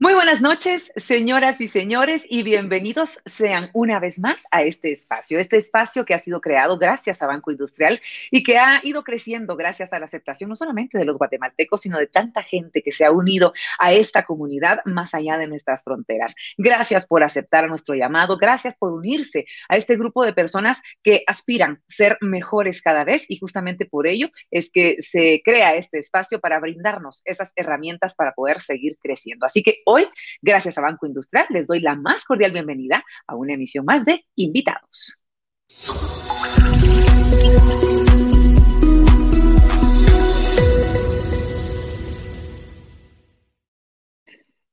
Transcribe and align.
Muy 0.00 0.12
buenas 0.12 0.40
noches, 0.40 0.92
señoras 0.96 1.60
y 1.60 1.68
señores, 1.68 2.26
y 2.28 2.42
bienvenidos 2.42 3.20
sean 3.26 3.70
una 3.74 4.00
vez 4.00 4.18
más 4.18 4.42
a 4.50 4.64
este 4.64 4.90
espacio, 4.90 5.38
este 5.38 5.56
espacio 5.56 6.04
que 6.04 6.14
ha 6.14 6.18
sido 6.18 6.40
creado 6.40 6.78
gracias 6.78 7.22
a 7.22 7.28
Banco 7.28 7.52
Industrial 7.52 8.00
y 8.32 8.42
que 8.42 8.58
ha 8.58 8.80
ido 8.82 9.04
creciendo 9.04 9.54
gracias 9.54 9.92
a 9.92 10.00
la 10.00 10.06
aceptación 10.06 10.50
no 10.50 10.56
solamente 10.56 10.98
de 10.98 11.04
los 11.04 11.16
guatemaltecos, 11.16 11.82
sino 11.82 11.96
de 11.96 12.08
tanta 12.08 12.42
gente 12.42 12.82
que 12.82 12.90
se 12.90 13.04
ha 13.04 13.12
unido 13.12 13.54
a 13.78 13.92
esta 13.92 14.24
comunidad 14.24 14.80
más 14.84 15.14
allá 15.14 15.38
de 15.38 15.46
nuestras 15.46 15.84
fronteras. 15.84 16.34
Gracias 16.58 17.06
por 17.06 17.22
aceptar 17.22 17.68
nuestro 17.68 17.94
llamado, 17.94 18.36
gracias 18.36 18.76
por 18.76 18.92
unirse 18.92 19.46
a 19.68 19.76
este 19.76 19.96
grupo 19.96 20.24
de 20.24 20.32
personas 20.32 20.82
que 21.04 21.22
aspiran 21.28 21.74
a 21.74 21.80
ser 21.86 22.18
mejores 22.20 22.82
cada 22.82 23.04
vez 23.04 23.26
y 23.28 23.38
justamente 23.38 23.86
por 23.86 24.08
ello 24.08 24.28
es 24.50 24.70
que 24.70 24.96
se 25.02 25.40
crea 25.44 25.76
este 25.76 26.00
espacio 26.00 26.40
para 26.40 26.58
brindarnos 26.58 27.22
esas 27.24 27.52
herramientas 27.54 28.16
para 28.16 28.32
poder 28.34 28.60
seguir 28.60 28.98
creciendo. 29.00 29.46
Así 29.46 29.62
que 29.62 29.83
Hoy, 29.84 30.06
gracias 30.40 30.78
a 30.78 30.80
Banco 30.80 31.06
Industrial, 31.06 31.46
les 31.50 31.66
doy 31.66 31.80
la 31.80 31.94
más 31.94 32.24
cordial 32.24 32.52
bienvenida 32.52 33.04
a 33.26 33.36
una 33.36 33.54
emisión 33.54 33.84
más 33.84 34.04
de 34.04 34.24
Invitados. 34.36 35.20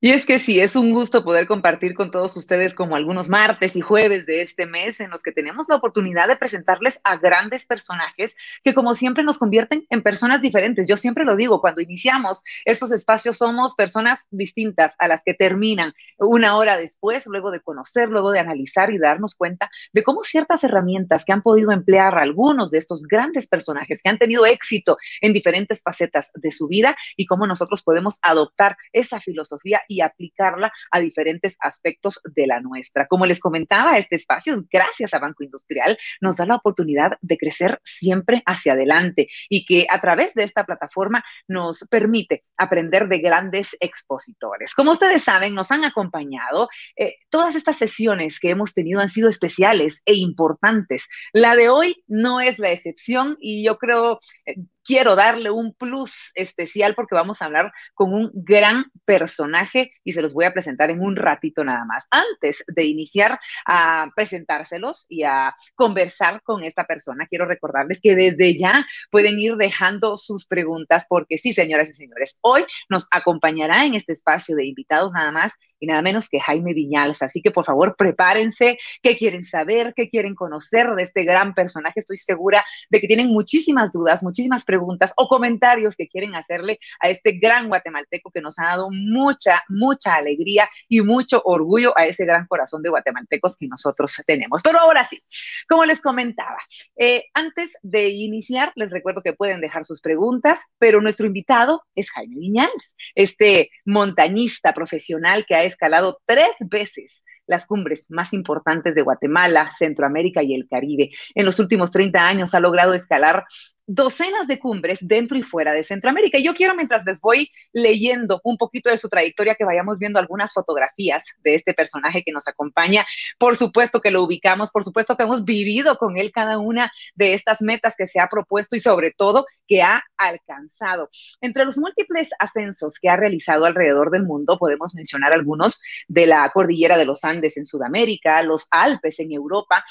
Y 0.03 0.09
es 0.13 0.25
que 0.25 0.39
sí, 0.39 0.59
es 0.59 0.75
un 0.75 0.93
gusto 0.93 1.23
poder 1.23 1.45
compartir 1.45 1.93
con 1.93 2.09
todos 2.09 2.35
ustedes 2.35 2.73
como 2.73 2.95
algunos 2.95 3.29
martes 3.29 3.75
y 3.75 3.81
jueves 3.81 4.25
de 4.25 4.41
este 4.41 4.65
mes 4.65 4.99
en 4.99 5.11
los 5.11 5.21
que 5.21 5.31
tenemos 5.31 5.69
la 5.69 5.75
oportunidad 5.75 6.27
de 6.27 6.37
presentarles 6.37 6.99
a 7.03 7.17
grandes 7.17 7.67
personajes 7.67 8.35
que 8.63 8.73
como 8.73 8.95
siempre 8.95 9.23
nos 9.23 9.37
convierten 9.37 9.85
en 9.91 10.01
personas 10.01 10.41
diferentes. 10.41 10.87
Yo 10.87 10.97
siempre 10.97 11.23
lo 11.23 11.35
digo, 11.35 11.61
cuando 11.61 11.81
iniciamos 11.81 12.41
estos 12.65 12.91
espacios 12.91 13.37
somos 13.37 13.75
personas 13.75 14.25
distintas 14.31 14.95
a 14.97 15.07
las 15.07 15.21
que 15.23 15.35
terminan 15.35 15.93
una 16.17 16.57
hora 16.57 16.77
después, 16.77 17.27
luego 17.27 17.51
de 17.51 17.59
conocer, 17.59 18.09
luego 18.09 18.31
de 18.31 18.39
analizar 18.39 18.91
y 18.91 18.97
darnos 18.97 19.35
cuenta 19.35 19.69
de 19.93 20.01
cómo 20.01 20.23
ciertas 20.23 20.63
herramientas 20.63 21.25
que 21.25 21.33
han 21.33 21.43
podido 21.43 21.71
emplear 21.71 22.17
algunos 22.17 22.71
de 22.71 22.79
estos 22.79 23.03
grandes 23.03 23.47
personajes 23.47 24.01
que 24.01 24.09
han 24.09 24.17
tenido 24.17 24.47
éxito 24.47 24.97
en 25.21 25.31
diferentes 25.31 25.83
facetas 25.83 26.31
de 26.33 26.49
su 26.49 26.67
vida 26.67 26.97
y 27.15 27.27
cómo 27.27 27.45
nosotros 27.45 27.83
podemos 27.83 28.17
adoptar 28.23 28.77
esa 28.93 29.19
filosofía 29.19 29.83
y 29.91 30.01
aplicarla 30.01 30.71
a 30.89 30.99
diferentes 30.99 31.57
aspectos 31.59 32.21
de 32.23 32.47
la 32.47 32.61
nuestra. 32.61 33.07
Como 33.07 33.25
les 33.25 33.39
comentaba, 33.39 33.97
este 33.97 34.15
espacio, 34.15 34.63
gracias 34.71 35.13
a 35.13 35.19
Banco 35.19 35.43
Industrial, 35.43 35.97
nos 36.21 36.37
da 36.37 36.45
la 36.45 36.55
oportunidad 36.55 37.17
de 37.21 37.37
crecer 37.37 37.79
siempre 37.83 38.41
hacia 38.45 38.73
adelante 38.73 39.27
y 39.49 39.65
que 39.65 39.87
a 39.89 39.99
través 39.99 40.33
de 40.33 40.43
esta 40.43 40.65
plataforma 40.65 41.23
nos 41.47 41.87
permite 41.89 42.45
aprender 42.57 43.09
de 43.09 43.19
grandes 43.19 43.75
expositores. 43.79 44.73
Como 44.73 44.93
ustedes 44.93 45.23
saben, 45.23 45.53
nos 45.53 45.71
han 45.71 45.83
acompañado. 45.83 46.69
Eh, 46.95 47.15
todas 47.29 47.55
estas 47.55 47.77
sesiones 47.77 48.39
que 48.39 48.51
hemos 48.51 48.73
tenido 48.73 49.01
han 49.01 49.09
sido 49.09 49.27
especiales 49.27 50.01
e 50.05 50.13
importantes. 50.13 51.07
La 51.33 51.55
de 51.55 51.69
hoy 51.69 52.03
no 52.07 52.39
es 52.39 52.59
la 52.59 52.71
excepción 52.71 53.37
y 53.39 53.63
yo 53.65 53.77
creo, 53.77 54.19
eh, 54.45 54.55
quiero 54.83 55.15
darle 55.15 55.51
un 55.51 55.73
plus 55.73 56.31
especial 56.35 56.95
porque 56.95 57.15
vamos 57.15 57.41
a 57.41 57.45
hablar 57.45 57.71
con 57.93 58.13
un 58.13 58.31
gran 58.33 58.85
personaje 59.05 59.93
y 60.03 60.13
se 60.13 60.21
los 60.21 60.33
voy 60.33 60.45
a 60.45 60.53
presentar 60.53 60.89
en 60.89 61.01
un 61.01 61.15
ratito 61.15 61.63
nada 61.63 61.85
más. 61.85 62.07
Antes 62.09 62.63
de 62.67 62.83
iniciar 62.85 63.39
a 63.65 64.09
presentárselos 64.15 65.05
y 65.09 65.23
a 65.23 65.55
conversar 65.75 66.41
con 66.43 66.63
esta 66.63 66.85
persona, 66.85 67.27
quiero 67.27 67.45
recordarles 67.45 68.01
que 68.01 68.15
desde 68.15 68.57
ya 68.57 68.85
pueden 69.09 69.39
ir 69.39 69.55
dejando 69.55 70.17
sus 70.17 70.45
preguntas 70.45 71.05
porque 71.07 71.37
sí, 71.37 71.53
señoras 71.53 71.89
y 71.89 71.93
señores, 71.93 72.39
hoy 72.41 72.65
nos 72.89 73.07
acompañará 73.11 73.85
en 73.85 73.95
este 73.95 74.13
espacio 74.13 74.55
de 74.55 74.65
invitados 74.65 75.13
nada 75.13 75.31
más 75.31 75.53
y 75.81 75.87
nada 75.87 76.01
menos 76.01 76.29
que 76.29 76.39
Jaime 76.39 76.73
Viñals. 76.73 77.21
Así 77.21 77.41
que 77.41 77.51
por 77.51 77.65
favor 77.65 77.95
prepárense, 77.97 78.77
qué 79.01 79.17
quieren 79.17 79.43
saber, 79.43 79.93
qué 79.95 80.09
quieren 80.09 80.35
conocer 80.35 80.87
de 80.95 81.03
este 81.03 81.23
gran 81.23 81.53
personaje. 81.53 81.99
Estoy 81.99 82.17
segura 82.17 82.63
de 82.89 83.01
que 83.01 83.07
tienen 83.07 83.27
muchísimas 83.27 83.91
dudas, 83.91 84.23
muchísimas 84.23 84.63
preguntas 84.63 85.11
o 85.17 85.27
comentarios 85.27 85.95
que 85.95 86.07
quieren 86.07 86.35
hacerle 86.35 86.79
a 86.99 87.09
este 87.09 87.33
gran 87.33 87.67
guatemalteco 87.67 88.31
que 88.31 88.41
nos 88.41 88.59
ha 88.59 88.65
dado 88.65 88.89
mucha, 88.91 89.63
mucha 89.67 90.15
alegría 90.15 90.69
y 90.87 91.01
mucho 91.01 91.41
orgullo 91.43 91.97
a 91.97 92.05
ese 92.05 92.25
gran 92.25 92.45
corazón 92.45 92.83
de 92.83 92.89
guatemaltecos 92.89 93.57
que 93.57 93.67
nosotros 93.67 94.15
tenemos. 94.25 94.61
Pero 94.61 94.79
ahora 94.79 95.03
sí, 95.03 95.21
como 95.67 95.85
les 95.85 95.99
comentaba, 95.99 96.59
eh, 96.95 97.25
antes 97.33 97.75
de 97.81 98.09
iniciar, 98.09 98.71
les 98.75 98.91
recuerdo 98.91 99.23
que 99.23 99.33
pueden 99.33 99.61
dejar 99.61 99.83
sus 99.83 99.99
preguntas, 99.99 100.71
pero 100.77 101.01
nuestro 101.01 101.25
invitado 101.25 101.83
es 101.95 102.11
Jaime 102.11 102.35
Viñals, 102.35 102.95
este 103.15 103.71
montañista 103.85 104.73
profesional 104.73 105.45
que 105.47 105.55
ha 105.55 105.70
escalado 105.71 106.19
tres 106.25 106.55
veces 106.69 107.23
las 107.47 107.65
cumbres 107.65 108.05
más 108.09 108.33
importantes 108.33 108.95
de 108.95 109.01
Guatemala, 109.01 109.71
Centroamérica 109.77 110.41
y 110.41 110.53
el 110.53 110.67
Caribe. 110.69 111.09
En 111.35 111.45
los 111.45 111.59
últimos 111.59 111.91
30 111.91 112.25
años 112.25 112.53
ha 112.53 112.59
logrado 112.59 112.93
escalar 112.93 113.45
docenas 113.93 114.47
de 114.47 114.57
cumbres 114.57 114.99
dentro 115.01 115.37
y 115.37 115.43
fuera 115.43 115.73
de 115.73 115.83
Centroamérica. 115.83 116.37
Y 116.37 116.43
yo 116.43 116.55
quiero, 116.55 116.75
mientras 116.75 117.05
les 117.05 117.19
voy 117.19 117.51
leyendo 117.73 118.39
un 118.43 118.57
poquito 118.57 118.89
de 118.89 118.97
su 118.97 119.09
trayectoria, 119.09 119.55
que 119.55 119.65
vayamos 119.65 119.99
viendo 119.99 120.17
algunas 120.17 120.53
fotografías 120.53 121.25
de 121.43 121.55
este 121.55 121.73
personaje 121.73 122.23
que 122.23 122.31
nos 122.31 122.47
acompaña. 122.47 123.05
Por 123.37 123.57
supuesto 123.57 123.99
que 123.99 124.11
lo 124.11 124.23
ubicamos, 124.23 124.71
por 124.71 124.85
supuesto 124.85 125.17
que 125.17 125.23
hemos 125.23 125.43
vivido 125.43 125.97
con 125.97 126.17
él 126.17 126.31
cada 126.31 126.57
una 126.57 126.91
de 127.15 127.33
estas 127.33 127.61
metas 127.61 127.95
que 127.97 128.07
se 128.07 128.21
ha 128.21 128.27
propuesto 128.27 128.77
y 128.77 128.79
sobre 128.79 129.11
todo 129.11 129.45
que 129.67 129.81
ha 129.81 130.03
alcanzado. 130.17 131.09
Entre 131.41 131.65
los 131.65 131.77
múltiples 131.77 132.29
ascensos 132.39 132.97
que 132.99 133.09
ha 133.09 133.17
realizado 133.17 133.65
alrededor 133.65 134.09
del 134.11 134.23
mundo, 134.23 134.57
podemos 134.57 134.95
mencionar 134.95 135.33
algunos 135.33 135.81
de 136.07 136.27
la 136.27 136.49
cordillera 136.53 136.97
de 136.97 137.05
los 137.05 137.23
Andes 137.25 137.57
en 137.57 137.65
Sudamérica, 137.65 138.41
los 138.43 138.67
Alpes 138.71 139.19
en 139.19 139.31
Europa, 139.31 139.83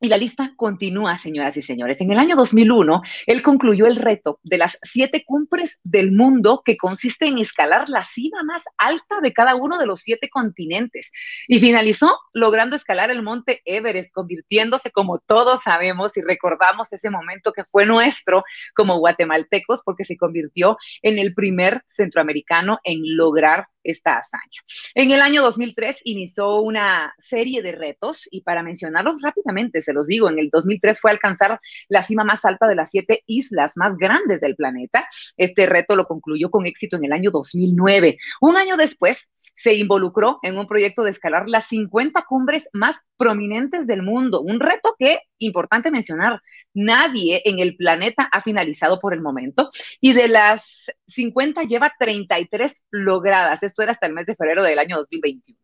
y 0.00 0.08
la 0.08 0.16
lista 0.16 0.54
continúa, 0.56 1.18
señoras 1.18 1.56
y 1.58 1.62
señores. 1.62 2.00
En 2.00 2.10
el 2.10 2.18
año 2.18 2.34
2001, 2.34 3.02
él 3.26 3.42
concluyó 3.42 3.86
el 3.86 3.96
reto 3.96 4.40
de 4.42 4.56
las 4.56 4.78
siete 4.82 5.24
cumbres 5.26 5.78
del 5.84 6.12
mundo, 6.12 6.62
que 6.64 6.78
consiste 6.78 7.26
en 7.26 7.38
escalar 7.38 7.88
la 7.88 8.02
cima 8.02 8.42
más 8.42 8.64
alta 8.78 9.20
de 9.20 9.32
cada 9.34 9.54
uno 9.54 9.78
de 9.78 9.86
los 9.86 10.00
siete 10.00 10.30
continentes. 10.30 11.12
Y 11.46 11.60
finalizó 11.60 12.18
logrando 12.32 12.76
escalar 12.76 13.10
el 13.10 13.22
monte 13.22 13.60
Everest, 13.66 14.10
convirtiéndose, 14.12 14.90
como 14.90 15.18
todos 15.18 15.62
sabemos 15.62 16.16
y 16.16 16.22
recordamos 16.22 16.92
ese 16.92 17.10
momento 17.10 17.52
que 17.52 17.64
fue 17.64 17.84
nuestro 17.84 18.42
como 18.74 18.98
guatemaltecos, 18.98 19.82
porque 19.84 20.04
se 20.04 20.16
convirtió 20.16 20.78
en 21.02 21.18
el 21.18 21.34
primer 21.34 21.82
centroamericano 21.88 22.78
en 22.84 23.16
lograr 23.16 23.66
esta 23.82 24.18
hazaña. 24.18 24.60
En 24.94 25.10
el 25.10 25.20
año 25.20 25.42
2003 25.42 26.00
inició 26.04 26.60
una 26.60 27.14
serie 27.18 27.62
de 27.62 27.72
retos 27.72 28.28
y 28.30 28.42
para 28.42 28.62
mencionarlos 28.62 29.22
rápidamente, 29.22 29.82
se 29.82 29.92
los 29.92 30.06
digo, 30.06 30.28
en 30.28 30.38
el 30.38 30.50
2003 30.50 31.00
fue 31.00 31.10
alcanzar 31.10 31.60
la 31.88 32.02
cima 32.02 32.24
más 32.24 32.44
alta 32.44 32.68
de 32.68 32.74
las 32.74 32.90
siete 32.90 33.22
islas 33.26 33.72
más 33.76 33.96
grandes 33.96 34.40
del 34.40 34.56
planeta. 34.56 35.08
Este 35.36 35.66
reto 35.66 35.96
lo 35.96 36.06
concluyó 36.06 36.50
con 36.50 36.66
éxito 36.66 36.96
en 36.96 37.04
el 37.04 37.12
año 37.12 37.30
2009. 37.30 38.18
Un 38.40 38.56
año 38.56 38.76
después, 38.76 39.30
se 39.60 39.74
involucró 39.74 40.38
en 40.42 40.56
un 40.56 40.66
proyecto 40.66 41.02
de 41.02 41.10
escalar 41.10 41.46
las 41.46 41.66
50 41.66 42.24
cumbres 42.26 42.70
más 42.72 43.00
prominentes 43.18 43.86
del 43.86 44.02
mundo, 44.02 44.40
un 44.40 44.58
reto 44.58 44.94
que, 44.98 45.20
importante 45.38 45.90
mencionar, 45.90 46.40
nadie 46.74 47.42
en 47.44 47.58
el 47.58 47.76
planeta 47.76 48.28
ha 48.30 48.40
finalizado 48.40 49.00
por 49.00 49.14
el 49.14 49.20
momento 49.20 49.70
y 50.00 50.12
de 50.12 50.28
las 50.28 50.90
50 51.08 51.64
lleva 51.64 51.92
33 51.98 52.84
logradas. 52.90 53.62
Esto 53.62 53.82
era 53.82 53.92
hasta 53.92 54.06
el 54.06 54.14
mes 54.14 54.26
de 54.26 54.36
febrero 54.36 54.62
del 54.62 54.78
año 54.78 54.96
2021. 54.98 55.58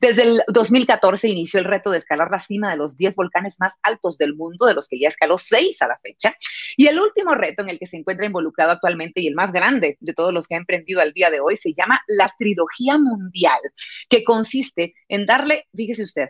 Desde 0.00 0.22
el 0.22 0.42
2014 0.48 1.28
inició 1.28 1.60
el 1.60 1.66
reto 1.66 1.90
de 1.90 1.98
escalar 1.98 2.30
la 2.30 2.38
cima 2.38 2.70
de 2.70 2.76
los 2.76 2.96
10 2.96 3.16
volcanes 3.16 3.56
más 3.58 3.78
altos 3.82 4.18
del 4.18 4.34
mundo, 4.34 4.66
de 4.66 4.74
los 4.74 4.88
que 4.88 4.98
ya 4.98 5.08
escaló 5.08 5.38
6 5.38 5.82
a 5.82 5.88
la 5.88 5.98
fecha. 6.02 6.36
Y 6.76 6.86
el 6.86 6.98
último 7.00 7.34
reto 7.34 7.62
en 7.62 7.70
el 7.70 7.78
que 7.78 7.86
se 7.86 7.96
encuentra 7.96 8.26
involucrado 8.26 8.72
actualmente 8.72 9.20
y 9.20 9.26
el 9.26 9.34
más 9.34 9.52
grande 9.52 9.96
de 10.00 10.14
todos 10.14 10.32
los 10.32 10.46
que 10.46 10.54
ha 10.54 10.58
emprendido 10.58 11.00
al 11.00 11.12
día 11.12 11.30
de 11.30 11.40
hoy 11.40 11.56
se 11.56 11.72
llama 11.72 12.00
la 12.06 12.32
trilogía 12.38 12.98
mundial, 12.98 13.60
que 14.08 14.24
consiste 14.24 14.94
en 15.08 15.26
darle, 15.26 15.66
fíjese 15.74 16.02
usted, 16.02 16.28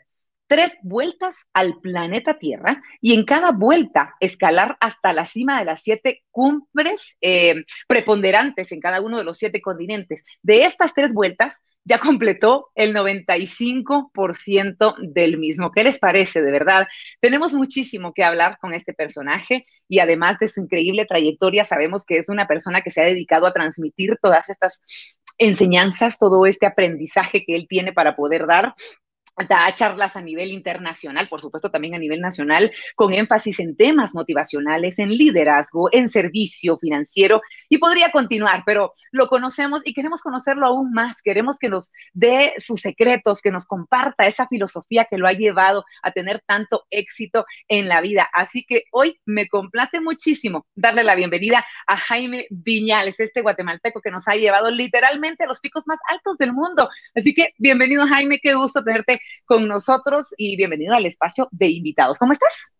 tres 0.50 0.76
vueltas 0.82 1.46
al 1.54 1.78
planeta 1.80 2.36
Tierra 2.36 2.82
y 3.00 3.14
en 3.14 3.24
cada 3.24 3.52
vuelta 3.52 4.16
escalar 4.18 4.76
hasta 4.80 5.12
la 5.12 5.24
cima 5.24 5.60
de 5.60 5.64
las 5.64 5.80
siete 5.80 6.24
cumbres 6.32 7.16
eh, 7.20 7.54
preponderantes 7.86 8.72
en 8.72 8.80
cada 8.80 9.00
uno 9.00 9.18
de 9.18 9.22
los 9.22 9.38
siete 9.38 9.60
continentes. 9.60 10.24
De 10.42 10.64
estas 10.64 10.92
tres 10.92 11.14
vueltas 11.14 11.62
ya 11.84 12.00
completó 12.00 12.70
el 12.74 12.92
95% 12.92 14.96
del 15.14 15.38
mismo. 15.38 15.70
¿Qué 15.70 15.84
les 15.84 16.00
parece? 16.00 16.42
De 16.42 16.50
verdad, 16.50 16.88
tenemos 17.20 17.54
muchísimo 17.54 18.12
que 18.12 18.24
hablar 18.24 18.58
con 18.60 18.74
este 18.74 18.92
personaje 18.92 19.66
y 19.88 20.00
además 20.00 20.40
de 20.40 20.48
su 20.48 20.62
increíble 20.62 21.06
trayectoria, 21.06 21.64
sabemos 21.64 22.04
que 22.04 22.18
es 22.18 22.28
una 22.28 22.48
persona 22.48 22.82
que 22.82 22.90
se 22.90 23.00
ha 23.00 23.04
dedicado 23.04 23.46
a 23.46 23.52
transmitir 23.52 24.18
todas 24.20 24.50
estas 24.50 24.82
enseñanzas, 25.38 26.18
todo 26.18 26.44
este 26.44 26.66
aprendizaje 26.66 27.44
que 27.46 27.54
él 27.54 27.68
tiene 27.68 27.92
para 27.92 28.16
poder 28.16 28.48
dar 28.48 28.74
da 29.48 29.74
charlas 29.74 30.16
a 30.16 30.20
nivel 30.20 30.50
internacional, 30.50 31.28
por 31.28 31.40
supuesto 31.40 31.70
también 31.70 31.94
a 31.94 31.98
nivel 31.98 32.20
nacional, 32.20 32.72
con 32.94 33.12
énfasis 33.12 33.60
en 33.60 33.76
temas 33.76 34.14
motivacionales, 34.14 34.98
en 34.98 35.10
liderazgo, 35.10 35.88
en 35.92 36.08
servicio 36.08 36.78
financiero 36.78 37.40
y 37.68 37.78
podría 37.78 38.10
continuar, 38.10 38.64
pero 38.66 38.92
lo 39.12 39.28
conocemos 39.28 39.82
y 39.84 39.94
queremos 39.94 40.20
conocerlo 40.20 40.66
aún 40.66 40.92
más, 40.92 41.22
queremos 41.22 41.58
que 41.58 41.68
nos 41.68 41.92
dé 42.12 42.52
sus 42.58 42.80
secretos, 42.80 43.40
que 43.40 43.50
nos 43.50 43.66
comparta 43.66 44.26
esa 44.26 44.46
filosofía 44.46 45.06
que 45.08 45.18
lo 45.18 45.26
ha 45.26 45.32
llevado 45.32 45.84
a 46.02 46.12
tener 46.12 46.42
tanto 46.46 46.84
éxito 46.90 47.46
en 47.68 47.88
la 47.88 48.00
vida. 48.00 48.28
Así 48.32 48.64
que 48.64 48.84
hoy 48.92 49.20
me 49.24 49.48
complace 49.48 50.00
muchísimo 50.00 50.66
darle 50.74 51.04
la 51.04 51.14
bienvenida 51.14 51.64
a 51.86 51.96
Jaime 51.96 52.46
Viñales, 52.50 53.20
este 53.20 53.42
guatemalteco 53.42 54.00
que 54.00 54.10
nos 54.10 54.26
ha 54.28 54.34
llevado 54.34 54.70
literalmente 54.70 55.44
a 55.44 55.46
los 55.46 55.60
picos 55.60 55.84
más 55.86 55.98
altos 56.08 56.36
del 56.38 56.52
mundo. 56.52 56.88
Así 57.14 57.34
que 57.34 57.54
bienvenido 57.58 58.06
Jaime, 58.06 58.40
qué 58.40 58.54
gusto 58.54 58.82
tenerte 58.84 59.20
con 59.44 59.66
nosotros 59.68 60.26
y 60.36 60.56
bienvenido 60.56 60.94
al 60.94 61.06
espacio 61.06 61.48
de 61.50 61.68
invitados. 61.68 62.18
¿Cómo 62.18 62.32
estás? 62.32 62.72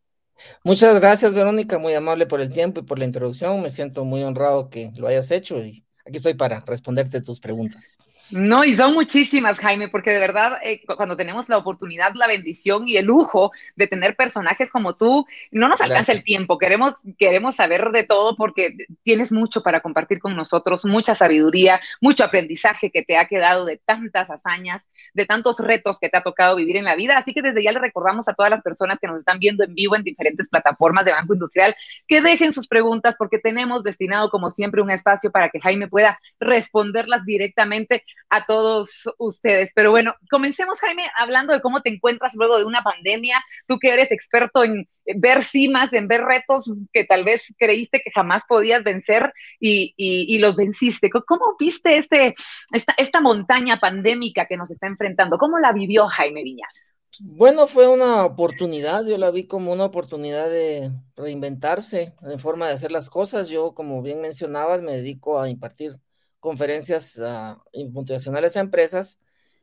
Muchas 0.65 0.99
gracias, 1.01 1.35
Verónica, 1.35 1.79
muy 1.79 1.95
amable 1.95 2.27
por 2.27 2.41
el 2.41 2.53
tiempo 2.53 2.81
y 2.81 2.83
por 2.85 2.99
la 2.99 3.05
introducción. 3.05 3.63
Me 3.63 3.71
siento 3.71 4.05
muy 4.05 4.23
honrado 4.23 4.71
que 4.71 4.93
lo 4.97 5.07
hayas 5.09 5.31
hecho 5.31 5.59
y 5.59 5.85
aquí 6.07 6.17
estoy 6.17 6.35
para 6.35 6.61
responderte 6.61 7.21
tus 7.21 7.41
preguntas. 7.41 7.99
No, 8.31 8.65
y 8.65 8.77
son 8.77 8.95
muchísimas, 8.95 9.59
Jaime, 9.59 9.89
porque 9.89 10.11
de 10.11 10.21
verdad, 10.21 10.59
eh, 10.63 10.83
cuando 10.87 11.17
tenemos 11.17 11.49
la 11.49 11.59
oportunidad, 11.59 12.13
la 12.15 12.29
bendición 12.29 12.87
y 12.87 12.97
el 12.97 13.07
lujo 13.07 13.51
de 13.75 13.89
tener 13.89 14.15
personajes 14.15 14.71
como 14.71 14.95
tú, 14.95 15.27
no 15.51 15.69
nos 15.69 15.81
alcanza 15.81 16.13
el 16.13 16.23
tiempo. 16.23 16.57
Queremos, 16.57 16.95
queremos 17.19 17.57
saber 17.57 17.91
de 17.91 18.05
todo 18.05 18.37
porque 18.37 18.87
tienes 19.03 19.33
mucho 19.33 19.63
para 19.63 19.81
compartir 19.81 20.21
con 20.21 20.37
nosotros, 20.37 20.85
mucha 20.85 21.17
sabiduría, 21.17 21.81
mucho 22.01 22.25
aprendizaje 22.25 22.91
que 22.91 23.03
te 23.03 23.17
ha 23.17 23.27
quedado 23.27 23.65
de 23.65 23.79
tantas 23.79 24.31
hazañas, 24.31 24.89
de 25.13 25.27
tantos 25.27 25.59
retos 25.59 25.99
que 25.99 26.09
te 26.09 26.17
ha 26.17 26.23
tocado 26.23 26.55
vivir 26.55 26.77
en 26.77 26.85
la 26.85 26.95
vida. 26.95 27.19
Así 27.19 27.35
que 27.35 27.43
desde 27.43 27.65
ya 27.65 27.73
le 27.73 27.81
recordamos 27.81 28.29
a 28.29 28.35
todas 28.35 28.51
las 28.51 28.63
personas 28.63 29.01
que 29.01 29.09
nos 29.09 29.19
están 29.19 29.41
viendo 29.41 29.65
en 29.65 29.75
vivo 29.75 29.97
en 29.97 30.05
diferentes 30.05 30.49
plataformas 30.49 31.05
de 31.05 31.13
Banco 31.13 31.35
Industrial 31.35 31.75
que 32.07 32.21
dejen 32.21 32.53
sus 32.53 32.69
preguntas 32.69 33.17
porque 33.19 33.41
tenemos 33.41 33.83
destinado, 33.83 34.31
como 34.31 34.51
siempre, 34.51 34.83
un 34.83 34.91
espacio 34.93 35.33
para 35.33 35.49
que 35.49 35.61
Jaime 35.61 35.89
pueda 35.89 36.21
responderlas 36.39 37.25
directamente 37.25 38.05
a 38.29 38.47
todos 38.47 39.09
ustedes. 39.19 39.73
Pero 39.75 39.91
bueno, 39.91 40.15
comencemos, 40.31 40.79
Jaime, 40.81 41.05
hablando 41.19 41.53
de 41.53 41.61
cómo 41.61 41.83
te 41.83 41.91
encuentras 41.91 42.35
luego 42.35 42.59
de 42.59 42.65
una 42.65 42.83
pandemia. 42.83 43.43
Tú 43.67 43.79
que 43.79 43.93
eres 43.93 44.13
experto 44.13 44.65
en 44.65 44.89
ver 45.17 45.43
cimas, 45.43 45.93
en 45.93 46.09
ver 46.09 46.23
retos 46.23 46.73
que 46.93 47.05
tal 47.05 47.25
vez 47.25 47.53
creíste 47.59 48.01
que 48.03 48.11
jamás 48.13 48.45
podías 48.49 48.85
vencer 48.85 49.33
y, 49.59 50.39
los 50.39 50.57
venciste. 50.57 51.11
¿Cómo 51.11 51.57
viste 51.59 51.97
este, 51.97 52.35
esta, 52.73 52.95
esta 52.97 53.21
montaña 53.21 53.79
pandémica 53.79 54.47
que 54.47 54.57
nos 54.57 54.71
está 54.71 54.87
enfrentando? 54.87 55.37
¿Cómo 55.37 55.59
la 55.59 55.73
vivió 55.73 56.07
Jaime 56.07 56.43
Viñas? 56.43 56.95
Bueno, 57.23 57.67
fue 57.67 57.87
una 57.87 58.25
oportunidad, 58.25 59.05
yo 59.05 59.19
la 59.19 59.31
vi 59.31 59.47
como 59.47 59.73
una 59.73 59.85
oportunidad 59.85 60.49
de 60.49 60.91
reinventarse 61.17 62.15
en 62.23 62.39
forma 62.39 62.67
de 62.67 62.73
hacer 62.73 62.93
las 62.93 63.11
cosas. 63.11 63.51
Yo, 63.51 63.75
como 63.75 64.01
bien 64.01 64.23
mencionabas, 64.23 64.81
me 64.81 64.93
dedico 64.93 65.39
a 65.39 65.51
impartir 65.51 65.99
conferencias 66.41 67.19
uh, 67.19 67.57
motivacionales 67.91 68.57
a 68.57 68.61
empresas 68.61 69.19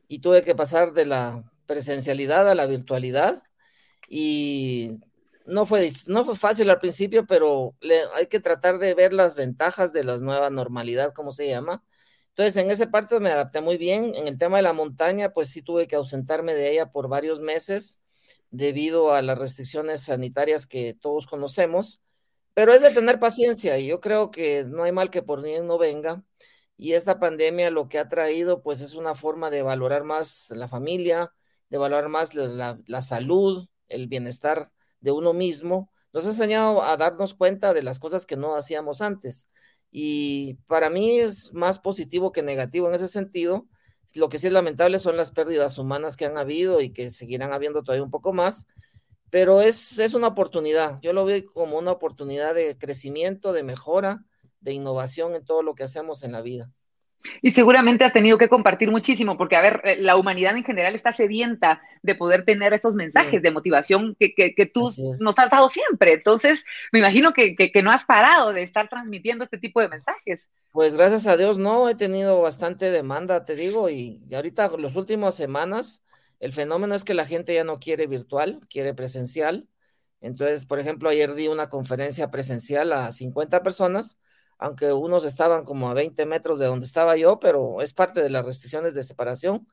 y 0.08 0.20
tuve 0.20 0.42
que 0.42 0.54
pasar 0.54 0.92
de 0.92 1.06
la 1.06 1.52
presencialidad 1.66 2.48
a 2.48 2.54
la 2.54 2.66
virtualidad 2.66 3.42
y 4.08 4.98
no 5.46 5.66
fue, 5.66 5.92
no 6.06 6.24
fue 6.24 6.36
fácil 6.36 6.70
al 6.70 6.78
principio, 6.78 7.26
pero 7.26 7.74
hay 8.14 8.26
que 8.26 8.40
tratar 8.40 8.78
de 8.78 8.94
ver 8.94 9.12
las 9.12 9.34
ventajas 9.36 9.92
de 9.92 10.04
la 10.04 10.18
nueva 10.18 10.50
normalidad, 10.50 11.12
como 11.12 11.32
se 11.32 11.48
llama. 11.48 11.84
Entonces, 12.30 12.56
en 12.56 12.70
esa 12.70 12.90
parte 12.90 13.18
me 13.20 13.32
adapté 13.32 13.60
muy 13.60 13.78
bien. 13.78 14.14
En 14.14 14.28
el 14.28 14.38
tema 14.38 14.58
de 14.58 14.62
la 14.62 14.72
montaña, 14.72 15.32
pues 15.32 15.50
sí 15.50 15.62
tuve 15.62 15.88
que 15.88 15.96
ausentarme 15.96 16.54
de 16.54 16.70
ella 16.70 16.92
por 16.92 17.08
varios 17.08 17.40
meses 17.40 17.98
debido 18.50 19.12
a 19.12 19.22
las 19.22 19.38
restricciones 19.38 20.02
sanitarias 20.02 20.66
que 20.66 20.94
todos 20.94 21.26
conocemos, 21.26 22.02
pero 22.54 22.72
es 22.74 22.82
de 22.82 22.90
tener 22.90 23.18
paciencia 23.18 23.78
y 23.78 23.86
yo 23.86 24.00
creo 24.00 24.30
que 24.30 24.64
no 24.64 24.84
hay 24.84 24.92
mal 24.92 25.10
que 25.10 25.22
por 25.22 25.42
bien 25.42 25.66
no 25.66 25.78
venga 25.78 26.24
y 26.78 26.92
esta 26.92 27.18
pandemia 27.18 27.72
lo 27.72 27.88
que 27.88 27.98
ha 27.98 28.06
traído 28.06 28.62
pues 28.62 28.80
es 28.80 28.94
una 28.94 29.16
forma 29.16 29.50
de 29.50 29.62
valorar 29.62 30.04
más 30.04 30.48
la 30.50 30.68
familia, 30.68 31.32
de 31.70 31.76
valorar 31.76 32.08
más 32.08 32.34
la, 32.34 33.02
salud, 33.02 33.68
el 33.88 34.06
bienestar 34.06 34.70
de 35.00 35.10
uno 35.10 35.32
mismo. 35.32 35.90
Nos 36.12 36.24
ha 36.26 36.30
enseñado 36.30 36.84
a 36.84 36.96
darnos 36.96 37.34
cuenta 37.34 37.74
de 37.74 37.82
las 37.82 37.98
cosas 37.98 38.26
que 38.26 38.36
no 38.36 38.54
hacíamos 38.54 39.02
antes. 39.02 39.48
Y 39.90 40.54
para 40.68 40.88
mí 40.88 41.18
es 41.18 41.52
más 41.52 41.80
positivo 41.80 42.30
que 42.30 42.42
negativo 42.44 42.86
en 42.88 42.94
ese 42.94 43.08
sentido. 43.08 43.66
Lo 44.14 44.28
que 44.28 44.38
sí 44.38 44.46
es 44.46 44.52
lamentable 44.52 45.00
son 45.00 45.16
las 45.16 45.32
pérdidas 45.32 45.78
humanas 45.78 46.16
que 46.16 46.26
han 46.26 46.38
habido 46.38 46.80
y 46.80 46.90
que 46.90 47.10
seguirán 47.10 47.52
habiendo 47.52 47.82
todavía 47.82 48.04
un 48.04 48.12
poco 48.12 48.32
más, 48.32 48.66
pero 49.30 49.60
es, 49.62 49.98
es 49.98 50.14
una 50.14 50.28
oportunidad. 50.28 51.00
Yo 51.02 51.12
lo 51.12 51.24
veo 51.24 51.44
como 51.52 51.76
una 51.76 51.90
oportunidad 51.90 52.54
de 52.54 52.78
crecimiento, 52.78 53.52
de 53.52 53.64
mejora, 53.64 54.24
de 54.60 54.72
innovación 54.72 55.34
en 55.34 55.44
todo 55.44 55.62
lo 55.62 55.74
que 55.74 55.84
hacemos 55.84 56.22
en 56.22 56.32
la 56.32 56.42
vida. 56.42 56.70
Y 57.42 57.50
seguramente 57.50 58.04
has 58.04 58.12
tenido 58.12 58.38
que 58.38 58.48
compartir 58.48 58.90
muchísimo, 58.90 59.36
porque, 59.36 59.56
a 59.56 59.60
ver, 59.60 59.80
eh, 59.84 59.96
la 60.00 60.16
humanidad 60.16 60.56
en 60.56 60.64
general 60.64 60.94
está 60.94 61.12
sedienta 61.12 61.82
de 62.02 62.14
poder 62.14 62.44
tener 62.44 62.72
estos 62.72 62.94
mensajes 62.94 63.42
de 63.42 63.50
motivación 63.50 64.16
que, 64.18 64.32
que, 64.34 64.66
tú 64.66 64.90
nos 65.20 65.38
has 65.38 65.50
dado 65.50 65.68
siempre. 65.68 66.14
Entonces, 66.14 66.64
me 66.92 67.00
imagino 67.00 67.32
que, 67.32 67.54
que, 67.56 67.82
no 67.82 67.90
has 67.90 68.04
parado 68.04 68.52
de 68.52 68.62
estar 68.62 68.88
transmitiendo 68.88 69.44
este 69.44 69.58
tipo 69.58 69.80
de 69.80 69.88
mensajes. 69.88 70.48
Pues 70.72 70.94
gracias 70.94 71.26
a 71.26 71.36
Dios, 71.36 71.58
no, 71.58 71.88
he 71.88 71.94
tenido 71.94 72.40
bastante 72.40 72.90
demanda, 72.90 73.44
te 73.44 73.56
digo, 73.56 73.90
y, 73.90 74.24
y 74.28 74.34
ahorita, 74.34 74.70
las 74.78 74.96
últimas 74.96 75.34
semanas, 75.34 76.02
el 76.40 76.52
fenómeno 76.52 76.94
es 76.94 77.04
que 77.04 77.14
la 77.14 77.26
gente 77.26 77.54
ya 77.54 77.64
no 77.64 77.78
quiere 77.78 78.06
virtual, 78.06 78.60
quiere 78.70 78.94
presencial. 78.94 79.68
Entonces, 80.20 80.66
por 80.66 80.78
ejemplo, 80.78 81.08
ayer 81.08 81.34
di 81.34 81.48
una 81.48 81.68
conferencia 81.68 82.30
presencial 82.30 82.92
a 82.92 83.12
50 83.12 83.62
personas 83.62 84.18
aunque 84.58 84.92
unos 84.92 85.24
estaban 85.24 85.64
como 85.64 85.88
a 85.90 85.94
20 85.94 86.26
metros 86.26 86.58
de 86.58 86.66
donde 86.66 86.86
estaba 86.86 87.16
yo, 87.16 87.38
pero 87.38 87.80
es 87.82 87.92
parte 87.94 88.22
de 88.22 88.30
las 88.30 88.44
restricciones 88.44 88.94
de 88.94 89.04
separación. 89.04 89.68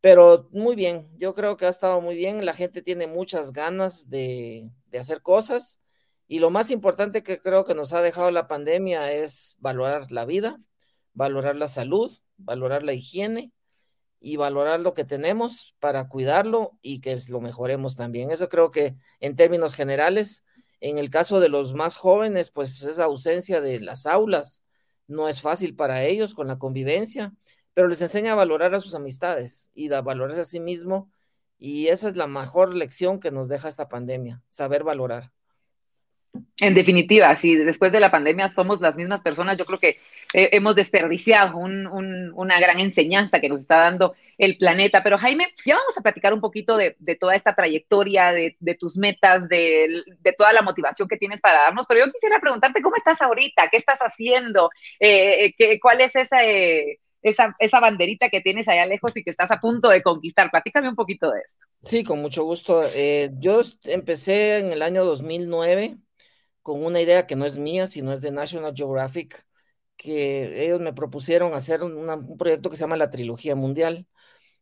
Pero 0.00 0.48
muy 0.52 0.76
bien, 0.76 1.08
yo 1.18 1.34
creo 1.34 1.56
que 1.56 1.66
ha 1.66 1.70
estado 1.70 2.00
muy 2.00 2.16
bien, 2.16 2.44
la 2.44 2.54
gente 2.54 2.82
tiene 2.82 3.06
muchas 3.06 3.52
ganas 3.52 4.10
de, 4.10 4.70
de 4.86 4.98
hacer 4.98 5.22
cosas 5.22 5.80
y 6.28 6.40
lo 6.40 6.50
más 6.50 6.70
importante 6.70 7.22
que 7.22 7.40
creo 7.40 7.64
que 7.64 7.74
nos 7.74 7.92
ha 7.92 8.02
dejado 8.02 8.30
la 8.30 8.48
pandemia 8.48 9.12
es 9.12 9.56
valorar 9.60 10.12
la 10.12 10.24
vida, 10.24 10.60
valorar 11.14 11.56
la 11.56 11.68
salud, 11.68 12.12
valorar 12.36 12.82
la 12.82 12.92
higiene 12.92 13.52
y 14.20 14.36
valorar 14.36 14.80
lo 14.80 14.94
que 14.94 15.04
tenemos 15.04 15.74
para 15.80 16.08
cuidarlo 16.08 16.78
y 16.82 17.00
que 17.00 17.18
lo 17.28 17.40
mejoremos 17.40 17.96
también. 17.96 18.30
Eso 18.30 18.48
creo 18.48 18.70
que 18.70 18.96
en 19.20 19.36
términos 19.36 19.74
generales 19.74 20.44
en 20.80 20.98
el 20.98 21.10
caso 21.10 21.40
de 21.40 21.48
los 21.48 21.74
más 21.74 21.96
jóvenes, 21.96 22.50
pues 22.50 22.82
esa 22.82 23.04
ausencia 23.04 23.60
de 23.60 23.80
las 23.80 24.06
aulas 24.06 24.62
no 25.06 25.28
es 25.28 25.40
fácil 25.40 25.74
para 25.74 26.04
ellos 26.04 26.34
con 26.34 26.46
la 26.46 26.58
convivencia, 26.58 27.32
pero 27.74 27.88
les 27.88 28.02
enseña 28.02 28.32
a 28.32 28.36
valorar 28.36 28.74
a 28.74 28.80
sus 28.80 28.94
amistades 28.94 29.70
y 29.74 29.92
a 29.92 30.00
valorarse 30.02 30.42
a 30.42 30.44
sí 30.44 30.60
mismo. 30.60 31.10
Y 31.58 31.88
esa 31.88 32.08
es 32.08 32.16
la 32.16 32.26
mejor 32.26 32.74
lección 32.74 33.18
que 33.18 33.30
nos 33.30 33.48
deja 33.48 33.68
esta 33.68 33.88
pandemia, 33.88 34.42
saber 34.48 34.84
valorar. 34.84 35.32
En 36.60 36.74
definitiva, 36.74 37.34
si 37.34 37.56
después 37.56 37.90
de 37.90 38.00
la 38.00 38.10
pandemia 38.10 38.48
somos 38.48 38.80
las 38.80 38.96
mismas 38.96 39.22
personas, 39.22 39.56
yo 39.56 39.64
creo 39.64 39.80
que 39.80 39.98
eh, 40.34 40.50
hemos 40.52 40.76
desperdiciado 40.76 41.56
una 41.56 42.60
gran 42.60 42.80
enseñanza 42.80 43.40
que 43.40 43.48
nos 43.48 43.60
está 43.60 43.76
dando 43.78 44.14
el 44.36 44.58
planeta. 44.58 45.02
Pero 45.02 45.18
Jaime, 45.18 45.54
ya 45.64 45.76
vamos 45.76 45.96
a 45.96 46.02
platicar 46.02 46.34
un 46.34 46.40
poquito 46.40 46.76
de, 46.76 46.96
toda 47.18 47.34
esta 47.34 47.54
trayectoria, 47.54 48.32
de, 48.32 48.76
tus 48.78 48.98
metas, 48.98 49.48
de, 49.48 50.04
toda 50.36 50.52
la 50.52 50.62
motivación 50.62 51.08
que 51.08 51.16
tienes 51.16 51.40
para 51.40 51.62
darnos. 51.62 51.86
Pero 51.86 52.04
yo 52.04 52.12
quisiera 52.12 52.40
preguntarte 52.40 52.82
cómo 52.82 52.96
estás 52.96 53.22
ahorita, 53.22 53.68
qué 53.70 53.76
estás 53.76 54.00
haciendo, 54.00 54.70
eh, 55.00 55.54
qué, 55.56 55.78
cuál 55.80 56.00
es 56.00 56.14
esa, 56.14 56.38
esa, 57.22 57.56
esa 57.58 57.80
banderita 57.80 58.28
que 58.28 58.40
tienes 58.40 58.68
allá 58.68 58.86
lejos 58.86 59.16
y 59.16 59.22
que 59.22 59.30
estás 59.30 59.50
a 59.50 59.60
punto 59.60 59.88
de 59.88 60.02
conquistar. 60.02 60.50
Platícame 60.50 60.88
un 60.88 60.94
poquito 60.94 61.30
de 61.30 61.40
esto. 61.40 61.64
Sí, 61.82 62.04
con 62.04 62.20
mucho 62.20 62.44
gusto. 62.44 62.82
Eh, 62.94 63.30
yo 63.38 63.62
empecé 63.84 64.58
en 64.58 64.72
el 64.72 64.82
año 64.82 65.04
2009 65.04 65.96
con 66.62 66.84
una 66.84 67.00
idea 67.00 67.26
que 67.26 67.36
no 67.36 67.46
es 67.46 67.58
mía, 67.58 67.86
sino 67.86 68.12
es 68.12 68.20
de 68.20 68.30
National 68.30 68.74
Geographic, 68.76 69.46
que 69.98 70.64
ellos 70.64 70.80
me 70.80 70.94
propusieron 70.94 71.52
hacer 71.54 71.82
un 71.82 72.38
proyecto 72.38 72.70
que 72.70 72.76
se 72.76 72.82
llama 72.82 72.96
la 72.96 73.10
Trilogía 73.10 73.56
Mundial. 73.56 74.06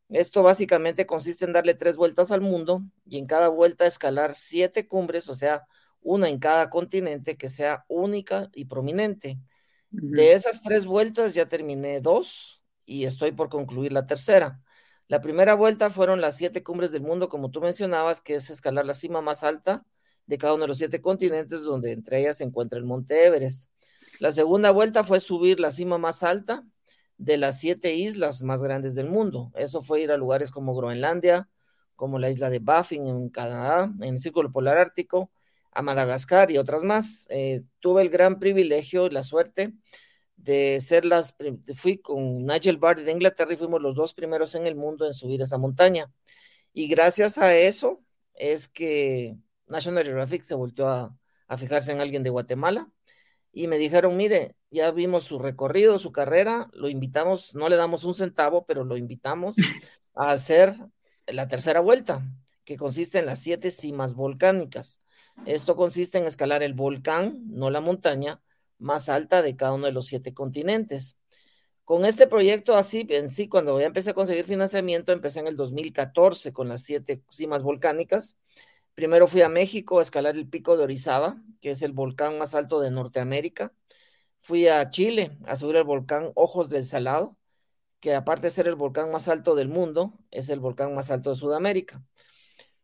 Esto 0.08 0.42
básicamente 0.42 1.06
consiste 1.06 1.44
en 1.44 1.52
darle 1.52 1.74
tres 1.74 1.96
vueltas 1.96 2.32
al 2.32 2.40
mundo 2.40 2.82
y 3.04 3.18
en 3.18 3.26
cada 3.26 3.48
vuelta 3.48 3.86
escalar 3.86 4.34
siete 4.34 4.88
cumbres, 4.88 5.28
o 5.28 5.34
sea, 5.34 5.66
una 6.00 6.28
en 6.28 6.38
cada 6.38 6.70
continente 6.70 7.36
que 7.36 7.48
sea 7.48 7.84
única 7.88 8.50
y 8.54 8.66
prominente. 8.66 9.38
De 9.90 10.32
esas 10.32 10.62
tres 10.62 10.86
vueltas 10.86 11.34
ya 11.34 11.48
terminé 11.48 12.00
dos 12.00 12.62
y 12.84 13.04
estoy 13.04 13.32
por 13.32 13.48
concluir 13.48 13.92
la 13.92 14.06
tercera. 14.06 14.62
La 15.08 15.20
primera 15.20 15.54
vuelta 15.54 15.90
fueron 15.90 16.20
las 16.20 16.36
siete 16.36 16.62
cumbres 16.62 16.92
del 16.92 17.02
mundo, 17.02 17.28
como 17.28 17.50
tú 17.50 17.60
mencionabas, 17.60 18.20
que 18.20 18.34
es 18.36 18.50
escalar 18.50 18.86
la 18.86 18.94
cima 18.94 19.20
más 19.20 19.44
alta 19.44 19.84
de 20.26 20.38
cada 20.38 20.54
uno 20.54 20.62
de 20.62 20.68
los 20.68 20.78
siete 20.78 21.00
continentes, 21.00 21.62
donde 21.62 21.92
entre 21.92 22.20
ellas 22.20 22.38
se 22.38 22.44
encuentra 22.44 22.78
el 22.78 22.84
Monte 22.84 23.26
Everest. 23.26 23.68
La 24.18 24.32
segunda 24.32 24.70
vuelta 24.70 25.04
fue 25.04 25.20
subir 25.20 25.60
la 25.60 25.70
cima 25.70 25.98
más 25.98 26.22
alta 26.22 26.64
de 27.18 27.36
las 27.36 27.60
siete 27.60 27.94
islas 27.94 28.42
más 28.42 28.62
grandes 28.62 28.94
del 28.94 29.08
mundo. 29.10 29.52
Eso 29.54 29.82
fue 29.82 30.02
ir 30.02 30.10
a 30.10 30.16
lugares 30.16 30.50
como 30.50 30.74
Groenlandia, 30.74 31.48
como 31.96 32.18
la 32.18 32.30
isla 32.30 32.50
de 32.50 32.58
Baffin 32.58 33.06
en 33.06 33.28
Canadá, 33.28 33.92
en 34.00 34.14
el 34.14 34.18
Círculo 34.18 34.52
Polar 34.52 34.78
Ártico, 34.78 35.30
a 35.72 35.82
Madagascar 35.82 36.50
y 36.50 36.58
otras 36.58 36.84
más. 36.84 37.26
Eh, 37.30 37.62
tuve 37.80 38.02
el 38.02 38.10
gran 38.10 38.38
privilegio 38.38 39.06
y 39.06 39.10
la 39.10 39.22
suerte 39.22 39.74
de 40.36 40.80
ser 40.80 41.04
las, 41.04 41.34
fui 41.74 41.98
con 41.98 42.46
Nigel 42.46 42.78
Barty 42.78 43.02
de 43.02 43.12
Inglaterra 43.12 43.52
y 43.52 43.56
fuimos 43.56 43.82
los 43.82 43.94
dos 43.94 44.14
primeros 44.14 44.54
en 44.54 44.66
el 44.66 44.76
mundo 44.76 45.06
en 45.06 45.14
subir 45.14 45.42
esa 45.42 45.58
montaña. 45.58 46.12
Y 46.72 46.88
gracias 46.88 47.38
a 47.38 47.54
eso 47.56 48.02
es 48.34 48.68
que 48.68 49.36
National 49.66 50.04
Geographic 50.04 50.42
se 50.42 50.54
volvió 50.54 50.88
a 50.88 51.58
fijarse 51.58 51.92
en 51.92 52.00
alguien 52.00 52.22
de 52.22 52.30
Guatemala 52.30 52.90
y 53.56 53.68
me 53.68 53.78
dijeron, 53.78 54.18
mire, 54.18 54.54
ya 54.70 54.90
vimos 54.90 55.24
su 55.24 55.38
recorrido, 55.38 55.98
su 55.98 56.12
carrera, 56.12 56.68
lo 56.74 56.90
invitamos, 56.90 57.54
no 57.54 57.70
le 57.70 57.76
damos 57.76 58.04
un 58.04 58.14
centavo, 58.14 58.66
pero 58.66 58.84
lo 58.84 58.98
invitamos 58.98 59.56
a 60.14 60.32
hacer 60.32 60.76
la 61.26 61.48
tercera 61.48 61.80
vuelta, 61.80 62.22
que 62.64 62.76
consiste 62.76 63.18
en 63.18 63.24
las 63.24 63.38
siete 63.38 63.70
cimas 63.70 64.12
volcánicas. 64.12 65.00
Esto 65.46 65.74
consiste 65.74 66.18
en 66.18 66.26
escalar 66.26 66.62
el 66.62 66.74
volcán, 66.74 67.46
no 67.46 67.70
la 67.70 67.80
montaña, 67.80 68.42
más 68.76 69.08
alta 69.08 69.40
de 69.40 69.56
cada 69.56 69.72
uno 69.72 69.86
de 69.86 69.92
los 69.92 70.04
siete 70.04 70.34
continentes. 70.34 71.18
Con 71.86 72.04
este 72.04 72.26
proyecto 72.26 72.76
así, 72.76 73.06
en 73.08 73.30
sí, 73.30 73.48
cuando 73.48 73.80
ya 73.80 73.86
empecé 73.86 74.10
a 74.10 74.14
conseguir 74.14 74.44
financiamiento, 74.44 75.12
empecé 75.12 75.40
en 75.40 75.46
el 75.46 75.56
2014 75.56 76.52
con 76.52 76.68
las 76.68 76.82
siete 76.82 77.22
cimas 77.30 77.62
volcánicas. 77.62 78.36
Primero 78.96 79.28
fui 79.28 79.42
a 79.42 79.50
México 79.50 79.98
a 79.98 80.02
escalar 80.02 80.36
el 80.36 80.48
pico 80.48 80.74
de 80.74 80.84
Orizaba, 80.84 81.36
que 81.60 81.70
es 81.70 81.82
el 81.82 81.92
volcán 81.92 82.38
más 82.38 82.54
alto 82.54 82.80
de 82.80 82.90
Norteamérica. 82.90 83.74
Fui 84.40 84.68
a 84.68 84.88
Chile 84.88 85.36
a 85.44 85.54
subir 85.56 85.76
el 85.76 85.84
volcán 85.84 86.32
Ojos 86.34 86.70
del 86.70 86.86
Salado, 86.86 87.36
que 88.00 88.14
aparte 88.14 88.46
de 88.46 88.52
ser 88.52 88.68
el 88.68 88.74
volcán 88.74 89.12
más 89.12 89.28
alto 89.28 89.54
del 89.54 89.68
mundo, 89.68 90.18
es 90.30 90.48
el 90.48 90.60
volcán 90.60 90.94
más 90.94 91.10
alto 91.10 91.28
de 91.28 91.36
Sudamérica. 91.36 92.02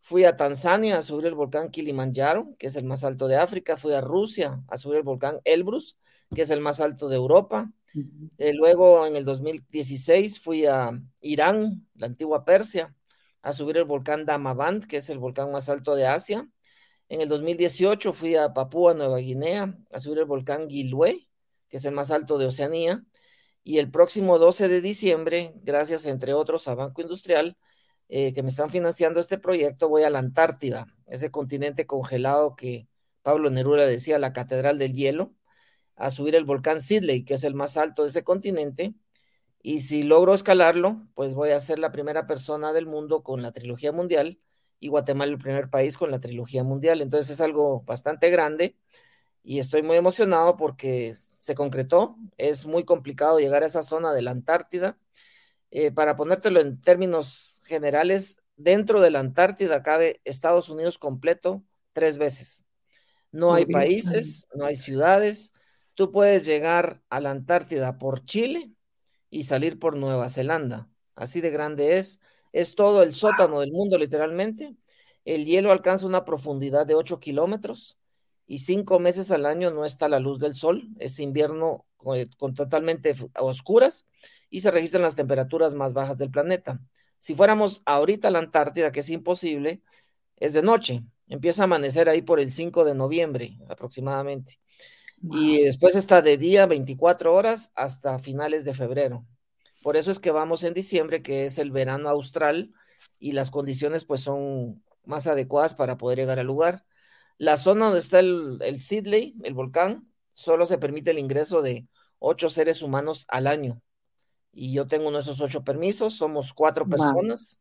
Fui 0.02 0.24
a 0.24 0.36
Tanzania 0.36 0.98
a 0.98 1.02
subir 1.02 1.24
el 1.26 1.34
volcán 1.34 1.70
Kilimanjaro, 1.70 2.56
que 2.58 2.66
es 2.66 2.76
el 2.76 2.84
más 2.84 3.04
alto 3.04 3.26
de 3.26 3.36
África. 3.36 3.78
Fui 3.78 3.94
a 3.94 4.02
Rusia 4.02 4.62
a 4.68 4.76
subir 4.76 4.98
el 4.98 5.04
volcán 5.04 5.40
Elbrus, 5.44 5.96
que 6.34 6.42
es 6.42 6.50
el 6.50 6.60
más 6.60 6.80
alto 6.80 7.08
de 7.08 7.16
Europa. 7.16 7.72
Eh, 8.36 8.52
luego, 8.52 9.06
en 9.06 9.16
el 9.16 9.24
2016, 9.24 10.40
fui 10.40 10.66
a 10.66 10.90
Irán, 11.22 11.86
la 11.94 12.06
antigua 12.06 12.44
Persia, 12.44 12.94
a 13.42 13.52
subir 13.52 13.76
el 13.76 13.84
volcán 13.84 14.24
Damavand, 14.24 14.86
que 14.86 14.98
es 14.98 15.10
el 15.10 15.18
volcán 15.18 15.52
más 15.52 15.68
alto 15.68 15.94
de 15.94 16.06
Asia. 16.06 16.48
En 17.08 17.20
el 17.20 17.28
2018 17.28 18.12
fui 18.12 18.36
a 18.36 18.54
Papúa 18.54 18.94
Nueva 18.94 19.18
Guinea 19.18 19.76
a 19.90 20.00
subir 20.00 20.18
el 20.18 20.24
volcán 20.24 20.68
Gilue, 20.70 21.28
que 21.68 21.76
es 21.76 21.84
el 21.84 21.92
más 21.92 22.10
alto 22.10 22.38
de 22.38 22.46
Oceanía. 22.46 23.04
Y 23.64 23.78
el 23.78 23.90
próximo 23.90 24.38
12 24.38 24.68
de 24.68 24.80
diciembre, 24.80 25.52
gracias 25.62 26.06
entre 26.06 26.34
otros 26.34 26.68
a 26.68 26.74
Banco 26.74 27.02
Industrial, 27.02 27.56
eh, 28.08 28.32
que 28.34 28.42
me 28.42 28.50
están 28.50 28.70
financiando 28.70 29.20
este 29.20 29.38
proyecto, 29.38 29.88
voy 29.88 30.02
a 30.02 30.10
la 30.10 30.18
Antártida, 30.18 30.86
ese 31.06 31.30
continente 31.30 31.86
congelado 31.86 32.56
que 32.56 32.88
Pablo 33.22 33.50
Neruda 33.50 33.86
decía 33.86 34.18
la 34.18 34.32
Catedral 34.32 34.78
del 34.78 34.94
Hielo, 34.94 35.34
a 35.96 36.10
subir 36.10 36.34
el 36.34 36.44
volcán 36.44 36.80
Sidley, 36.80 37.24
que 37.24 37.34
es 37.34 37.44
el 37.44 37.54
más 37.54 37.76
alto 37.76 38.02
de 38.02 38.10
ese 38.10 38.24
continente. 38.24 38.94
Y 39.62 39.80
si 39.82 40.02
logro 40.02 40.34
escalarlo, 40.34 41.06
pues 41.14 41.34
voy 41.34 41.50
a 41.50 41.60
ser 41.60 41.78
la 41.78 41.92
primera 41.92 42.26
persona 42.26 42.72
del 42.72 42.86
mundo 42.86 43.22
con 43.22 43.42
la 43.42 43.52
trilogía 43.52 43.92
mundial 43.92 44.40
y 44.80 44.88
Guatemala 44.88 45.30
el 45.32 45.38
primer 45.38 45.70
país 45.70 45.96
con 45.96 46.10
la 46.10 46.18
trilogía 46.18 46.64
mundial. 46.64 47.00
Entonces 47.00 47.34
es 47.34 47.40
algo 47.40 47.82
bastante 47.82 48.28
grande 48.30 48.76
y 49.44 49.60
estoy 49.60 49.82
muy 49.82 49.96
emocionado 49.96 50.56
porque 50.56 51.14
se 51.14 51.54
concretó. 51.54 52.16
Es 52.38 52.66
muy 52.66 52.84
complicado 52.84 53.38
llegar 53.38 53.62
a 53.62 53.66
esa 53.66 53.84
zona 53.84 54.12
de 54.12 54.22
la 54.22 54.32
Antártida. 54.32 54.98
Eh, 55.70 55.92
para 55.92 56.16
ponértelo 56.16 56.60
en 56.60 56.80
términos 56.80 57.62
generales, 57.64 58.42
dentro 58.56 59.00
de 59.00 59.10
la 59.10 59.20
Antártida 59.20 59.82
cabe 59.84 60.20
Estados 60.24 60.68
Unidos 60.70 60.98
completo 60.98 61.62
tres 61.92 62.18
veces. 62.18 62.64
No 63.30 63.54
hay 63.54 63.66
países, 63.66 64.48
no 64.54 64.66
hay 64.66 64.74
ciudades. 64.74 65.52
Tú 65.94 66.10
puedes 66.10 66.44
llegar 66.44 67.00
a 67.10 67.20
la 67.20 67.30
Antártida 67.30 67.96
por 67.98 68.24
Chile 68.24 68.72
y 69.32 69.44
salir 69.44 69.78
por 69.78 69.96
Nueva 69.96 70.28
Zelanda. 70.28 70.90
Así 71.16 71.40
de 71.40 71.50
grande 71.50 71.98
es. 71.98 72.20
Es 72.52 72.74
todo 72.74 73.02
el 73.02 73.12
sótano 73.14 73.60
del 73.60 73.72
mundo, 73.72 73.96
literalmente. 73.96 74.76
El 75.24 75.46
hielo 75.46 75.72
alcanza 75.72 76.06
una 76.06 76.26
profundidad 76.26 76.86
de 76.86 76.94
8 76.94 77.18
kilómetros 77.18 77.98
y 78.46 78.58
cinco 78.58 78.98
meses 78.98 79.30
al 79.30 79.46
año 79.46 79.70
no 79.70 79.86
está 79.86 80.08
la 80.08 80.18
luz 80.18 80.38
del 80.38 80.54
sol, 80.54 80.88
es 80.98 81.18
invierno 81.18 81.86
con, 81.96 82.18
con 82.38 82.54
totalmente 82.54 83.14
oscuras 83.38 84.06
y 84.50 84.60
se 84.60 84.70
registran 84.70 85.02
las 85.02 85.16
temperaturas 85.16 85.74
más 85.74 85.94
bajas 85.94 86.18
del 86.18 86.30
planeta. 86.30 86.80
Si 87.18 87.34
fuéramos 87.34 87.82
ahorita 87.86 88.28
a 88.28 88.30
la 88.32 88.40
Antártida, 88.40 88.92
que 88.92 89.00
es 89.00 89.08
imposible, 89.08 89.80
es 90.36 90.52
de 90.52 90.62
noche, 90.62 91.04
empieza 91.28 91.62
a 91.62 91.64
amanecer 91.64 92.08
ahí 92.10 92.20
por 92.20 92.40
el 92.40 92.50
5 92.50 92.84
de 92.84 92.94
noviembre 92.94 93.58
aproximadamente. 93.68 94.61
Y 95.30 95.62
después 95.62 95.94
está 95.94 96.20
de 96.20 96.36
día 96.36 96.66
24 96.66 97.32
horas 97.32 97.70
hasta 97.74 98.18
finales 98.18 98.64
de 98.64 98.74
febrero. 98.74 99.24
Por 99.82 99.96
eso 99.96 100.10
es 100.10 100.20
que 100.20 100.30
vamos 100.30 100.64
en 100.64 100.74
diciembre, 100.74 101.22
que 101.22 101.44
es 101.44 101.58
el 101.58 101.70
verano 101.70 102.08
austral, 102.08 102.72
y 103.18 103.32
las 103.32 103.50
condiciones 103.50 104.04
pues 104.04 104.20
son 104.20 104.82
más 105.04 105.26
adecuadas 105.26 105.74
para 105.74 105.96
poder 105.96 106.18
llegar 106.18 106.38
al 106.38 106.46
lugar. 106.46 106.84
La 107.38 107.56
zona 107.56 107.86
donde 107.86 108.00
está 108.00 108.18
el, 108.20 108.58
el 108.62 108.78
Sidley, 108.78 109.36
el 109.44 109.54
volcán, 109.54 110.08
solo 110.32 110.66
se 110.66 110.78
permite 110.78 111.10
el 111.12 111.18
ingreso 111.18 111.62
de 111.62 111.86
ocho 112.18 112.50
seres 112.50 112.82
humanos 112.82 113.24
al 113.28 113.46
año. 113.46 113.80
Y 114.52 114.72
yo 114.72 114.86
tengo 114.86 115.08
uno 115.08 115.18
de 115.18 115.22
esos 115.22 115.40
ocho 115.40 115.64
permisos, 115.64 116.14
somos 116.14 116.52
cuatro 116.52 116.88
personas. 116.88 117.60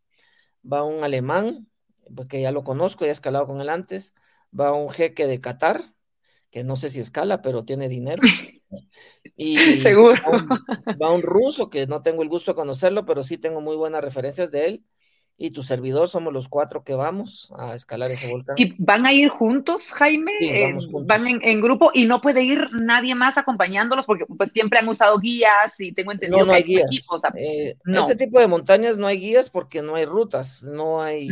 Va 0.69 0.83
un 0.83 1.03
alemán, 1.03 1.67
porque 2.15 2.41
ya 2.41 2.51
lo 2.51 2.63
conozco, 2.63 3.05
ya 3.05 3.09
he 3.09 3.13
escalado 3.13 3.47
con 3.47 3.61
él 3.61 3.69
antes. 3.69 4.13
Va 4.57 4.73
un 4.73 4.89
jeque 4.89 5.25
de 5.25 5.39
Qatar, 5.41 5.93
que 6.51 6.63
no 6.63 6.75
sé 6.75 6.89
si 6.89 6.99
escala, 7.01 7.41
pero 7.41 7.65
tiene 7.65 7.89
dinero. 7.89 8.23
Y 9.37 9.81
Seguro. 9.81 10.15
Va 10.25 10.29
un, 10.31 10.65
va 11.01 11.11
un 11.11 11.21
ruso, 11.23 11.69
que 11.69 11.87
no 11.87 12.01
tengo 12.03 12.23
el 12.23 12.29
gusto 12.29 12.51
de 12.51 12.55
conocerlo, 12.55 13.05
pero 13.05 13.23
sí 13.23 13.37
tengo 13.37 13.61
muy 13.61 13.75
buenas 13.75 14.03
referencias 14.03 14.51
de 14.51 14.65
él 14.65 14.85
y 15.37 15.51
tu 15.51 15.63
servidor 15.63 16.07
somos 16.09 16.33
los 16.33 16.47
cuatro 16.47 16.83
que 16.83 16.93
vamos 16.93 17.51
a 17.57 17.73
escalar 17.75 18.11
ese 18.11 18.27
volcán. 18.27 18.57
¿Y 18.57 18.75
van 18.77 19.05
a 19.05 19.13
ir 19.13 19.29
juntos, 19.29 19.91
Jaime? 19.93 20.31
Sí, 20.39 20.49
Eh, 20.49 20.73
juntos. 20.73 21.05
van 21.07 21.27
en, 21.27 21.39
en 21.43 21.61
grupo 21.61 21.91
y 21.93 22.05
no 22.05 22.21
puede 22.21 22.43
ir 22.43 22.69
nadie 22.73 23.15
más 23.15 23.37
acompañándolos 23.37 24.05
porque 24.05 24.25
pues 24.25 24.51
siempre 24.51 24.79
han 24.79 24.87
usado 24.87 25.17
guías 25.19 25.79
y 25.79 25.93
tengo 25.93 26.11
entendido 26.11 26.41
No, 26.41 26.45
no 26.47 26.51
que 26.51 26.57
hay 26.57 26.63
guías. 26.63 26.85
equipo, 26.89 27.15
o 27.15 27.19
sea, 27.19 27.31
Eh, 27.35 27.75
no. 27.85 28.01
Este 28.01 28.15
tipo 28.25 28.39
de 28.39 28.47
montañas 28.47 28.97
no 28.97 29.07
hay 29.07 29.19
guías 29.19 29.49
porque 29.49 29.81
no 29.81 29.95
hay 29.95 30.05
rutas, 30.05 30.63
no 30.63 31.01
hay, 31.01 31.29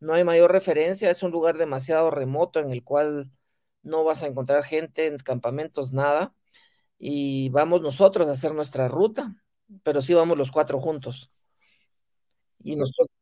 no 0.00 0.14
hay 0.14 0.22
mayor 0.24 0.52
referencia, 0.52 1.10
es 1.10 1.22
un 1.22 1.30
lugar 1.32 1.56
demasiado 1.58 2.10
remoto 2.10 2.60
en 2.60 2.70
el 2.70 2.84
cual 2.84 3.30
no 3.84 4.04
vas 4.04 4.22
a 4.22 4.26
encontrar 4.28 4.64
gente 4.64 5.06
en 5.06 5.18
campamentos, 5.18 5.92
nada, 5.92 6.34
y 6.98 7.50
vamos 7.50 7.82
nosotros 7.82 8.28
a 8.28 8.32
hacer 8.32 8.54
nuestra 8.54 8.88
ruta, 8.88 9.36
pero 9.84 10.02
sí 10.02 10.14
vamos 10.14 10.38
los 10.38 10.52
cuatro 10.52 10.80
juntos. 10.80 11.32
Y 12.64 12.76
nosotros, 12.76 13.13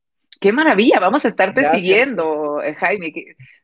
Qué 0.42 0.52
maravilla, 0.52 0.98
vamos 0.98 1.24
a 1.24 1.28
estarte 1.28 1.60
Gracias. 1.60 1.80
siguiendo, 1.80 2.60
eh, 2.62 2.74
Jaime. 2.74 3.12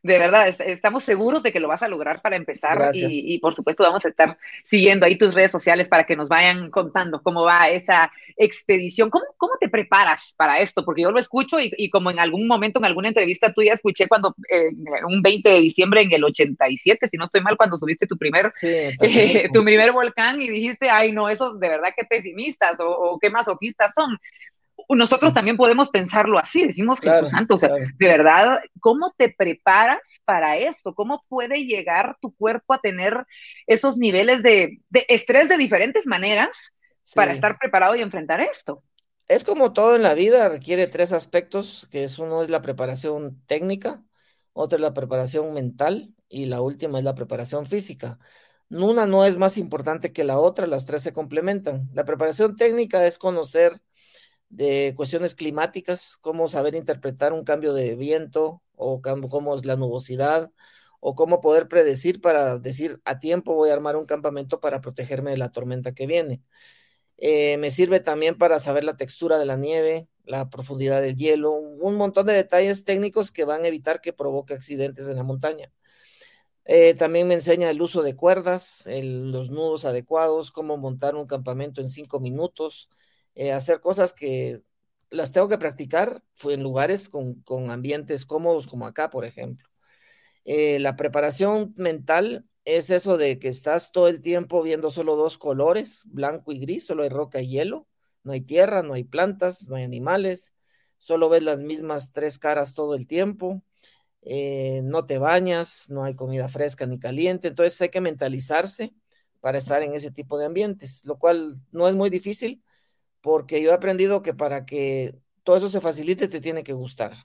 de 0.01 0.17
verdad, 0.17 0.47
es- 0.47 0.61
estamos 0.61 1.03
seguros 1.03 1.43
de 1.43 1.51
que 1.51 1.59
lo 1.59 1.67
vas 1.67 1.83
a 1.83 1.89
lograr 1.89 2.21
para 2.21 2.37
empezar 2.37 2.91
y, 2.95 3.35
y, 3.35 3.39
por 3.39 3.53
supuesto 3.53 3.83
vamos 3.83 4.05
a 4.05 4.07
estar 4.07 4.37
siguiendo 4.63 5.05
ahí 5.05 5.17
tus 5.17 5.33
redes 5.33 5.51
sociales 5.51 5.89
para 5.89 6.05
que 6.05 6.15
nos 6.15 6.29
vayan 6.29 6.71
contando 6.71 7.21
cómo 7.21 7.43
va 7.43 7.69
esa 7.69 8.09
expedición. 8.37 9.09
¿Cómo, 9.09 9.25
cómo 9.35 9.53
te 9.59 9.67
preparas 9.67 10.33
para 10.37 10.59
esto? 10.59 10.85
Porque 10.85 11.01
yo 11.01 11.11
lo 11.11 11.19
escucho 11.19 11.59
y, 11.59 11.69
y 11.77 11.89
como 11.89 12.11
en 12.11 12.19
algún 12.19 12.47
momento, 12.47 12.79
en 12.79 12.85
alguna 12.85 13.09
entrevista 13.09 13.51
tuya, 13.53 13.73
escuché 13.73 14.07
cuando 14.07 14.33
eh, 14.49 14.69
un 15.05 15.21
20 15.21 15.49
de 15.49 15.59
diciembre 15.59 16.01
en 16.03 16.13
el 16.13 16.23
87, 16.23 17.09
si 17.09 17.17
no 17.17 17.25
estoy 17.25 17.41
mal, 17.41 17.57
cuando 17.57 17.75
subiste 17.77 18.07
tu 18.07 18.17
primer 18.17 18.53
sí, 18.55 18.67
eh, 19.01 19.49
tu 19.53 19.65
primer 19.65 19.91
volcán 19.91 20.41
y 20.41 20.47
dijiste, 20.49 20.89
ay, 20.89 21.11
no, 21.11 21.27
esos 21.27 21.59
de 21.59 21.67
verdad 21.67 21.89
qué 21.97 22.05
pesimistas 22.05 22.79
o, 22.79 22.89
o 22.89 23.19
qué 23.19 23.29
masoquistas 23.29 23.93
son. 23.93 24.17
Nosotros 24.95 25.33
también 25.33 25.57
podemos 25.57 25.89
pensarlo 25.89 26.39
así, 26.39 26.65
decimos 26.65 26.99
Claro, 26.99 27.19
Jesús 27.19 27.31
Santo, 27.31 27.55
o 27.55 27.59
sea, 27.59 27.69
claro. 27.69 27.85
de 27.97 28.07
verdad, 28.07 28.59
¿cómo 28.79 29.13
te 29.17 29.29
preparas 29.29 29.99
para 30.25 30.57
esto? 30.57 30.95
¿Cómo 30.95 31.23
puede 31.29 31.65
llegar 31.65 32.17
tu 32.21 32.33
cuerpo 32.35 32.73
a 32.73 32.79
tener 32.79 33.25
esos 33.67 33.97
niveles 33.97 34.41
de, 34.41 34.81
de 34.89 35.05
estrés 35.07 35.47
de 35.47 35.57
diferentes 35.57 36.07
maneras 36.07 36.49
para 37.13 37.31
estar 37.31 37.57
preparado 37.57 37.95
y 37.95 38.01
enfrentar 38.01 38.41
esto? 38.41 38.83
Es 39.27 39.43
como 39.43 39.73
todo 39.73 39.95
en 39.95 40.01
la 40.01 40.15
vida, 40.15 40.49
requiere 40.49 40.87
tres 40.87 41.13
aspectos, 41.13 41.87
que 41.91 42.03
es 42.03 42.17
uno 42.17 42.41
es 42.41 42.49
la 42.49 42.63
preparación 42.63 43.41
técnica, 43.45 44.03
otro 44.53 44.77
es 44.77 44.81
la 44.81 44.93
preparación 44.93 45.53
mental 45.53 46.15
y 46.27 46.47
la 46.47 46.61
última 46.61 46.97
es 46.97 47.05
la 47.05 47.13
preparación 47.15 47.65
física. 47.67 48.17
Una 48.71 49.05
no 49.05 49.25
es 49.25 49.37
más 49.37 49.57
importante 49.57 50.13
que 50.13 50.23
la 50.23 50.39
otra, 50.39 50.67
las 50.67 50.85
tres 50.85 51.03
se 51.03 51.13
complementan. 51.13 51.89
La 51.93 52.05
preparación 52.05 52.55
técnica 52.55 53.05
es 53.05 53.17
conocer 53.19 53.81
de 54.49 54.93
cuestiones 54.95 55.35
climáticas, 55.35 56.17
cómo 56.17 56.49
saber 56.49 56.75
interpretar 56.75 57.33
un 57.33 57.43
cambio 57.43 57.73
de 57.73 57.95
viento 57.95 58.61
o 58.75 59.01
cómo 59.01 59.55
es 59.55 59.65
la 59.65 59.75
nubosidad 59.75 60.51
o 60.99 61.15
cómo 61.15 61.41
poder 61.41 61.67
predecir 61.67 62.21
para 62.21 62.57
decir 62.57 63.01
a 63.05 63.19
tiempo 63.19 63.55
voy 63.55 63.69
a 63.69 63.73
armar 63.73 63.95
un 63.95 64.05
campamento 64.05 64.59
para 64.59 64.81
protegerme 64.81 65.31
de 65.31 65.37
la 65.37 65.51
tormenta 65.51 65.93
que 65.93 66.07
viene. 66.07 66.41
Eh, 67.17 67.57
me 67.57 67.71
sirve 67.71 67.99
también 67.99 68.37
para 68.37 68.59
saber 68.59 68.83
la 68.83 68.97
textura 68.97 69.37
de 69.37 69.45
la 69.45 69.57
nieve, 69.57 70.07
la 70.25 70.49
profundidad 70.49 71.01
del 71.01 71.15
hielo, 71.15 71.51
un 71.51 71.95
montón 71.95 72.27
de 72.27 72.33
detalles 72.33 72.85
técnicos 72.85 73.31
que 73.31 73.45
van 73.45 73.63
a 73.63 73.67
evitar 73.67 74.01
que 74.01 74.13
provoque 74.13 74.53
accidentes 74.53 75.07
en 75.07 75.17
la 75.17 75.23
montaña. 75.23 75.71
Eh, 76.65 76.93
también 76.93 77.27
me 77.27 77.33
enseña 77.33 77.69
el 77.69 77.81
uso 77.81 78.03
de 78.03 78.15
cuerdas, 78.15 78.83
los 78.85 79.49
nudos 79.49 79.85
adecuados, 79.85 80.51
cómo 80.51 80.77
montar 80.77 81.15
un 81.15 81.25
campamento 81.25 81.81
en 81.81 81.89
cinco 81.89 82.19
minutos, 82.19 82.89
eh, 83.39 83.53
hacer 83.53 83.79
cosas 83.79 84.11
que 84.11 84.61
las 85.09 85.31
tengo 85.31 85.47
que 85.47 85.57
practicar 85.57 86.21
en 86.43 86.61
lugares 86.61 87.07
con, 87.09 87.43
ambientes 87.71 88.25
cómodos 88.25 88.67
como 88.67 88.85
acá, 88.85 89.09
por 89.09 89.23
ejemplo. 89.23 89.67
la 90.45 90.95
preparación 90.97 91.73
mental 91.77 92.45
es 92.65 92.89
eso 92.89 93.17
de 93.17 93.39
que 93.39 93.47
estás 93.47 93.91
todo 93.93 94.09
el 94.09 94.19
tiempo 94.21 94.61
viendo 94.61 94.91
solo 94.91 95.15
dos 95.15 95.37
colores, 95.37 96.03
blanco 96.07 96.51
y 96.51 96.59
gris, 96.59 96.85
solo 96.85 97.03
hay 97.03 97.09
roca 97.09 97.41
y 97.41 97.47
hielo, 97.47 97.87
no 98.23 98.33
hay 98.33 98.41
tierra, 98.41 98.83
no 98.83 98.93
hay 98.93 99.05
plantas, 99.05 99.69
no 99.69 99.77
hay 99.77 99.83
animales, 99.83 100.53
solo 100.97 101.29
ves 101.29 101.43
las 101.43 101.61
mismas 101.61 102.11
tres 102.11 102.39
caras 102.39 102.73
todo 102.73 102.93
el 102.95 103.07
tiempo, 103.07 103.63
eh, 104.21 104.81
no 104.83 105.05
te 105.05 105.17
bañas, 105.17 105.89
no 105.89 106.03
hay 106.03 106.13
comida 106.15 106.49
fresca 106.49 106.85
ni 106.85 106.99
caliente, 106.99 107.47
entonces 107.47 107.81
hay 107.81 107.89
que 107.89 108.01
mentalizarse 108.01 108.93
para 109.39 109.57
estar 109.57 109.81
en 109.81 109.93
ese 109.93 110.11
tipo 110.11 110.37
de 110.37 110.45
ambientes, 110.45 111.05
lo 111.05 111.17
cual 111.17 111.53
no 111.71 111.87
es 111.87 111.95
muy 111.95 112.09
difícil 112.09 112.61
porque 113.21 113.61
yo 113.61 113.71
he 113.71 113.73
aprendido 113.73 114.21
que 114.21 114.33
para 114.33 114.65
que 114.65 115.15
todo 115.43 115.57
eso 115.57 115.69
se 115.69 115.81
facilite 115.81 116.27
te 116.27 116.41
tiene 116.41 116.63
que 116.63 116.73
gustar. 116.73 117.15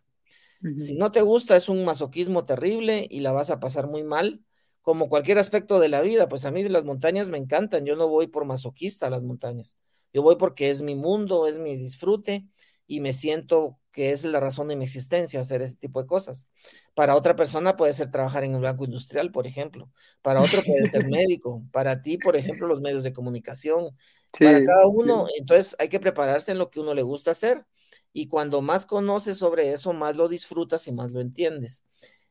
Si 0.74 0.96
no 0.96 1.10
te 1.12 1.22
gusta 1.22 1.56
es 1.56 1.68
un 1.68 1.84
masoquismo 1.84 2.44
terrible 2.46 3.06
y 3.10 3.20
la 3.20 3.32
vas 3.32 3.50
a 3.50 3.60
pasar 3.60 3.86
muy 3.86 4.02
mal 4.02 4.42
como 4.82 5.08
cualquier 5.08 5.38
aspecto 5.38 5.78
de 5.80 5.88
la 5.88 6.02
vida, 6.02 6.28
pues 6.28 6.44
a 6.44 6.50
mí 6.50 6.62
las 6.68 6.84
montañas 6.84 7.28
me 7.30 7.38
encantan, 7.38 7.86
yo 7.86 7.96
no 7.96 8.08
voy 8.08 8.26
por 8.26 8.44
masoquista 8.44 9.06
a 9.06 9.10
las 9.10 9.22
montañas, 9.22 9.76
yo 10.12 10.22
voy 10.22 10.36
porque 10.36 10.70
es 10.70 10.82
mi 10.82 10.94
mundo, 10.94 11.46
es 11.46 11.58
mi 11.58 11.76
disfrute 11.76 12.46
y 12.86 13.00
me 13.00 13.12
siento 13.12 13.78
que 13.92 14.10
es 14.10 14.24
la 14.24 14.40
razón 14.40 14.68
de 14.68 14.76
mi 14.76 14.84
existencia 14.84 15.40
hacer 15.40 15.62
ese 15.62 15.76
tipo 15.76 16.00
de 16.02 16.06
cosas. 16.06 16.48
Para 16.94 17.16
otra 17.16 17.36
persona 17.36 17.76
puede 17.76 17.94
ser 17.94 18.10
trabajar 18.10 18.44
en 18.44 18.54
el 18.54 18.60
banco 18.60 18.84
industrial, 18.84 19.30
por 19.32 19.46
ejemplo, 19.46 19.90
para 20.20 20.42
otro 20.42 20.62
puede 20.64 20.86
ser 20.86 21.06
médico, 21.08 21.64
para 21.72 22.02
ti, 22.02 22.18
por 22.18 22.36
ejemplo, 22.36 22.66
los 22.66 22.80
medios 22.80 23.04
de 23.04 23.12
comunicación, 23.12 23.96
para 24.40 24.64
cada 24.64 24.86
uno, 24.86 25.26
entonces 25.36 25.76
hay 25.78 25.88
que 25.88 26.00
prepararse 26.00 26.52
en 26.52 26.58
lo 26.58 26.70
que 26.70 26.80
uno 26.80 26.94
le 26.94 27.02
gusta 27.02 27.30
hacer 27.32 27.64
y 28.12 28.28
cuando 28.28 28.62
más 28.62 28.86
conoces 28.86 29.38
sobre 29.38 29.72
eso, 29.72 29.92
más 29.92 30.16
lo 30.16 30.28
disfrutas 30.28 30.86
y 30.86 30.92
más 30.92 31.12
lo 31.12 31.20
entiendes. 31.20 31.84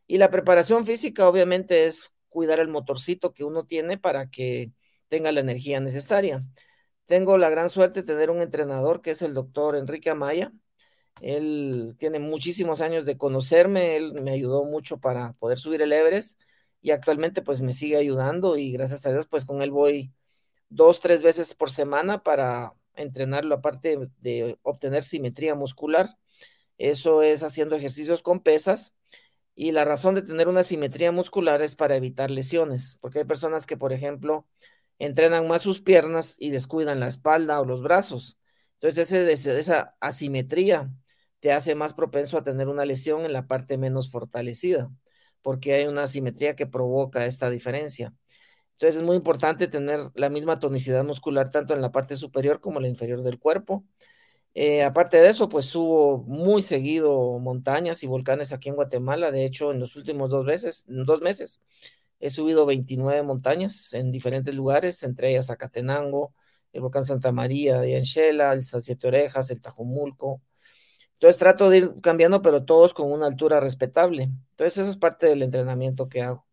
Y 0.07 0.17
la 0.17 0.29
preparación 0.31 0.85
física 0.85 1.27
obviamente 1.27 1.85
es 1.85 2.13
cuidar 2.29 2.59
el 2.59 2.69
motorcito 2.69 3.33
que 3.33 3.43
uno 3.43 3.65
tiene 3.65 3.97
para 3.97 4.29
que 4.29 4.71
tenga 5.09 5.31
la 5.31 5.41
energía 5.41 5.79
necesaria. 5.79 6.43
Tengo 7.05 7.37
la 7.37 7.49
gran 7.49 7.69
suerte 7.69 8.01
de 8.01 8.07
tener 8.07 8.29
un 8.31 8.41
entrenador 8.41 9.01
que 9.01 9.11
es 9.11 9.21
el 9.21 9.33
doctor 9.33 9.75
Enrique 9.75 10.09
Amaya. 10.09 10.51
Él 11.21 11.95
tiene 11.99 12.19
muchísimos 12.19 12.81
años 12.81 13.05
de 13.05 13.17
conocerme, 13.17 13.95
él 13.97 14.13
me 14.23 14.31
ayudó 14.31 14.65
mucho 14.65 14.99
para 14.99 15.33
poder 15.33 15.59
subir 15.59 15.81
el 15.81 15.93
Everest 15.93 16.39
y 16.81 16.91
actualmente 16.91 17.41
pues 17.41 17.61
me 17.61 17.73
sigue 17.73 17.97
ayudando 17.97 18.57
y 18.57 18.71
gracias 18.71 19.05
a 19.05 19.11
Dios 19.11 19.27
pues 19.27 19.45
con 19.45 19.61
él 19.61 19.71
voy 19.71 20.13
dos, 20.75 21.01
tres 21.01 21.21
veces 21.21 21.55
por 21.55 21.71
semana 21.71 22.23
para 22.23 22.73
entrenarlo 22.95 23.55
aparte 23.55 23.97
de 24.19 24.59
obtener 24.63 25.03
simetría 25.03 25.55
muscular. 25.55 26.17
Eso 26.77 27.23
es 27.23 27.43
haciendo 27.43 27.75
ejercicios 27.75 28.23
con 28.23 28.41
pesas 28.41 28.95
y 29.55 29.71
la 29.71 29.85
razón 29.85 30.15
de 30.15 30.23
tener 30.23 30.47
una 30.47 30.63
simetría 30.63 31.11
muscular 31.11 31.61
es 31.61 31.75
para 31.75 31.95
evitar 31.95 32.31
lesiones, 32.31 32.97
porque 33.01 33.19
hay 33.19 33.25
personas 33.25 33.65
que, 33.67 33.77
por 33.77 33.93
ejemplo, 33.93 34.47
entrenan 34.99 35.47
más 35.47 35.61
sus 35.61 35.81
piernas 35.81 36.35
y 36.39 36.49
descuidan 36.51 36.99
la 36.99 37.07
espalda 37.07 37.61
o 37.61 37.65
los 37.65 37.83
brazos. 37.83 38.37
Entonces, 38.75 39.11
ese, 39.11 39.59
esa 39.59 39.95
asimetría 39.99 40.91
te 41.39 41.51
hace 41.51 41.75
más 41.75 41.93
propenso 41.93 42.37
a 42.37 42.43
tener 42.43 42.67
una 42.67 42.85
lesión 42.85 43.25
en 43.25 43.33
la 43.33 43.47
parte 43.47 43.77
menos 43.77 44.09
fortalecida, 44.09 44.91
porque 45.41 45.73
hay 45.75 45.85
una 45.87 46.03
asimetría 46.03 46.55
que 46.55 46.67
provoca 46.67 47.25
esta 47.25 47.49
diferencia. 47.49 48.13
Entonces, 48.73 48.97
es 48.97 49.03
muy 49.03 49.15
importante 49.15 49.67
tener 49.67 50.11
la 50.15 50.29
misma 50.29 50.59
tonicidad 50.59 51.03
muscular 51.03 51.49
tanto 51.49 51.73
en 51.73 51.81
la 51.81 51.91
parte 51.91 52.15
superior 52.15 52.59
como 52.59 52.77
en 52.79 52.83
la 52.83 52.89
inferior 52.89 53.23
del 53.23 53.39
cuerpo. 53.39 53.85
Eh, 54.55 54.83
aparte 54.83 55.17
de 55.17 55.29
eso, 55.29 55.49
pues 55.49 55.65
subo 55.65 56.23
muy 56.23 56.61
seguido 56.61 57.39
montañas 57.39 58.03
y 58.03 58.07
volcanes 58.07 58.53
aquí 58.53 58.69
en 58.69 58.75
Guatemala. 58.75 59.31
De 59.31 59.45
hecho, 59.45 59.71
en 59.71 59.79
los 59.79 59.95
últimos 59.95 60.29
dos 60.29 60.45
veces, 60.45 60.85
dos 60.87 61.21
meses, 61.21 61.61
he 62.19 62.29
subido 62.29 62.65
29 62.65 63.23
montañas 63.23 63.93
en 63.93 64.11
diferentes 64.11 64.55
lugares, 64.55 65.03
entre 65.03 65.31
ellas 65.31 65.49
Acatenango, 65.49 66.33
el 66.71 66.81
volcán 66.81 67.05
Santa 67.05 67.31
María 67.31 67.79
de 67.79 67.97
Anchela, 67.97 68.53
el 68.53 68.63
Siete 68.63 69.07
Orejas, 69.07 69.49
el 69.51 69.61
Tajumulco. 69.61 70.41
Entonces 71.13 71.37
trato 71.39 71.69
de 71.69 71.77
ir 71.79 71.93
cambiando, 72.01 72.41
pero 72.41 72.65
todos 72.65 72.93
con 72.93 73.11
una 73.11 73.27
altura 73.27 73.59
respetable. 73.59 74.23
Entonces 74.23 74.77
eso 74.79 74.89
es 74.91 74.97
parte 74.97 75.27
del 75.27 75.43
entrenamiento 75.43 76.09
que 76.09 76.21
hago. 76.21 76.45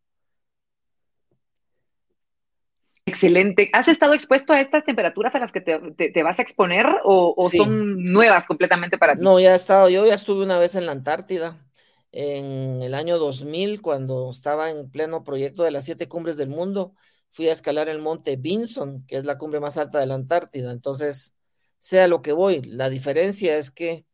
Excelente. 3.20 3.68
¿Has 3.74 3.87
estado 3.87 4.14
expuesto 4.14 4.54
a 4.54 4.61
estas 4.61 4.85
temperaturas 4.85 5.35
a 5.35 5.38
las 5.38 5.52
que 5.52 5.61
te, 5.61 6.22
vas 6.22 6.38
a 6.38 6.42
exponer 6.42 6.87
o, 7.04 7.50
son 7.54 8.11
nuevas 8.11 8.46
completamente 8.46 8.96
para 8.96 9.14
ti? 9.14 9.22
No, 9.22 9.38
ya 9.38 9.52
he 9.52 9.56
estado. 9.56 9.90
Yo 9.90 10.06
ya 10.06 10.14
estuve 10.14 10.42
una 10.42 10.59
vez 10.59 10.74
en 10.74 10.87
la 10.87 10.92
Antártida 10.92 11.62
en 12.12 12.80
el 12.83 12.94
año 12.94 13.18
2000 13.18 13.83
cuando 13.83 14.30
estaba 14.30 14.70
en 14.70 14.90
pleno 14.90 15.22
proyecto 15.22 15.64
de 15.64 15.70
las 15.70 15.85
siete 15.85 16.09
cumbres 16.09 16.38
del 16.38 16.48
mundo. 16.48 16.94
Fui 17.30 17.46
a 17.48 17.52
escalar 17.52 17.90
el 17.90 17.98
monte 17.98 18.37
Vinson, 18.37 19.04
que 19.06 19.18
es 19.18 19.26
la 19.26 19.37
cumbre 19.37 19.61
más 19.61 19.76
alta 19.76 19.98
de 19.98 20.06
la 20.06 20.14
Antártida. 20.14 20.72
Entonces, 20.72 21.35
sea 21.78 22.09
lo 22.09 22.22
que 22.22 22.33
voy, 22.33 22.62
la 22.62 22.88
diferencia 22.88 23.54
es 23.56 23.70
que 23.70 24.06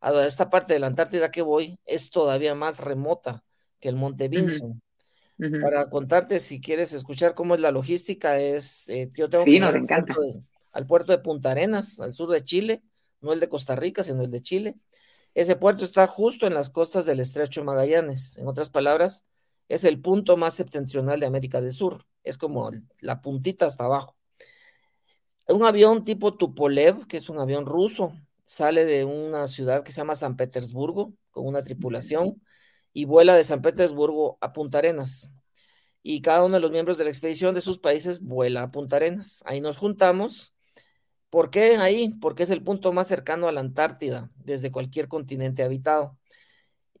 a 0.00 0.26
esta 0.26 0.48
parte 0.48 0.72
de 0.72 0.78
la 0.78 0.86
Antártida 0.86 1.30
que 1.30 1.42
voy 1.42 1.78
es 1.84 2.08
todavía 2.08 2.54
más 2.54 2.80
remota 2.80 3.44
que 3.78 3.90
el 3.90 3.96
monte 3.96 4.28
Vinson. 4.28 4.80
Para 5.36 5.90
contarte, 5.90 6.38
si 6.38 6.60
quieres 6.60 6.92
escuchar 6.92 7.34
cómo 7.34 7.54
es 7.54 7.60
la 7.60 7.72
logística, 7.72 8.38
es 8.38 8.88
eh, 8.88 9.10
yo 9.14 9.28
tengo 9.28 9.44
que 9.44 9.50
ir 9.50 9.64
al, 9.64 9.84
Puerto 9.84 10.20
de, 10.20 10.40
al 10.72 10.86
puerto 10.86 11.12
de 11.12 11.18
Punta 11.18 11.50
Arenas, 11.50 11.98
al 12.00 12.12
sur 12.12 12.30
de 12.30 12.44
Chile, 12.44 12.82
no 13.20 13.32
el 13.32 13.40
de 13.40 13.48
Costa 13.48 13.74
Rica, 13.74 14.04
sino 14.04 14.22
el 14.22 14.30
de 14.30 14.42
Chile. 14.42 14.76
Ese 15.34 15.56
puerto 15.56 15.84
está 15.84 16.06
justo 16.06 16.46
en 16.46 16.54
las 16.54 16.70
costas 16.70 17.06
del 17.06 17.18
estrecho 17.18 17.60
de 17.60 17.66
Magallanes. 17.66 18.38
En 18.38 18.46
otras 18.46 18.70
palabras, 18.70 19.24
es 19.68 19.84
el 19.84 20.00
punto 20.00 20.36
más 20.36 20.54
septentrional 20.54 21.18
de 21.18 21.26
América 21.26 21.60
del 21.60 21.72
Sur. 21.72 22.06
Es 22.22 22.38
como 22.38 22.70
la 23.00 23.20
puntita 23.20 23.66
hasta 23.66 23.84
abajo. 23.84 24.16
Un 25.48 25.64
avión 25.64 26.04
tipo 26.04 26.36
Tupolev, 26.36 27.06
que 27.06 27.16
es 27.16 27.28
un 27.28 27.38
avión 27.38 27.66
ruso, 27.66 28.12
sale 28.44 28.84
de 28.86 29.04
una 29.04 29.48
ciudad 29.48 29.82
que 29.82 29.92
se 29.92 30.00
llama 30.00 30.14
San 30.14 30.36
Petersburgo 30.36 31.12
con 31.30 31.46
una 31.46 31.62
tripulación 31.62 32.40
y 32.94 33.04
vuela 33.04 33.36
de 33.36 33.44
San 33.44 33.60
Petersburgo 33.60 34.38
a 34.40 34.54
Punta 34.54 34.78
Arenas. 34.78 35.30
Y 36.02 36.22
cada 36.22 36.44
uno 36.44 36.54
de 36.54 36.60
los 36.60 36.70
miembros 36.70 36.96
de 36.98 37.04
la 37.04 37.10
expedición 37.10 37.54
de 37.54 37.60
sus 37.60 37.78
países 37.78 38.22
vuela 38.22 38.62
a 38.62 38.70
Punta 38.70 38.96
Arenas. 38.96 39.42
Ahí 39.46 39.60
nos 39.60 39.76
juntamos. 39.76 40.54
¿Por 41.30 41.50
qué 41.50 41.76
ahí? 41.76 42.10
Porque 42.20 42.44
es 42.44 42.50
el 42.50 42.62
punto 42.62 42.92
más 42.92 43.08
cercano 43.08 43.48
a 43.48 43.52
la 43.52 43.60
Antártida, 43.60 44.30
desde 44.36 44.70
cualquier 44.72 45.08
continente 45.08 45.62
habitado. 45.64 46.18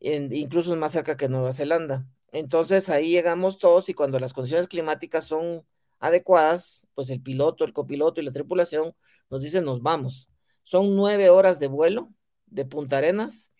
incluso 0.00 0.72
es 0.72 0.78
más 0.78 0.92
cerca 0.92 1.16
que 1.16 1.28
Nueva 1.28 1.52
Zelanda. 1.52 2.06
Entonces 2.32 2.90
ahí 2.90 3.10
llegamos 3.12 3.58
todos 3.58 3.88
y 3.88 3.94
cuando 3.94 4.18
las 4.18 4.32
condiciones 4.32 4.68
climáticas 4.68 5.26
son 5.26 5.64
adecuadas, 6.00 6.86
pues 6.94 7.10
el 7.10 7.22
piloto, 7.22 7.64
el 7.64 7.72
copiloto 7.72 8.20
y 8.20 8.24
la 8.24 8.32
tripulación 8.32 8.94
nos 9.30 9.42
dicen 9.42 9.64
nos 9.64 9.82
vamos. 9.82 10.30
Son 10.64 10.96
nueve 10.96 11.30
horas 11.30 11.60
de 11.60 11.68
vuelo 11.68 12.12
de 12.46 12.64
Punta 12.64 12.98
Arenas 12.98 13.52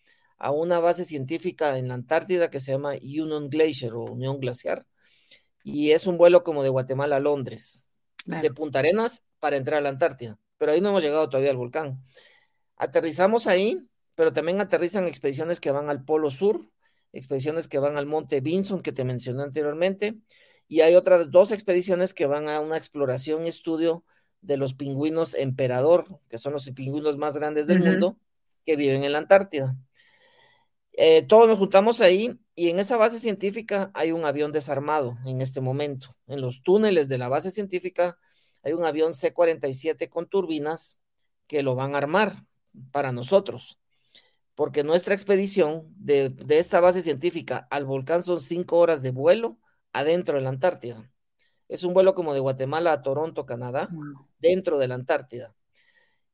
a 0.45 0.51
una 0.51 0.79
base 0.79 1.07
científica 1.07 1.79
en 1.79 1.89
la 1.89 1.95
Antártida 1.95 2.51
que 2.51 2.61
se 2.61 2.73
llama 2.73 2.93
Union 3.01 3.49
Glacier 3.49 3.95
o 3.95 4.05
Unión 4.05 4.41
Glaciar. 4.41 4.87
Y 5.63 5.93
es 5.93 6.07
un 6.07 6.19
vuelo 6.19 6.45
como 6.45 6.63
de 6.63 6.69
Guatemala 6.69 7.17
a 7.17 7.21
Londres, 7.21 7.87
de 8.27 8.51
Punta 8.51 8.81
Arenas 8.81 9.25
para 9.41 9.57
entrar 9.57 9.79
a 9.79 9.81
la 9.81 9.89
Antártida. 9.89 10.39
Pero 10.59 10.73
ahí 10.73 10.83
no 10.83 10.91
hemos 10.91 11.03
llegado 11.03 11.31
todavía 11.31 11.51
al 11.51 11.57
volcán. 11.57 12.05
Aterrizamos 12.77 13.47
ahí, 13.47 13.89
pero 14.17 14.35
también 14.35 14.61
aterrizan 14.61 15.07
expediciones 15.07 15.61
que 15.61 15.71
van 15.71 15.89
al 15.89 16.05
Polo 16.05 16.31
Sur, 16.31 16.69
expediciones 17.15 17.67
que 17.67 17.79
van 17.79 17.97
al 17.97 18.05
Monte 18.05 18.43
Vinson, 18.43 18.83
que 18.83 18.93
te 18.93 19.05
mencioné 19.05 19.45
anteriormente, 19.45 20.19
y 20.69 20.83
hay 20.83 20.95
otras 20.95 21.31
dos 21.31 21.53
expediciones 21.53 22.13
que 22.13 22.27
van 22.27 22.51
a 22.51 22.61
una 22.61 22.77
exploración 22.77 23.47
y 23.47 23.49
estudio 23.49 24.05
de 24.43 24.59
los 24.59 24.75
pingüinos 24.75 25.33
emperador, 25.33 26.21
que 26.29 26.37
son 26.37 26.53
los 26.53 26.71
pingüinos 26.73 27.17
más 27.17 27.35
grandes 27.35 27.67
del 27.67 27.81
mundo, 27.81 28.19
que 28.67 28.77
viven 28.77 29.05
en 29.05 29.13
la 29.13 29.19
Antártida. 29.21 29.75
Eh, 30.97 31.23
todos 31.23 31.49
nos 31.49 31.59
juntamos 31.59 32.01
ahí 32.01 32.39
y 32.55 32.71
en 32.71 32.79
esa 32.79 32.97
base 32.97 33.19
científica 33.19 33.91
hay 33.95 34.13
un 34.13 34.25
avión 34.25 34.53
desarmado 34.53 35.19
en 35.27 35.41
este 35.41 35.61
momento. 35.61 36.17
En 36.27 36.41
los 36.41 36.63
túneles 36.63 37.09
de 37.09 37.19
la 37.19 37.29
base 37.29 37.51
científica 37.51 38.17
hay 38.63 38.73
un 38.75 38.85
avión 38.85 39.13
C-47 39.13 40.09
con 40.09 40.29
turbinas 40.29 40.99
que 41.49 41.63
lo 41.63 41.75
van 41.75 41.95
a 41.95 41.99
armar 41.99 42.45
para 42.93 43.13
nosotros, 43.13 43.79
porque 44.55 44.85
nuestra 44.85 45.15
expedición 45.15 45.85
de, 45.97 46.35
esta 46.49 46.81
base 46.81 47.03
científica 47.03 47.67
al 47.71 47.85
volcán 47.85 48.23
son 48.23 48.41
cinco 48.41 48.79
horas 48.79 49.03
de 49.03 49.11
vuelo 49.11 49.59
adentro 49.93 50.37
de 50.37 50.43
la 50.43 50.51
Antártida. 50.51 51.11
Es 51.69 51.83
un 51.83 51.93
vuelo 51.93 52.15
como 52.15 52.35
de 52.35 52.41
Guatemala 52.41 52.93
a 52.93 53.03
Toronto, 53.03 53.47
Canadá, 53.47 53.89
dentro 54.39 54.79
de 54.79 54.89
la 54.89 54.95
Antártida. 54.95 55.55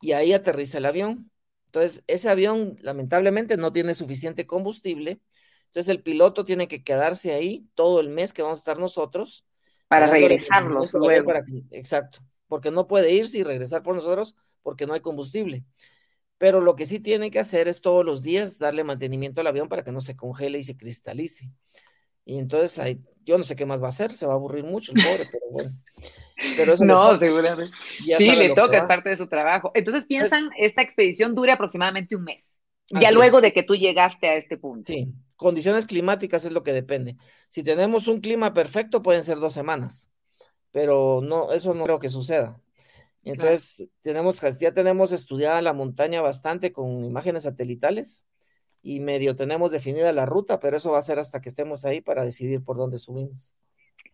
y 0.02 0.12
ahí 0.12 0.32
aterriza 0.32 0.78
el 0.78 0.86
avión. 0.86 1.30
Entonces, 1.70 2.02
ese 2.08 2.28
avión 2.28 2.74
lamentablemente 2.80 3.56
no 3.56 3.72
tiene 3.72 3.94
suficiente 3.94 4.44
combustible, 4.44 5.20
entonces 5.66 5.88
el 5.88 6.02
piloto 6.02 6.44
tiene 6.44 6.66
que 6.66 6.82
quedarse 6.82 7.32
ahí 7.32 7.68
todo 7.76 8.00
el 8.00 8.08
mes 8.08 8.32
que 8.32 8.42
vamos 8.42 8.58
a 8.58 8.62
estar 8.62 8.78
nosotros. 8.80 9.46
Para 9.86 10.06
regresarlos 10.06 10.92
luego. 10.94 11.32
exacto, 11.70 12.18
porque 12.48 12.72
no 12.72 12.88
puede 12.88 13.12
irse 13.12 13.38
y 13.38 13.44
regresar 13.44 13.84
por 13.84 13.94
nosotros 13.94 14.34
porque 14.62 14.88
no 14.88 14.94
hay 14.94 15.00
combustible. 15.00 15.64
Pero 16.38 16.60
lo 16.60 16.74
que 16.74 16.86
sí 16.86 16.98
tiene 16.98 17.30
que 17.30 17.38
hacer 17.38 17.68
es 17.68 17.80
todos 17.80 18.04
los 18.04 18.20
días 18.20 18.58
darle 18.58 18.82
mantenimiento 18.82 19.40
al 19.40 19.46
avión 19.46 19.68
para 19.68 19.84
que 19.84 19.92
no 19.92 20.00
se 20.00 20.16
congele 20.16 20.58
y 20.58 20.64
se 20.64 20.76
cristalice. 20.76 21.52
Y 22.24 22.38
entonces 22.38 22.76
ahí, 22.80 23.00
yo 23.24 23.38
no 23.38 23.44
sé 23.44 23.54
qué 23.54 23.64
más 23.64 23.80
va 23.80 23.86
a 23.86 23.90
hacer, 23.90 24.12
se 24.12 24.26
va 24.26 24.32
a 24.32 24.36
aburrir 24.36 24.64
mucho 24.64 24.90
el 24.90 25.02
pobre, 25.04 25.28
pero 25.30 25.46
bueno. 25.50 25.76
Pero 26.56 26.74
no, 26.84 27.16
seguramente. 27.16 27.76
Sí, 27.98 28.30
le 28.30 28.54
toca, 28.54 28.78
es 28.78 28.84
parte 28.84 29.10
de 29.10 29.16
su 29.16 29.28
trabajo. 29.28 29.70
Entonces 29.74 30.06
piensan, 30.06 30.50
esta 30.56 30.82
expedición 30.82 31.34
dure 31.34 31.52
aproximadamente 31.52 32.16
un 32.16 32.24
mes, 32.24 32.58
ya 32.88 33.10
luego 33.10 33.40
de 33.40 33.52
que 33.52 33.62
tú 33.62 33.76
llegaste 33.76 34.28
a 34.28 34.34
este 34.34 34.56
punto. 34.56 34.92
Sí, 34.92 35.12
condiciones 35.36 35.86
climáticas 35.86 36.44
es 36.44 36.52
lo 36.52 36.62
que 36.62 36.72
depende. 36.72 37.16
Si 37.48 37.62
tenemos 37.62 38.08
un 38.08 38.20
clima 38.20 38.52
perfecto, 38.54 39.02
pueden 39.02 39.22
ser 39.22 39.38
dos 39.38 39.52
semanas, 39.52 40.10
pero 40.70 41.20
no, 41.22 41.52
eso 41.52 41.74
no 41.74 41.84
creo 41.84 41.98
que 41.98 42.08
suceda. 42.08 42.60
Entonces, 43.22 43.88
tenemos, 44.00 44.40
ya 44.58 44.72
tenemos 44.72 45.12
estudiada 45.12 45.60
la 45.60 45.74
montaña 45.74 46.22
bastante 46.22 46.72
con 46.72 47.04
imágenes 47.04 47.42
satelitales 47.42 48.26
y 48.82 49.00
medio 49.00 49.36
tenemos 49.36 49.70
definida 49.70 50.12
la 50.12 50.26
ruta, 50.26 50.58
pero 50.58 50.76
eso 50.76 50.90
va 50.90 50.98
a 50.98 51.02
ser 51.02 51.18
hasta 51.18 51.40
que 51.40 51.50
estemos 51.50 51.84
ahí 51.84 52.00
para 52.00 52.24
decidir 52.24 52.64
por 52.64 52.76
dónde 52.76 52.98
subimos. 52.98 53.54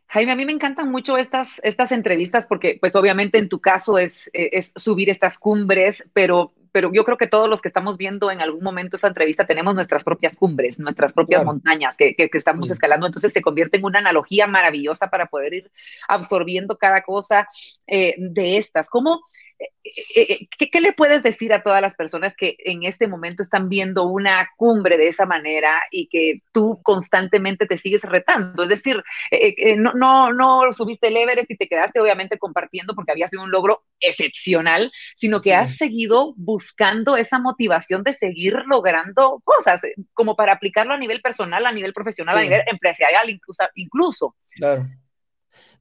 Jaime, 0.09 0.33
a 0.33 0.37
mí 0.37 0.45
me 0.47 0.53
encantan 0.53 0.91
mucho 0.91 1.19
estas, 1.19 1.61
estas 1.65 1.91
entrevistas 1.93 2.47
porque, 2.47 2.79
pues 2.81 2.95
obviamente 2.95 3.39
en 3.39 3.49
tu 3.49 3.61
caso 3.61 3.99
es, 3.99 4.31
es 4.33 4.73
subir 4.77 5.11
estas 5.11 5.37
cumbres, 5.37 6.09
pero, 6.13 6.53
pero 6.71 6.93
yo 6.93 7.05
creo 7.05 7.17
que 7.17 7.27
todos 7.27 7.51
los 7.51 7.61
que 7.61 7.69
estamos 7.69 7.97
viendo 7.97 8.31
en 8.31 8.41
algún 8.41 8.63
momento 8.63 8.95
esta 8.95 9.09
entrevista 9.09 9.47
tenemos 9.47 9.75
nuestras 9.75 10.05
propias 10.05 10.37
cumbres, 10.37 10.79
nuestras 10.79 11.13
propias 11.13 11.45
montañas 11.45 11.97
que, 11.97 12.15
que, 12.15 12.31
estamos 12.33 12.71
escalando, 12.71 13.07
entonces 13.07 13.33
se 13.33 13.43
convierte 13.43 13.79
en 13.79 13.85
una 13.85 13.99
analogía 13.99 14.47
maravillosa 14.47 15.09
para 15.09 15.27
poder 15.27 15.55
ir 15.55 15.73
absorbiendo 16.07 16.79
cada 16.79 17.03
cosa 17.03 17.49
eh, 17.87 18.15
de 18.17 18.59
estas. 18.59 18.89
¿Cómo, 18.89 19.23
eh, 19.59 19.69
eh, 20.15 20.49
¿Qué, 20.59 20.81
le 20.81 20.93
puedes 20.93 21.23
decir 21.23 21.53
a 21.53 21.63
todas 21.63 21.81
las 21.81 21.95
personas 21.95 22.35
que 22.35 22.57
en 22.59 22.85
este 22.85 23.07
momento 23.07 23.43
están 23.43 23.69
viendo 23.69 24.07
una 24.07 24.51
cumbre 24.57 24.99
de 24.99 25.09
esa 25.09 25.25
manera 25.25 25.83
y 25.91 26.09
que 26.09 26.43
tú 26.53 26.81
constantemente 26.83 27.67
te 27.67 27.79
sigues 27.79 28.03
retando? 28.03 28.63
Es 28.63 28.69
decir, 28.69 29.03
eh, 29.31 29.77
no, 29.77 29.95
no, 29.95 30.33
no 30.33 30.73
subiste 30.73 31.09
el 31.09 31.17
Everest 31.17 31.51
y 31.51 31.57
te 31.57 31.69
quedaste 31.69 32.01
obviamente 32.01 32.39
compartiendo 32.39 32.95
porque 32.95 33.13
había 33.13 33.29
sido 33.29 33.43
un 33.43 33.51
logro 33.51 33.85
excepcional, 34.01 34.93
sino 35.17 35.41
que 35.41 35.55
has 35.55 35.77
seguido 35.77 36.35
buscando 36.37 37.17
esa 37.17 37.39
motivación 37.39 38.03
de 38.03 38.13
seguir 38.13 38.63
logrando 38.67 39.41
cosas, 39.45 39.81
como 40.13 40.37
para 40.37 40.53
aplicarlo 40.53 40.93
a 40.93 40.99
nivel 40.99 41.23
personal, 41.23 41.65
a 41.65 41.73
nivel 41.73 41.93
profesional, 41.93 42.37
a 42.37 42.43
nivel 42.43 42.63
empresarial 42.67 43.31
incluso. 43.31 43.65
incluso. 43.75 44.37
Claro. 44.51 44.87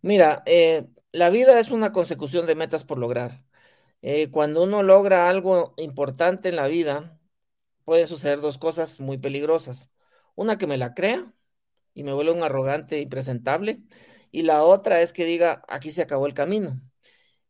Mira, 0.01 0.43
la 1.11 1.29
vida 1.29 1.59
es 1.59 1.71
una 1.71 1.91
consecución 1.91 2.45
de 2.45 2.55
metas 2.55 2.85
por 2.85 2.97
lograr. 2.97 3.44
Eh, 4.07 4.29
cuando 4.29 4.61
uno 4.63 4.83
logra 4.83 5.29
algo 5.29 5.73
importante 5.77 6.49
en 6.49 6.57
la 6.57 6.67
vida, 6.67 7.19
puede 7.85 8.05
suceder 8.07 8.39
dos 8.41 8.59
cosas 8.59 8.99
muy 8.99 9.17
peligrosas. 9.17 9.89
Una 10.35 10.59
que 10.59 10.67
me 10.67 10.77
la 10.77 10.93
crea 10.93 11.33
y 11.95 12.03
me 12.03 12.13
vuelve 12.13 12.31
un 12.33 12.43
arrogante 12.43 12.99
y 13.01 13.07
presentable, 13.07 13.81
y 14.31 14.43
la 14.43 14.63
otra 14.63 15.01
es 15.01 15.11
que 15.13 15.25
diga, 15.25 15.63
aquí 15.67 15.91
se 15.91 16.03
acabó 16.03 16.27
el 16.27 16.35
camino. 16.35 16.79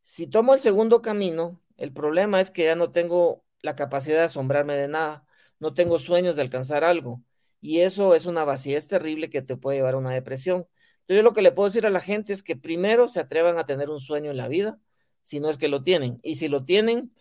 Si 0.03 0.27
tomo 0.27 0.53
el 0.55 0.61
segundo 0.61 1.01
camino, 1.01 1.61
el 1.77 1.93
problema 1.93 2.41
es 2.41 2.51
que 2.51 2.65
ya 2.65 2.75
no 2.75 2.91
tengo 2.91 3.45
la 3.61 3.75
capacidad 3.75 4.19
de 4.19 4.25
asombrarme 4.25 4.75
de 4.75 4.87
nada, 4.87 5.27
no 5.59 5.73
tengo 5.73 5.99
sueños 5.99 6.37
de 6.37 6.43
alcanzar 6.43 6.85
algo, 6.85 7.23
y 7.61 7.81
eso 7.81 8.15
es 8.15 8.25
una 8.27 8.45
vacío 8.45 8.79
terrible 8.87 9.29
que 9.29 9.41
te 9.41 9.57
puede 9.57 9.79
llevar 9.79 9.95
a 9.95 9.97
una 9.99 10.11
depresión. 10.13 10.67
Entonces, 11.01 11.17
yo 11.17 11.23
lo 11.23 11.33
que 11.33 11.41
le 11.41 11.51
puedo 11.51 11.69
decir 11.69 11.85
a 11.85 11.89
la 11.91 12.01
gente 12.01 12.33
es 12.33 12.43
que 12.43 12.55
primero 12.55 13.09
se 13.09 13.19
atrevan 13.19 13.57
a 13.57 13.65
tener 13.65 13.89
un 13.89 13.99
sueño 13.99 14.31
en 14.31 14.37
la 14.37 14.47
vida, 14.47 14.79
si 15.25 15.39
no 15.39 15.49
es 15.49 15.57
que 15.57 15.69
lo 15.69 15.81
tienen. 15.83 16.19
Y 16.23 16.35
si 16.35 16.47
lo 16.47 16.63
tienen, 16.65 17.11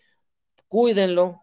cuídenlo, 0.69 1.41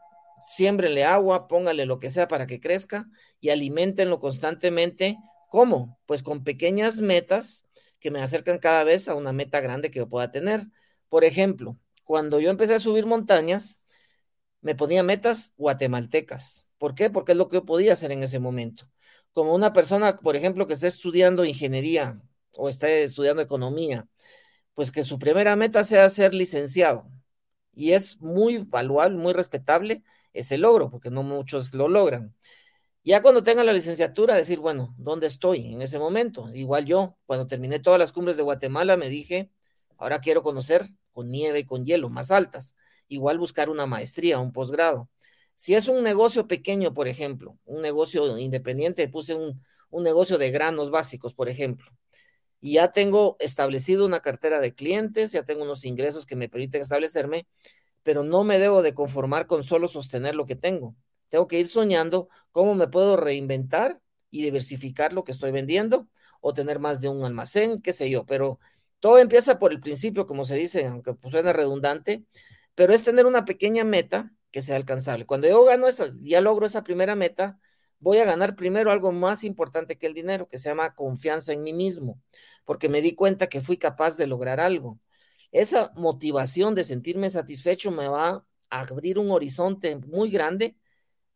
siémbrenle 0.47 1.03
agua, 1.05 1.47
pónganle 1.47 1.87
lo 1.87 1.97
que 1.97 2.11
sea 2.11 2.27
para 2.27 2.45
que 2.45 2.59
crezca 2.59 3.07
y 3.39 3.49
alimentenlo 3.49 4.19
constantemente. 4.19 5.17
¿Cómo? 5.49 5.99
Pues 6.05 6.21
con 6.21 6.43
pequeñas 6.43 7.01
metas 7.01 7.65
que 7.99 8.11
me 8.11 8.21
acercan 8.21 8.59
cada 8.59 8.83
vez 8.83 9.07
a 9.07 9.15
una 9.15 9.33
meta 9.33 9.59
grande 9.59 9.89
que 9.89 9.99
yo 9.99 10.07
pueda 10.09 10.31
tener. 10.31 10.67
Por 11.09 11.25
ejemplo, 11.25 11.77
cuando 12.03 12.39
yo 12.39 12.51
empecé 12.51 12.75
a 12.75 12.79
subir 12.79 13.07
montañas, 13.07 13.81
me 14.61 14.75
ponía 14.75 15.01
metas 15.03 15.53
guatemaltecas. 15.57 16.67
¿Por 16.77 16.93
qué? 16.93 17.09
Porque 17.09 17.31
es 17.31 17.39
lo 17.39 17.47
que 17.47 17.55
yo 17.57 17.65
podía 17.65 17.93
hacer 17.93 18.11
en 18.11 18.21
ese 18.21 18.39
momento. 18.39 18.85
Como 19.33 19.55
una 19.55 19.73
persona, 19.73 20.15
por 20.17 20.35
ejemplo, 20.35 20.67
que 20.67 20.73
está 20.73 20.87
estudiando 20.87 21.43
ingeniería 21.43 22.21
o 22.53 22.69
está 22.69 22.87
estudiando 22.89 23.41
economía 23.41 24.07
pues 24.81 24.91
que 24.91 25.03
su 25.03 25.19
primera 25.19 25.55
meta 25.55 25.83
sea 25.83 26.09
ser 26.09 26.33
licenciado. 26.33 27.07
Y 27.71 27.91
es 27.91 28.19
muy 28.19 28.57
valuable, 28.57 29.15
muy 29.15 29.31
respetable 29.31 30.03
ese 30.33 30.57
logro, 30.57 30.89
porque 30.89 31.11
no 31.11 31.21
muchos 31.21 31.75
lo 31.75 31.87
logran. 31.87 32.35
Ya 33.03 33.21
cuando 33.21 33.43
tenga 33.43 33.63
la 33.63 33.73
licenciatura, 33.73 34.33
decir, 34.33 34.57
bueno, 34.57 34.95
¿dónde 34.97 35.27
estoy 35.27 35.71
en 35.71 35.83
ese 35.83 35.99
momento? 35.99 36.49
Igual 36.55 36.87
yo, 36.87 37.15
cuando 37.27 37.45
terminé 37.45 37.77
todas 37.77 37.99
las 37.99 38.11
cumbres 38.11 38.37
de 38.37 38.43
Guatemala, 38.43 38.97
me 38.97 39.07
dije, 39.07 39.51
ahora 39.99 40.19
quiero 40.19 40.41
conocer 40.41 40.87
con 41.11 41.29
nieve 41.29 41.59
y 41.59 41.65
con 41.65 41.85
hielo 41.85 42.09
más 42.09 42.31
altas. 42.31 42.75
Igual 43.07 43.37
buscar 43.37 43.69
una 43.69 43.85
maestría, 43.85 44.39
un 44.39 44.51
posgrado. 44.51 45.11
Si 45.55 45.75
es 45.75 45.89
un 45.89 46.01
negocio 46.03 46.47
pequeño, 46.47 46.95
por 46.95 47.07
ejemplo, 47.07 47.55
un 47.65 47.83
negocio 47.83 48.35
independiente, 48.39 49.07
puse 49.09 49.35
un, 49.35 49.63
un 49.91 50.03
negocio 50.03 50.39
de 50.39 50.49
granos 50.49 50.89
básicos, 50.89 51.35
por 51.35 51.49
ejemplo 51.49 51.91
y 52.61 52.73
ya 52.73 52.91
tengo 52.91 53.35
establecido 53.39 54.05
una 54.05 54.21
cartera 54.21 54.59
de 54.59 54.73
clientes, 54.73 55.31
ya 55.31 55.43
tengo 55.43 55.63
unos 55.63 55.83
ingresos 55.85 56.25
que 56.25 56.35
me 56.35 56.47
permiten 56.49 56.81
establecerme, 56.81 57.47
pero 58.03 58.23
no 58.23 58.43
me 58.43 58.59
debo 58.59 58.81
de 58.81 58.93
conformar 58.93 59.47
con 59.47 59.63
solo 59.63 59.87
sostener 59.87 60.35
lo 60.35 60.45
que 60.45 60.55
tengo. 60.55 60.95
Tengo 61.29 61.47
que 61.47 61.59
ir 61.59 61.67
soñando 61.67 62.29
cómo 62.51 62.75
me 62.75 62.87
puedo 62.87 63.17
reinventar 63.17 63.99
y 64.29 64.43
diversificar 64.43 65.13
lo 65.13 65.23
que 65.23 65.31
estoy 65.31 65.51
vendiendo 65.51 66.07
o 66.39 66.53
tener 66.53 66.79
más 66.79 67.01
de 67.01 67.09
un 67.09 67.23
almacén, 67.25 67.81
qué 67.81 67.93
sé 67.93 68.09
yo, 68.09 68.25
pero 68.25 68.59
todo 68.99 69.17
empieza 69.19 69.59
por 69.59 69.71
el 69.71 69.79
principio, 69.81 70.27
como 70.27 70.45
se 70.45 70.55
dice, 70.55 70.85
aunque 70.85 71.13
pues 71.13 71.31
suena 71.31 71.53
redundante, 71.53 72.25
pero 72.75 72.93
es 72.93 73.03
tener 73.03 73.25
una 73.25 73.45
pequeña 73.45 73.83
meta 73.83 74.31
que 74.51 74.61
sea 74.61 74.75
alcanzable. 74.75 75.25
Cuando 75.25 75.47
yo 75.47 75.63
gano 75.65 75.87
esa, 75.87 76.07
ya 76.21 76.41
logro 76.41 76.65
esa 76.65 76.83
primera 76.83 77.15
meta, 77.15 77.59
voy 78.01 78.17
a 78.17 78.25
ganar 78.25 78.55
primero 78.57 78.91
algo 78.91 79.11
más 79.13 79.43
importante 79.45 79.97
que 79.97 80.07
el 80.07 80.13
dinero, 80.13 80.47
que 80.47 80.57
se 80.57 80.69
llama 80.69 80.95
confianza 80.95 81.53
en 81.53 81.63
mí 81.63 81.73
mismo, 81.73 82.21
porque 82.65 82.89
me 82.89 83.01
di 83.01 83.15
cuenta 83.15 83.47
que 83.47 83.61
fui 83.61 83.77
capaz 83.77 84.17
de 84.17 84.27
lograr 84.27 84.59
algo. 84.59 84.99
Esa 85.51 85.93
motivación 85.95 86.75
de 86.75 86.83
sentirme 86.83 87.29
satisfecho 87.29 87.91
me 87.91 88.07
va 88.07 88.45
a 88.69 88.81
abrir 88.81 89.19
un 89.19 89.31
horizonte 89.31 89.95
muy 89.97 90.31
grande. 90.31 90.77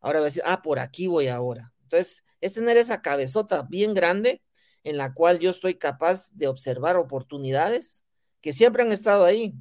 Ahora 0.00 0.20
voy 0.20 0.26
a 0.26 0.30
decir, 0.30 0.42
ah, 0.46 0.62
por 0.62 0.78
aquí 0.78 1.06
voy 1.06 1.28
ahora. 1.28 1.72
Entonces, 1.82 2.24
es 2.40 2.54
tener 2.54 2.76
esa 2.76 3.02
cabezota 3.02 3.62
bien 3.62 3.94
grande 3.94 4.42
en 4.84 4.96
la 4.96 5.14
cual 5.14 5.40
yo 5.40 5.50
estoy 5.50 5.76
capaz 5.76 6.30
de 6.32 6.48
observar 6.48 6.96
oportunidades 6.96 8.04
que 8.40 8.52
siempre 8.52 8.82
han 8.82 8.92
estado 8.92 9.24
ahí, 9.24 9.54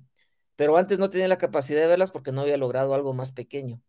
pero 0.55 0.77
antes 0.77 0.99
no 0.99 1.09
tenía 1.09 1.27
la 1.27 1.37
capacidad 1.37 1.81
de 1.81 1.87
verlas 1.87 2.11
porque 2.11 2.31
no 2.31 2.41
había 2.41 2.57
logrado 2.57 2.93
algo 2.93 3.13
más 3.13 3.31
pequeño. 3.31 3.81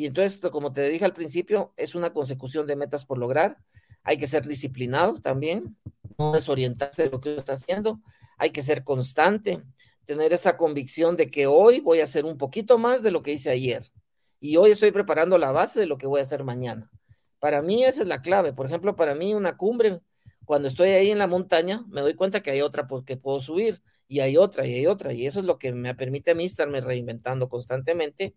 Y 0.00 0.06
entonces, 0.06 0.40
como 0.50 0.72
te 0.72 0.88
dije 0.88 1.04
al 1.04 1.12
principio, 1.12 1.74
es 1.76 1.94
una 1.94 2.14
consecución 2.14 2.66
de 2.66 2.74
metas 2.74 3.04
por 3.04 3.18
lograr. 3.18 3.58
Hay 4.02 4.16
que 4.16 4.26
ser 4.26 4.46
disciplinado 4.46 5.20
también, 5.20 5.76
no 6.16 6.32
desorientarse 6.32 7.02
de 7.02 7.10
lo 7.10 7.20
que 7.20 7.28
uno 7.28 7.38
está 7.38 7.52
haciendo. 7.52 8.00
Hay 8.38 8.48
que 8.48 8.62
ser 8.62 8.82
constante, 8.82 9.62
tener 10.06 10.32
esa 10.32 10.56
convicción 10.56 11.18
de 11.18 11.30
que 11.30 11.46
hoy 11.46 11.80
voy 11.80 12.00
a 12.00 12.04
hacer 12.04 12.24
un 12.24 12.38
poquito 12.38 12.78
más 12.78 13.02
de 13.02 13.10
lo 13.10 13.22
que 13.22 13.32
hice 13.32 13.50
ayer. 13.50 13.92
Y 14.40 14.56
hoy 14.56 14.70
estoy 14.70 14.90
preparando 14.90 15.36
la 15.36 15.52
base 15.52 15.80
de 15.80 15.86
lo 15.86 15.98
que 15.98 16.06
voy 16.06 16.20
a 16.20 16.22
hacer 16.22 16.44
mañana. 16.44 16.90
Para 17.38 17.60
mí 17.60 17.84
esa 17.84 18.00
es 18.00 18.08
la 18.08 18.22
clave. 18.22 18.54
Por 18.54 18.64
ejemplo, 18.64 18.96
para 18.96 19.14
mí 19.14 19.34
una 19.34 19.58
cumbre, 19.58 20.00
cuando 20.46 20.68
estoy 20.68 20.88
ahí 20.92 21.10
en 21.10 21.18
la 21.18 21.26
montaña, 21.26 21.84
me 21.90 22.00
doy 22.00 22.14
cuenta 22.14 22.40
que 22.40 22.52
hay 22.52 22.62
otra 22.62 22.86
porque 22.86 23.18
puedo 23.18 23.38
subir 23.40 23.82
y 24.08 24.20
hay 24.20 24.38
otra 24.38 24.66
y 24.66 24.72
hay 24.72 24.86
otra. 24.86 25.12
Y 25.12 25.26
eso 25.26 25.40
es 25.40 25.44
lo 25.44 25.58
que 25.58 25.74
me 25.74 25.94
permite 25.94 26.30
a 26.30 26.34
mí 26.34 26.46
estarme 26.46 26.80
reinventando 26.80 27.50
constantemente 27.50 28.34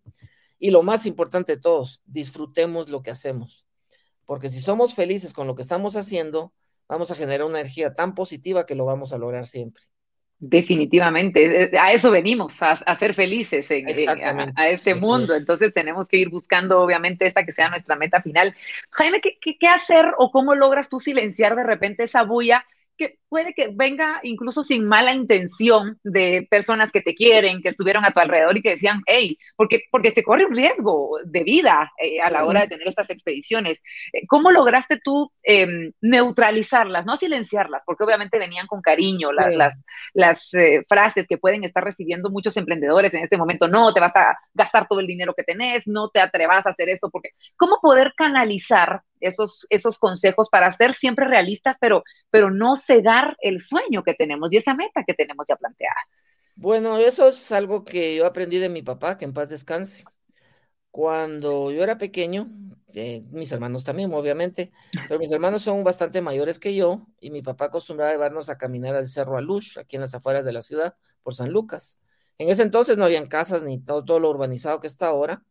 y 0.64 0.70
lo 0.70 0.82
más 0.82 1.04
importante 1.04 1.56
de 1.56 1.60
todos, 1.60 2.00
disfrutemos 2.06 2.88
lo 2.88 3.02
que 3.02 3.10
hacemos. 3.10 3.66
Porque 4.24 4.48
si 4.48 4.60
somos 4.60 4.94
felices 4.94 5.34
con 5.34 5.46
lo 5.46 5.54
que 5.54 5.60
estamos 5.60 5.94
haciendo, 5.94 6.54
vamos 6.88 7.10
a 7.10 7.14
generar 7.14 7.44
una 7.44 7.60
energía 7.60 7.94
tan 7.94 8.14
positiva 8.14 8.64
que 8.64 8.74
lo 8.74 8.86
vamos 8.86 9.12
a 9.12 9.18
lograr 9.18 9.44
siempre. 9.44 9.82
Definitivamente, 10.38 11.70
a 11.78 11.92
eso 11.92 12.10
venimos, 12.10 12.62
a, 12.62 12.94
ser 12.94 13.12
felices 13.12 13.70
a, 13.70 14.68
este 14.70 14.94
mundo. 14.94 15.34
Entonces 15.34 15.70
tenemos 15.74 16.06
que 16.06 16.16
ir 16.16 16.30
buscando, 16.30 16.80
obviamente, 16.80 17.26
esta 17.26 17.44
que 17.44 17.52
sea 17.52 17.68
nuestra 17.68 17.96
meta 17.96 18.22
final. 18.22 18.56
Jaime, 18.88 19.20
¿qué, 19.20 19.36
¿qué, 19.38 19.58
qué, 19.58 19.68
hacer 19.68 20.14
o 20.16 20.30
cómo 20.30 20.54
logras 20.54 20.88
tú 20.88 20.98
silenciar 20.98 21.56
de 21.56 21.64
repente 21.64 22.04
esa 22.04 22.22
bulla 22.22 22.64
que 22.96 23.18
puede 23.28 23.52
que 23.54 23.68
venga 23.72 24.20
incluso 24.22 24.62
sin 24.62 24.86
mala 24.86 25.12
intención 25.12 25.98
de 26.04 26.46
personas 26.48 26.92
que 26.92 27.00
te 27.00 27.14
quieren, 27.14 27.62
que 27.62 27.70
estuvieron 27.70 28.04
a 28.04 28.12
tu 28.12 28.20
alrededor 28.20 28.56
y 28.56 28.62
que 28.62 28.70
decían, 28.70 29.02
hey, 29.06 29.38
porque, 29.56 29.82
porque 29.90 30.10
se 30.12 30.22
corre 30.22 30.44
un 30.44 30.54
riesgo 30.54 31.18
de 31.24 31.42
vida 31.42 31.92
eh, 32.00 32.20
a 32.20 32.30
la 32.30 32.44
hora 32.44 32.62
de 32.62 32.68
tener 32.68 32.86
estas 32.86 33.10
expediciones. 33.10 33.82
Eh, 34.12 34.26
¿Cómo 34.28 34.52
lograste 34.52 35.00
tú 35.02 35.32
em, 35.42 35.92
neutralizarlas, 36.00 37.06
no 37.06 37.16
silenciarlas? 37.16 37.82
Porque 37.84 38.04
obviamente 38.04 38.38
venían 38.38 38.66
con 38.66 38.80
cariño 38.80 39.32
las, 39.32 39.74
las, 40.12 40.54
eh, 40.54 40.84
frases 40.88 41.26
que 41.26 41.38
pueden 41.38 41.64
estar 41.64 41.82
recibiendo 41.82 42.30
muchos 42.30 42.56
emprendedores 42.56 43.14
en 43.14 43.24
este 43.24 43.36
momento. 43.36 43.66
No, 43.66 43.92
te 43.92 44.00
vas 44.00 44.14
a 44.14 44.38
gastar 44.52 44.86
todo 44.86 45.00
el 45.00 45.06
dinero 45.06 45.34
que 45.34 45.42
tenés, 45.42 45.86
no 45.86 46.08
te 46.10 46.20
atrevas 46.20 46.66
a 46.66 46.70
hacer 46.70 46.88
eso, 46.88 47.10
porque 47.10 47.30
¿cómo 47.56 47.78
poder 47.82 48.12
canalizar 48.16 49.02
esos, 49.26 49.66
esos 49.70 49.98
consejos 49.98 50.48
para 50.48 50.70
ser 50.70 50.94
siempre 50.94 51.26
realistas, 51.26 51.76
pero, 51.80 52.02
pero 52.30 52.50
no 52.50 52.76
cegar 52.76 53.36
el 53.40 53.60
sueño 53.60 54.02
que 54.02 54.14
tenemos 54.14 54.52
y 54.52 54.58
esa 54.58 54.74
meta 54.74 55.04
que 55.06 55.14
tenemos 55.14 55.46
ya 55.48 55.56
planteada. 55.56 55.94
Bueno, 56.56 56.98
eso 56.98 57.28
es 57.28 57.50
algo 57.52 57.84
que 57.84 58.16
yo 58.16 58.26
aprendí 58.26 58.58
de 58.58 58.68
mi 58.68 58.82
papá, 58.82 59.18
que 59.18 59.24
en 59.24 59.32
paz 59.32 59.48
descanse. 59.48 60.04
Cuando 60.90 61.72
yo 61.72 61.82
era 61.82 61.98
pequeño, 61.98 62.48
eh, 62.94 63.24
mis 63.32 63.50
hermanos 63.50 63.82
también, 63.82 64.14
obviamente, 64.14 64.70
pero 65.08 65.18
mis 65.18 65.32
hermanos 65.32 65.62
son 65.62 65.82
bastante 65.82 66.22
mayores 66.22 66.60
que 66.60 66.76
yo 66.76 67.08
y 67.18 67.32
mi 67.32 67.42
papá 67.42 67.66
acostumbraba 67.66 68.10
a 68.10 68.14
llevarnos 68.14 68.48
a 68.48 68.56
caminar 68.56 68.94
al 68.94 69.08
Cerro 69.08 69.36
Alush, 69.36 69.78
aquí 69.78 69.96
en 69.96 70.02
las 70.02 70.14
afueras 70.14 70.44
de 70.44 70.52
la 70.52 70.62
ciudad, 70.62 70.94
por 71.24 71.34
San 71.34 71.50
Lucas. 71.50 71.98
En 72.38 72.48
ese 72.48 72.62
entonces 72.62 72.96
no 72.96 73.04
habían 73.04 73.26
casas 73.26 73.64
ni 73.64 73.80
todo, 73.80 74.04
todo 74.04 74.20
lo 74.20 74.30
urbanizado 74.30 74.80
que 74.80 74.86
está 74.86 75.08
ahora. 75.08 75.42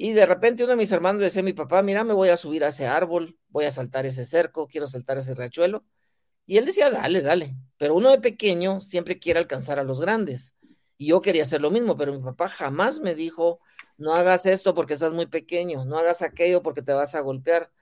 Y 0.00 0.12
de 0.12 0.26
repente 0.26 0.62
uno 0.62 0.74
de 0.74 0.76
mis 0.76 0.92
hermanos 0.92 1.18
le 1.18 1.24
decía 1.24 1.40
a 1.40 1.44
mi 1.44 1.54
papá, 1.54 1.82
mira, 1.82 2.04
me 2.04 2.14
voy 2.14 2.28
a 2.28 2.36
subir 2.36 2.62
a 2.62 2.68
ese 2.68 2.86
árbol, 2.86 3.36
voy 3.48 3.64
a 3.64 3.72
saltar 3.72 4.06
ese 4.06 4.24
cerco, 4.24 4.68
quiero 4.68 4.86
saltar 4.86 5.18
ese 5.18 5.34
riachuelo. 5.34 5.84
Y 6.46 6.56
él 6.58 6.66
decía, 6.66 6.88
dale, 6.88 7.20
dale. 7.20 7.56
Pero 7.78 7.96
uno 7.96 8.12
de 8.12 8.20
pequeño 8.20 8.80
siempre 8.80 9.18
quiere 9.18 9.40
alcanzar 9.40 9.80
a 9.80 9.82
los 9.82 10.00
grandes. 10.00 10.54
Y 10.98 11.08
yo 11.08 11.20
quería 11.20 11.42
hacer 11.42 11.60
lo 11.60 11.72
mismo, 11.72 11.96
pero 11.96 12.12
mi 12.12 12.22
papá 12.22 12.46
jamás 12.46 13.00
me 13.00 13.16
dijo, 13.16 13.58
no 13.96 14.14
hagas 14.14 14.46
esto 14.46 14.72
porque 14.72 14.94
estás 14.94 15.14
muy 15.14 15.26
pequeño, 15.26 15.84
no 15.84 15.98
hagas 15.98 16.22
aquello 16.22 16.62
porque 16.62 16.82
te 16.82 16.92
vas 16.92 17.16
a 17.16 17.20
golpear. 17.20 17.72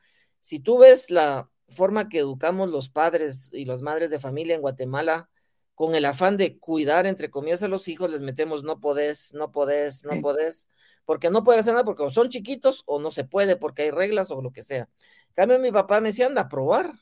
Si 0.40 0.58
tú 0.58 0.78
ves 0.78 1.10
la 1.10 1.50
forma 1.68 2.08
que 2.08 2.20
educamos 2.20 2.70
los 2.70 2.88
padres 2.88 3.50
y 3.52 3.66
las 3.66 3.82
madres 3.82 4.08
de 4.08 4.18
familia 4.18 4.54
en 4.54 4.62
Guatemala, 4.62 5.28
con 5.74 5.94
el 5.94 6.06
afán 6.06 6.38
de 6.38 6.58
cuidar, 6.58 7.06
entre 7.06 7.28
comillas, 7.30 7.62
a 7.62 7.68
los 7.68 7.88
hijos, 7.88 8.10
les 8.10 8.22
metemos 8.22 8.64
no 8.64 8.80
podés, 8.80 9.34
no 9.34 9.52
podés, 9.52 10.02
no 10.02 10.22
podés, 10.22 10.66
porque 11.06 11.30
no 11.30 11.42
puede 11.44 11.60
hacer 11.60 11.72
nada 11.72 11.86
porque 11.86 12.02
o 12.02 12.10
son 12.10 12.28
chiquitos 12.28 12.82
o 12.84 13.00
no 13.00 13.10
se 13.10 13.24
puede 13.24 13.56
porque 13.56 13.82
hay 13.84 13.90
reglas 13.90 14.30
o 14.30 14.42
lo 14.42 14.52
que 14.52 14.62
sea. 14.62 14.90
En 15.28 15.34
cambio, 15.34 15.58
mi 15.58 15.72
papá 15.72 16.02
me 16.02 16.08
decía, 16.10 16.26
anda 16.26 16.42
a 16.42 16.48
probar, 16.48 16.92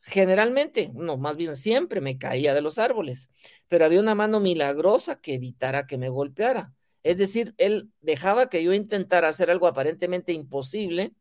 Generalmente, 0.00 0.90
no, 0.94 1.16
más 1.16 1.36
bien 1.36 1.56
siempre 1.56 2.00
me 2.00 2.18
caía 2.18 2.54
de 2.54 2.62
los 2.62 2.78
árboles, 2.78 3.30
pero 3.66 3.84
había 3.84 4.00
una 4.00 4.14
mano 4.14 4.40
milagrosa 4.40 5.20
que 5.20 5.34
evitara 5.34 5.86
que 5.86 5.98
me 5.98 6.08
golpeara. 6.08 6.72
Es 7.02 7.18
decir, 7.18 7.54
él 7.58 7.90
dejaba 8.00 8.48
que 8.48 8.62
yo 8.62 8.72
intentara 8.72 9.28
hacer 9.28 9.50
algo 9.50 9.66
aparentemente 9.66 10.32
imposible, 10.32 11.12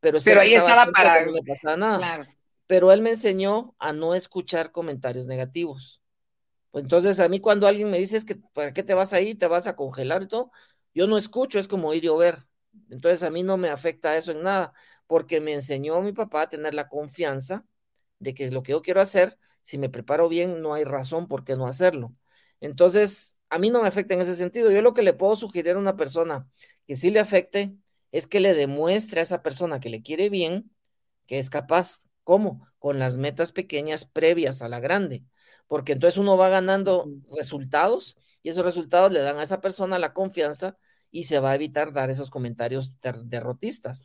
pero, 0.00 0.18
pero 0.24 0.40
ahí 0.40 0.54
estaba, 0.54 0.86
para 0.86 1.26
no 1.26 1.32
me 1.32 1.42
pasaba 1.42 1.76
nada. 1.76 2.28
Pero 2.66 2.92
él 2.92 3.02
me 3.02 3.10
enseñó 3.10 3.74
a 3.78 3.92
no 3.92 4.14
escuchar 4.14 4.72
comentarios 4.72 5.26
negativos. 5.26 6.00
Pues 6.70 6.84
entonces 6.84 7.18
a 7.18 7.28
mí 7.28 7.38
cuando 7.38 7.66
alguien 7.66 7.90
me 7.90 7.98
dice 7.98 8.16
es 8.16 8.24
que 8.24 8.36
para 8.36 8.72
qué 8.72 8.82
te 8.82 8.94
vas 8.94 9.12
ahí, 9.12 9.34
te 9.34 9.46
vas 9.46 9.66
a 9.66 9.76
congelar 9.76 10.22
y 10.22 10.28
todo, 10.28 10.52
yo 10.94 11.06
no 11.06 11.16
escucho, 11.18 11.58
es 11.58 11.68
como 11.68 11.94
ir 11.94 12.04
y 12.04 12.08
ver. 12.08 12.46
Entonces 12.90 13.22
a 13.22 13.30
mí 13.30 13.42
no 13.42 13.56
me 13.56 13.68
afecta 13.68 14.16
eso 14.16 14.32
en 14.32 14.42
nada, 14.42 14.72
porque 15.06 15.40
me 15.40 15.52
enseñó 15.54 16.00
mi 16.02 16.12
papá 16.12 16.42
a 16.42 16.48
tener 16.48 16.74
la 16.74 16.88
confianza 16.88 17.64
de 18.18 18.34
que 18.34 18.50
lo 18.50 18.62
que 18.62 18.72
yo 18.72 18.82
quiero 18.82 19.00
hacer, 19.00 19.38
si 19.62 19.78
me 19.78 19.88
preparo 19.88 20.28
bien, 20.28 20.60
no 20.62 20.74
hay 20.74 20.84
razón 20.84 21.28
por 21.28 21.44
qué 21.44 21.56
no 21.56 21.66
hacerlo. 21.66 22.14
Entonces, 22.60 23.36
a 23.50 23.58
mí 23.58 23.70
no 23.70 23.82
me 23.82 23.88
afecta 23.88 24.14
en 24.14 24.20
ese 24.20 24.36
sentido. 24.36 24.70
Yo 24.70 24.82
lo 24.82 24.94
que 24.94 25.02
le 25.02 25.12
puedo 25.14 25.36
sugerir 25.36 25.72
a 25.76 25.78
una 25.78 25.96
persona 25.96 26.48
que 26.86 26.96
sí 26.96 27.10
le 27.10 27.20
afecte 27.20 27.74
es 28.12 28.26
que 28.26 28.40
le 28.40 28.54
demuestre 28.54 29.20
a 29.20 29.22
esa 29.24 29.42
persona 29.42 29.80
que 29.80 29.90
le 29.90 30.02
quiere 30.02 30.30
bien 30.30 30.70
que 31.26 31.38
es 31.38 31.50
capaz. 31.50 32.08
¿Cómo? 32.24 32.66
Con 32.78 32.98
las 32.98 33.16
metas 33.16 33.52
pequeñas 33.52 34.04
previas 34.04 34.62
a 34.62 34.68
la 34.68 34.80
grande. 34.80 35.24
Porque 35.66 35.92
entonces 35.92 36.18
uno 36.18 36.36
va 36.36 36.48
ganando 36.48 37.10
resultados 37.36 38.16
y 38.42 38.50
esos 38.50 38.64
resultados 38.64 39.12
le 39.12 39.20
dan 39.20 39.38
a 39.38 39.42
esa 39.42 39.60
persona 39.60 39.98
la 39.98 40.12
confianza 40.12 40.76
y 41.10 41.24
se 41.24 41.38
va 41.38 41.52
a 41.52 41.54
evitar 41.54 41.92
dar 41.92 42.10
esos 42.10 42.30
comentarios 42.30 42.92
derrotistas, 43.24 44.00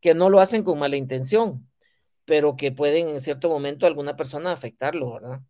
que 0.00 0.14
no 0.14 0.30
lo 0.30 0.40
hacen 0.40 0.62
con 0.62 0.78
mala 0.78 0.96
intención, 0.96 1.68
pero 2.24 2.56
que 2.56 2.72
pueden 2.72 3.08
en 3.08 3.20
cierto 3.20 3.48
momento 3.48 3.86
alguna 3.86 4.16
persona 4.16 4.52
afectarlo, 4.52 5.12
¿verdad? 5.12 5.40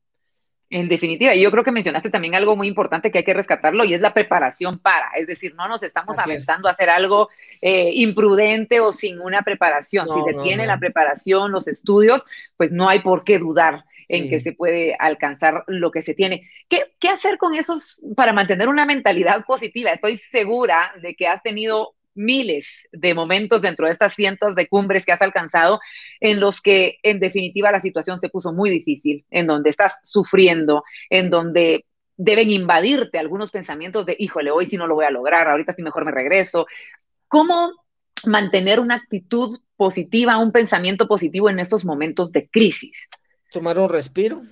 En 0.68 0.88
definitiva, 0.88 1.32
y 1.32 1.42
yo 1.42 1.52
creo 1.52 1.62
que 1.62 1.70
mencionaste 1.70 2.10
también 2.10 2.34
algo 2.34 2.56
muy 2.56 2.66
importante 2.66 3.12
que 3.12 3.18
hay 3.18 3.24
que 3.24 3.34
rescatarlo 3.34 3.84
y 3.84 3.94
es 3.94 4.00
la 4.00 4.12
preparación 4.12 4.80
para, 4.80 5.10
es 5.14 5.28
decir, 5.28 5.54
no 5.54 5.68
nos 5.68 5.84
estamos 5.84 6.18
aventando 6.18 6.66
a 6.66 6.72
hacer 6.72 6.90
algo 6.90 7.28
eh, 7.60 7.90
imprudente 7.94 8.80
o 8.80 8.90
sin 8.90 9.20
una 9.20 9.42
preparación. 9.42 10.08
si 10.12 10.20
se 10.24 10.42
tiene 10.42 10.66
la 10.66 10.80
preparación, 10.80 11.52
los 11.52 11.68
estudios, 11.68 12.26
pues 12.56 12.72
no 12.72 12.88
hay 12.88 12.98
por 12.98 13.22
qué 13.22 13.38
dudar 13.38 13.84
en 14.08 14.28
que 14.28 14.40
se 14.40 14.52
puede 14.52 14.94
alcanzar 14.98 15.64
lo 15.66 15.90
que 15.90 16.02
se 16.02 16.14
tiene. 16.14 16.48
¿Qué, 16.68 16.84
¿Qué 17.00 17.08
hacer 17.08 17.38
con 17.38 17.54
esos 17.54 18.00
para 18.16 18.32
mantener 18.32 18.68
una 18.68 18.86
mentalidad 18.86 19.44
positiva? 19.44 19.90
Estoy 19.90 20.16
segura 20.16 20.92
de 21.02 21.14
que 21.14 21.26
has 21.26 21.42
tenido 21.42 21.94
miles 22.16 22.88
de 22.92 23.14
momentos 23.14 23.62
dentro 23.62 23.86
de 23.86 23.92
estas 23.92 24.14
cientos 24.14 24.54
de 24.54 24.68
cumbres 24.68 25.04
que 25.04 25.12
has 25.12 25.22
alcanzado 25.22 25.80
en 26.20 26.40
los 26.40 26.60
que 26.60 26.98
en 27.02 27.20
definitiva 27.20 27.70
la 27.70 27.80
situación 27.80 28.18
se 28.18 28.28
puso 28.28 28.52
muy 28.52 28.70
difícil, 28.70 29.24
en 29.30 29.46
donde 29.46 29.70
estás 29.70 30.00
sufriendo, 30.04 30.82
en 31.10 31.30
donde 31.30 31.84
deben 32.16 32.50
invadirte 32.50 33.18
algunos 33.18 33.50
pensamientos 33.50 34.06
de, 34.06 34.16
híjole, 34.18 34.50
hoy 34.50 34.66
sí 34.66 34.76
no 34.76 34.86
lo 34.86 34.94
voy 34.94 35.04
a 35.04 35.10
lograr, 35.10 35.48
ahorita 35.48 35.74
sí 35.74 35.82
mejor 35.82 36.04
me 36.04 36.12
regreso. 36.12 36.66
¿Cómo 37.28 37.72
mantener 38.24 38.80
una 38.80 38.94
actitud 38.94 39.60
positiva, 39.76 40.38
un 40.38 40.52
pensamiento 40.52 41.06
positivo 41.06 41.50
en 41.50 41.58
estos 41.58 41.84
momentos 41.84 42.32
de 42.32 42.48
crisis? 42.48 43.08
Tomar 43.52 43.78
un 43.78 43.88
respiro 43.88 44.42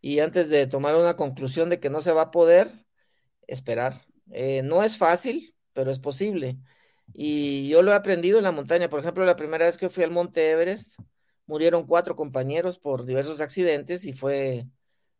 y 0.00 0.20
antes 0.20 0.48
de 0.48 0.66
tomar 0.66 0.94
una 0.96 1.16
conclusión 1.16 1.70
de 1.70 1.80
que 1.80 1.90
no 1.90 2.00
se 2.00 2.12
va 2.12 2.22
a 2.22 2.30
poder, 2.30 2.86
esperar. 3.46 4.02
Eh, 4.32 4.62
no 4.64 4.82
es 4.84 4.96
fácil, 4.98 5.54
pero 5.72 5.90
es 5.90 5.98
posible. 6.00 6.58
Y 7.12 7.68
yo 7.68 7.82
lo 7.82 7.92
he 7.92 7.94
aprendido 7.94 8.38
en 8.38 8.44
la 8.44 8.52
montaña. 8.52 8.88
Por 8.90 9.00
ejemplo, 9.00 9.24
la 9.24 9.36
primera 9.36 9.66
vez 9.66 9.76
que 9.76 9.90
fui 9.90 10.04
al 10.04 10.10
Monte 10.10 10.50
Everest, 10.50 10.96
murieron 11.46 11.86
cuatro 11.86 12.16
compañeros 12.16 12.78
por 12.78 13.04
diversos 13.06 13.40
accidentes 13.40 14.04
y 14.04 14.12
fue 14.12 14.66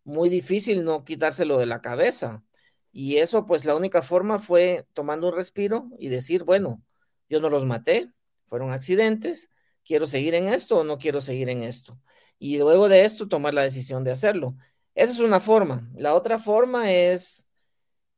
muy 0.04 0.28
difícil 0.28 0.84
no 0.84 1.04
quitárselo 1.04 1.58
de 1.58 1.66
la 1.66 1.80
cabeza. 1.82 2.44
Y 2.92 3.18
eso, 3.18 3.46
pues 3.46 3.64
la 3.64 3.76
única 3.76 4.02
forma 4.02 4.38
fue 4.38 4.86
tomando 4.94 5.28
un 5.28 5.34
respiro 5.36 5.88
y 5.98 6.08
decir, 6.08 6.44
bueno, 6.44 6.82
yo 7.28 7.40
no 7.40 7.50
los 7.50 7.64
maté, 7.66 8.12
fueron 8.48 8.72
accidentes, 8.72 9.50
quiero 9.84 10.06
seguir 10.06 10.34
en 10.34 10.48
esto 10.48 10.78
o 10.80 10.84
no 10.84 10.98
quiero 10.98 11.20
seguir 11.20 11.48
en 11.50 11.62
esto. 11.62 12.00
Y 12.38 12.58
luego 12.58 12.88
de 12.88 13.04
esto, 13.04 13.28
tomar 13.28 13.54
la 13.54 13.62
decisión 13.62 14.04
de 14.04 14.12
hacerlo. 14.12 14.56
Esa 14.94 15.12
es 15.12 15.18
una 15.18 15.40
forma. 15.40 15.90
La 15.96 16.14
otra 16.14 16.38
forma 16.38 16.92
es 16.92 17.48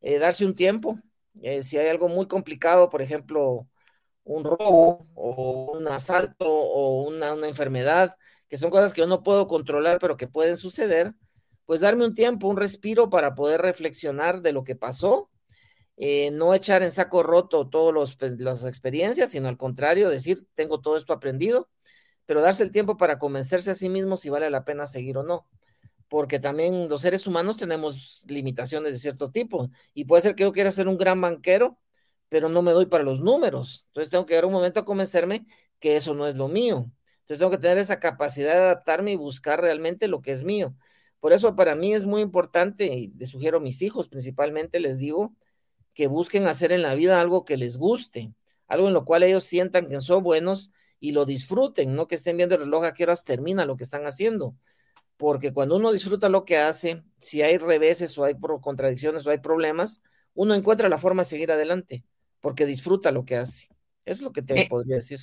eh, 0.00 0.18
darse 0.18 0.46
un 0.46 0.54
tiempo, 0.54 0.98
eh, 1.42 1.62
si 1.62 1.76
hay 1.78 1.88
algo 1.88 2.08
muy 2.08 2.26
complicado, 2.26 2.90
por 2.90 3.02
ejemplo, 3.02 3.68
un 4.24 4.44
robo 4.44 5.08
o 5.14 5.72
un 5.76 5.88
asalto 5.88 6.46
o 6.48 7.02
una, 7.08 7.32
enfermedad, 7.46 8.16
que 8.48 8.58
son 8.58 8.70
cosas 8.70 8.92
que 8.92 9.00
yo 9.02 9.06
no 9.06 9.22
puedo 9.22 9.48
controlar, 9.48 9.98
pero 10.00 10.16
que 10.16 10.28
pueden 10.28 10.56
suceder, 10.56 11.14
pues 11.66 11.80
darme 11.80 12.04
un 12.06 12.14
tiempo, 12.14 12.48
un 12.48 12.56
respiro 12.56 13.10
para 13.10 13.34
poder 13.34 13.60
reflexionar 13.62 14.42
de 14.42 14.52
lo 14.52 14.64
que 14.64 14.76
pasó, 14.76 15.30
eh, 15.96 16.30
no 16.32 16.54
echar 16.54 16.82
en 16.82 16.92
saco 16.92 17.22
roto 17.22 17.68
todas 17.68 18.16
pues, 18.16 18.38
las 18.38 18.64
experiencias, 18.64 19.30
sino 19.30 19.48
al 19.48 19.56
contrario, 19.58 20.08
decir, 20.10 20.38
tengo 20.54 20.80
todo 20.80 20.96
esto 20.96 21.12
aprendido, 21.12 21.68
pero 22.28 22.42
darse 22.42 22.62
el 22.62 22.70
tiempo 22.70 22.98
para 22.98 23.18
convencerse 23.18 23.70
a 23.70 23.74
sí 23.74 23.88
mismo 23.88 24.18
si 24.18 24.28
vale 24.28 24.50
la 24.50 24.64
pena 24.64 24.86
seguir 24.86 25.16
o 25.16 25.24
no 25.24 25.48
porque 26.08 26.38
también 26.38 26.88
los 26.88 27.02
seres 27.02 27.26
humanos 27.26 27.56
tenemos 27.56 28.24
limitaciones 28.28 28.92
de 28.92 28.98
cierto 28.98 29.30
tipo. 29.30 29.70
Y 29.94 30.06
puede 30.06 30.22
ser 30.22 30.34
que 30.34 30.44
yo 30.44 30.52
quiera 30.52 30.70
ser 30.70 30.88
un 30.88 30.96
gran 30.98 31.20
banquero, 31.20 31.78
pero 32.28 32.48
no 32.48 32.62
me 32.62 32.72
doy 32.72 32.86
para 32.86 33.04
los 33.04 33.20
números. 33.20 33.84
Entonces 33.88 34.10
tengo 34.10 34.26
que 34.26 34.32
llegar 34.34 34.46
un 34.46 34.52
momento 34.52 34.80
a 34.80 34.84
convencerme 34.84 35.46
que 35.78 35.96
eso 35.96 36.14
no 36.14 36.26
es 36.26 36.36
lo 36.36 36.48
mío. 36.48 36.90
Entonces 37.20 37.38
tengo 37.38 37.50
que 37.50 37.58
tener 37.58 37.78
esa 37.78 38.00
capacidad 38.00 38.54
de 38.54 38.60
adaptarme 38.60 39.12
y 39.12 39.16
buscar 39.16 39.60
realmente 39.60 40.08
lo 40.08 40.22
que 40.22 40.32
es 40.32 40.42
mío. 40.42 40.74
Por 41.20 41.32
eso 41.32 41.54
para 41.56 41.74
mí 41.74 41.94
es 41.94 42.04
muy 42.04 42.22
importante, 42.22 42.86
y 42.86 43.08
les 43.18 43.30
sugiero 43.30 43.58
a 43.58 43.60
mis 43.60 43.82
hijos 43.82 44.08
principalmente, 44.08 44.80
les 44.80 44.98
digo, 44.98 45.34
que 45.94 46.06
busquen 46.06 46.46
hacer 46.46 46.72
en 46.72 46.82
la 46.82 46.94
vida 46.94 47.20
algo 47.20 47.44
que 47.44 47.56
les 47.56 47.76
guste, 47.76 48.32
algo 48.66 48.88
en 48.88 48.94
lo 48.94 49.04
cual 49.04 49.24
ellos 49.24 49.44
sientan 49.44 49.88
que 49.88 50.00
son 50.00 50.22
buenos 50.22 50.70
y 51.00 51.12
lo 51.12 51.24
disfruten, 51.24 51.94
no 51.94 52.08
que 52.08 52.16
estén 52.16 52.36
viendo 52.36 52.54
el 52.56 52.62
reloj 52.62 52.84
a 52.84 52.94
qué 52.94 53.04
horas 53.04 53.24
termina 53.24 53.64
lo 53.64 53.76
que 53.76 53.84
están 53.84 54.06
haciendo 54.06 54.56
porque 55.18 55.52
cuando 55.52 55.76
uno 55.76 55.92
disfruta 55.92 56.30
lo 56.30 56.44
que 56.44 56.56
hace, 56.56 57.02
si 57.18 57.42
hay 57.42 57.58
reveses 57.58 58.16
o 58.16 58.24
hay 58.24 58.34
contradicciones 58.62 59.26
o 59.26 59.30
hay 59.30 59.38
problemas, 59.38 60.00
uno 60.32 60.54
encuentra 60.54 60.88
la 60.88 60.96
forma 60.96 61.22
de 61.22 61.28
seguir 61.28 61.50
adelante, 61.50 62.04
porque 62.40 62.64
disfruta 62.64 63.10
lo 63.10 63.24
que 63.24 63.36
hace. 63.36 63.68
Es 64.04 64.22
lo 64.22 64.32
que 64.32 64.42
te 64.42 64.58
eh, 64.58 64.66
podría 64.70 64.96
decir. 64.96 65.18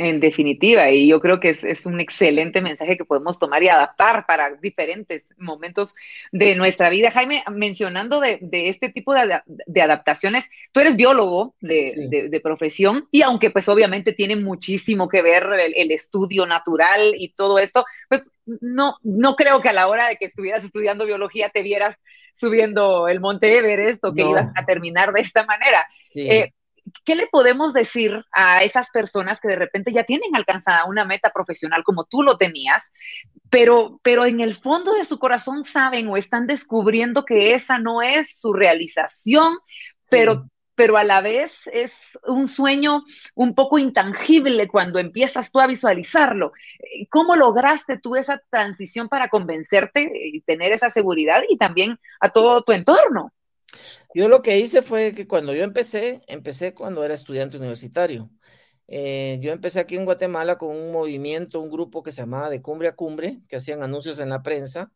En 0.00 0.20
definitiva, 0.20 0.90
y 0.90 1.08
yo 1.08 1.20
creo 1.20 1.40
que 1.40 1.48
es, 1.48 1.84
un 1.84 1.98
excelente 1.98 2.60
mensaje 2.60 2.96
que 2.96 3.04
podemos 3.04 3.40
tomar 3.40 3.64
y 3.64 3.68
adaptar 3.68 4.26
para 4.26 4.54
diferentes 4.54 5.26
momentos 5.36 5.96
de 6.30 6.54
nuestra 6.54 6.88
vida. 6.88 7.10
Jaime, 7.10 7.42
mencionando 7.50 8.20
de, 8.20 8.38
este 8.52 8.90
tipo 8.90 9.12
de, 9.12 9.82
adaptaciones, 9.82 10.50
tú 10.70 10.78
eres 10.78 10.94
biólogo 10.94 11.56
de, 11.60 12.40
profesión 12.44 13.08
y 13.10 13.22
aunque 13.22 13.50
pues 13.50 13.68
obviamente 13.68 14.12
tiene 14.12 14.36
muchísimo 14.36 15.08
que 15.08 15.20
ver 15.20 15.48
el, 15.74 15.90
estudio 15.90 16.46
natural 16.46 17.14
y 17.18 17.30
todo 17.30 17.58
esto, 17.58 17.84
pues 18.08 18.22
no, 18.46 18.98
no 19.02 19.34
creo 19.34 19.60
que 19.60 19.70
a 19.70 19.72
la 19.72 19.88
hora 19.88 20.08
de 20.08 20.14
que 20.14 20.26
estuvieras 20.26 20.62
estudiando 20.62 21.06
biología 21.06 21.48
te 21.48 21.62
vieras 21.62 21.96
subiendo 22.32 23.08
el 23.08 23.18
Monte 23.18 23.58
Everest 23.58 24.04
o 24.04 24.14
que 24.14 24.22
ibas 24.22 24.52
a 24.54 24.64
terminar 24.64 25.12
de 25.12 25.22
esta 25.22 25.44
manera. 25.44 25.88
Eh, 26.14 26.52
¿qué 27.04 27.14
le 27.16 27.26
podemos 27.26 27.72
decir 27.72 28.24
a 28.32 28.62
esas 28.64 28.90
personas 28.90 29.40
que 29.40 29.48
de 29.48 29.56
repente 29.56 29.92
ya 29.92 30.04
tienen 30.04 30.34
alcanzada 30.34 30.84
una 30.84 31.04
meta 31.04 31.30
profesional 31.30 31.84
como 31.84 32.04
tú 32.04 32.22
lo 32.22 32.36
tenías, 32.36 32.92
pero, 33.50 34.00
pero 34.02 34.26
en 34.26 34.40
el 34.40 34.54
fondo 34.54 34.94
de 34.94 35.04
su 35.04 35.18
corazón 35.18 35.64
saben 35.64 36.08
o 36.08 36.16
están 36.16 36.46
descubriendo 36.46 37.24
que 37.24 37.54
esa 37.54 37.78
no 37.78 38.02
es 38.02 38.38
su 38.38 38.52
realización, 38.52 39.58
pero, 40.10 40.48
pero 40.74 40.96
a 40.96 41.04
la 41.04 41.20
vez 41.20 41.66
es 41.72 42.18
un 42.26 42.48
sueño 42.48 43.04
un 43.34 43.54
poco 43.54 43.78
intangible 43.78 44.68
cuando 44.68 44.98
empiezas 44.98 45.50
tú 45.50 45.60
a 45.60 45.66
visualizarlo? 45.66 46.52
¿Cómo 47.10 47.36
lograste 47.36 47.98
tú 47.98 48.16
esa 48.16 48.40
transición 48.50 49.08
para 49.08 49.28
convencerte 49.28 50.12
y 50.14 50.40
tener 50.42 50.72
esa 50.72 50.90
seguridad 50.90 51.42
y 51.48 51.56
también 51.56 51.98
a 52.20 52.30
todo 52.30 52.62
tu 52.62 52.72
entorno? 52.72 53.32
Yo 54.14 54.28
lo 54.28 54.42
que 54.42 54.58
hice 54.58 54.82
fue 54.82 55.14
que 55.14 55.26
cuando 55.26 55.54
yo 55.54 55.64
empecé, 55.64 56.22
empecé 56.26 56.74
cuando 56.74 57.04
era 57.04 57.14
estudiante 57.14 57.56
universitario. 57.58 58.30
Eh, 58.88 59.38
yo 59.42 59.52
empecé 59.52 59.80
aquí 59.80 59.96
en 59.96 60.04
Guatemala 60.06 60.56
con 60.58 60.74
un 60.74 60.92
movimiento, 60.92 61.60
un 61.60 61.70
grupo 61.70 62.02
que 62.02 62.12
se 62.12 62.22
llamaba 62.22 62.50
De 62.50 62.62
Cumbre 62.62 62.88
a 62.88 62.96
Cumbre, 62.96 63.40
que 63.48 63.56
hacían 63.56 63.82
anuncios 63.82 64.18
en 64.18 64.30
la 64.30 64.42
prensa, 64.42 64.92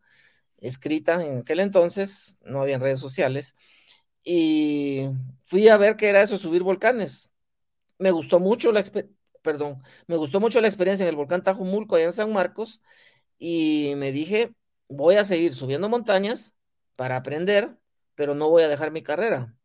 escrita 0.59 1.23
en 1.25 1.39
aquel 1.41 1.61
entonces, 1.61 2.39
no 2.45 2.63
había 2.63 2.79
redes 2.79 3.01
sociales, 3.01 3.57
y 4.25 5.09
fui 5.45 5.69
a 5.69 5.77
ver 5.79 5.97
qué 5.97 6.09
era 6.11 6.23
eso, 6.23 6.39
subir 6.39 6.63
volcanes. 6.63 7.31
Me 7.99 8.11
gustó 8.13 8.41
mucho 8.41 8.73
la 8.73 8.85
perdón, 9.43 9.83
me 10.07 10.17
gustó 10.17 10.41
mucho 10.41 10.61
la 10.61 10.69
experiencia 10.69 11.05
en 11.05 11.11
el 11.11 11.17
volcán 11.17 11.43
Tajumulco, 11.43 11.97
allá 11.97 12.07
en 12.07 12.13
San 12.13 12.33
Marcos, 12.33 12.83
y 13.39 13.95
me 13.97 14.13
dije, 14.13 14.55
voy 14.89 15.17
a 15.17 15.25
seguir 15.25 15.55
subiendo 15.55 15.89
montañas 15.89 16.55
para 16.97 17.17
aprender 17.17 17.77
pero 18.15 18.35
no 18.35 18.49
voy 18.49 18.63
a 18.63 18.69
dejar 18.69 18.91
mi 18.93 19.03
carrera. 19.03 19.57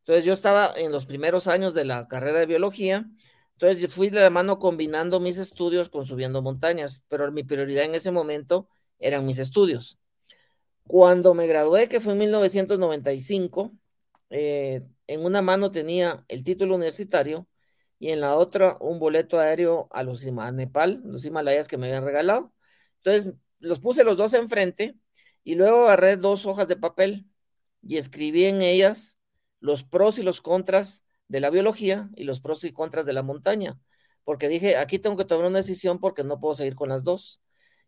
Entonces 0.00 0.24
yo 0.24 0.34
estaba 0.34 0.72
en 0.76 0.92
los 0.92 1.06
primeros 1.06 1.46
años 1.48 1.74
de 1.74 1.84
la 1.84 2.08
carrera 2.08 2.40
de 2.40 2.46
biología, 2.46 3.06
entonces 3.54 3.92
fui 3.92 4.10
de 4.10 4.20
la 4.20 4.30
mano 4.30 4.58
combinando 4.58 5.20
mis 5.20 5.38
estudios 5.38 5.88
con 5.88 6.06
subiendo 6.06 6.42
montañas, 6.42 7.04
pero 7.08 7.30
mi 7.32 7.44
prioridad 7.44 7.84
en 7.84 7.94
ese 7.94 8.10
momento 8.10 8.68
eran 8.98 9.24
mis 9.26 9.38
estudios. 9.38 9.98
Cuando 10.86 11.34
me 11.34 11.46
gradué, 11.46 11.88
que 11.88 12.00
fue 12.00 12.12
en 12.12 12.18
1995, 12.20 13.72
eh, 14.30 14.82
en 15.06 15.24
una 15.24 15.42
mano 15.42 15.70
tenía 15.70 16.24
el 16.28 16.44
título 16.44 16.74
universitario 16.76 17.48
y 17.98 18.10
en 18.10 18.20
la 18.20 18.36
otra 18.36 18.76
un 18.80 18.98
boleto 18.98 19.38
aéreo 19.40 19.88
a 19.92 20.02
los 20.02 20.24
a 20.26 20.52
Nepal, 20.52 21.00
los 21.04 21.24
Himalayas 21.24 21.68
que 21.68 21.78
me 21.78 21.88
habían 21.88 22.04
regalado. 22.04 22.52
Entonces 23.02 23.34
los 23.60 23.80
puse 23.80 24.04
los 24.04 24.16
dos 24.16 24.34
enfrente 24.34 24.96
y 25.44 25.54
luego 25.54 25.84
agarré 25.84 26.16
dos 26.16 26.46
hojas 26.46 26.68
de 26.68 26.76
papel 26.76 27.26
y 27.86 27.96
escribí 27.98 28.44
en 28.44 28.62
ellas 28.62 29.18
los 29.60 29.84
pros 29.84 30.18
y 30.18 30.22
los 30.22 30.40
contras 30.40 31.04
de 31.28 31.40
la 31.40 31.50
biología 31.50 32.10
y 32.16 32.24
los 32.24 32.40
pros 32.40 32.64
y 32.64 32.72
contras 32.72 33.06
de 33.06 33.12
la 33.12 33.22
montaña, 33.22 33.78
porque 34.24 34.48
dije, 34.48 34.76
aquí 34.76 34.98
tengo 34.98 35.16
que 35.16 35.24
tomar 35.24 35.46
una 35.46 35.58
decisión 35.58 35.98
porque 36.00 36.24
no 36.24 36.40
puedo 36.40 36.54
seguir 36.54 36.74
con 36.74 36.88
las 36.88 37.04
dos. 37.04 37.40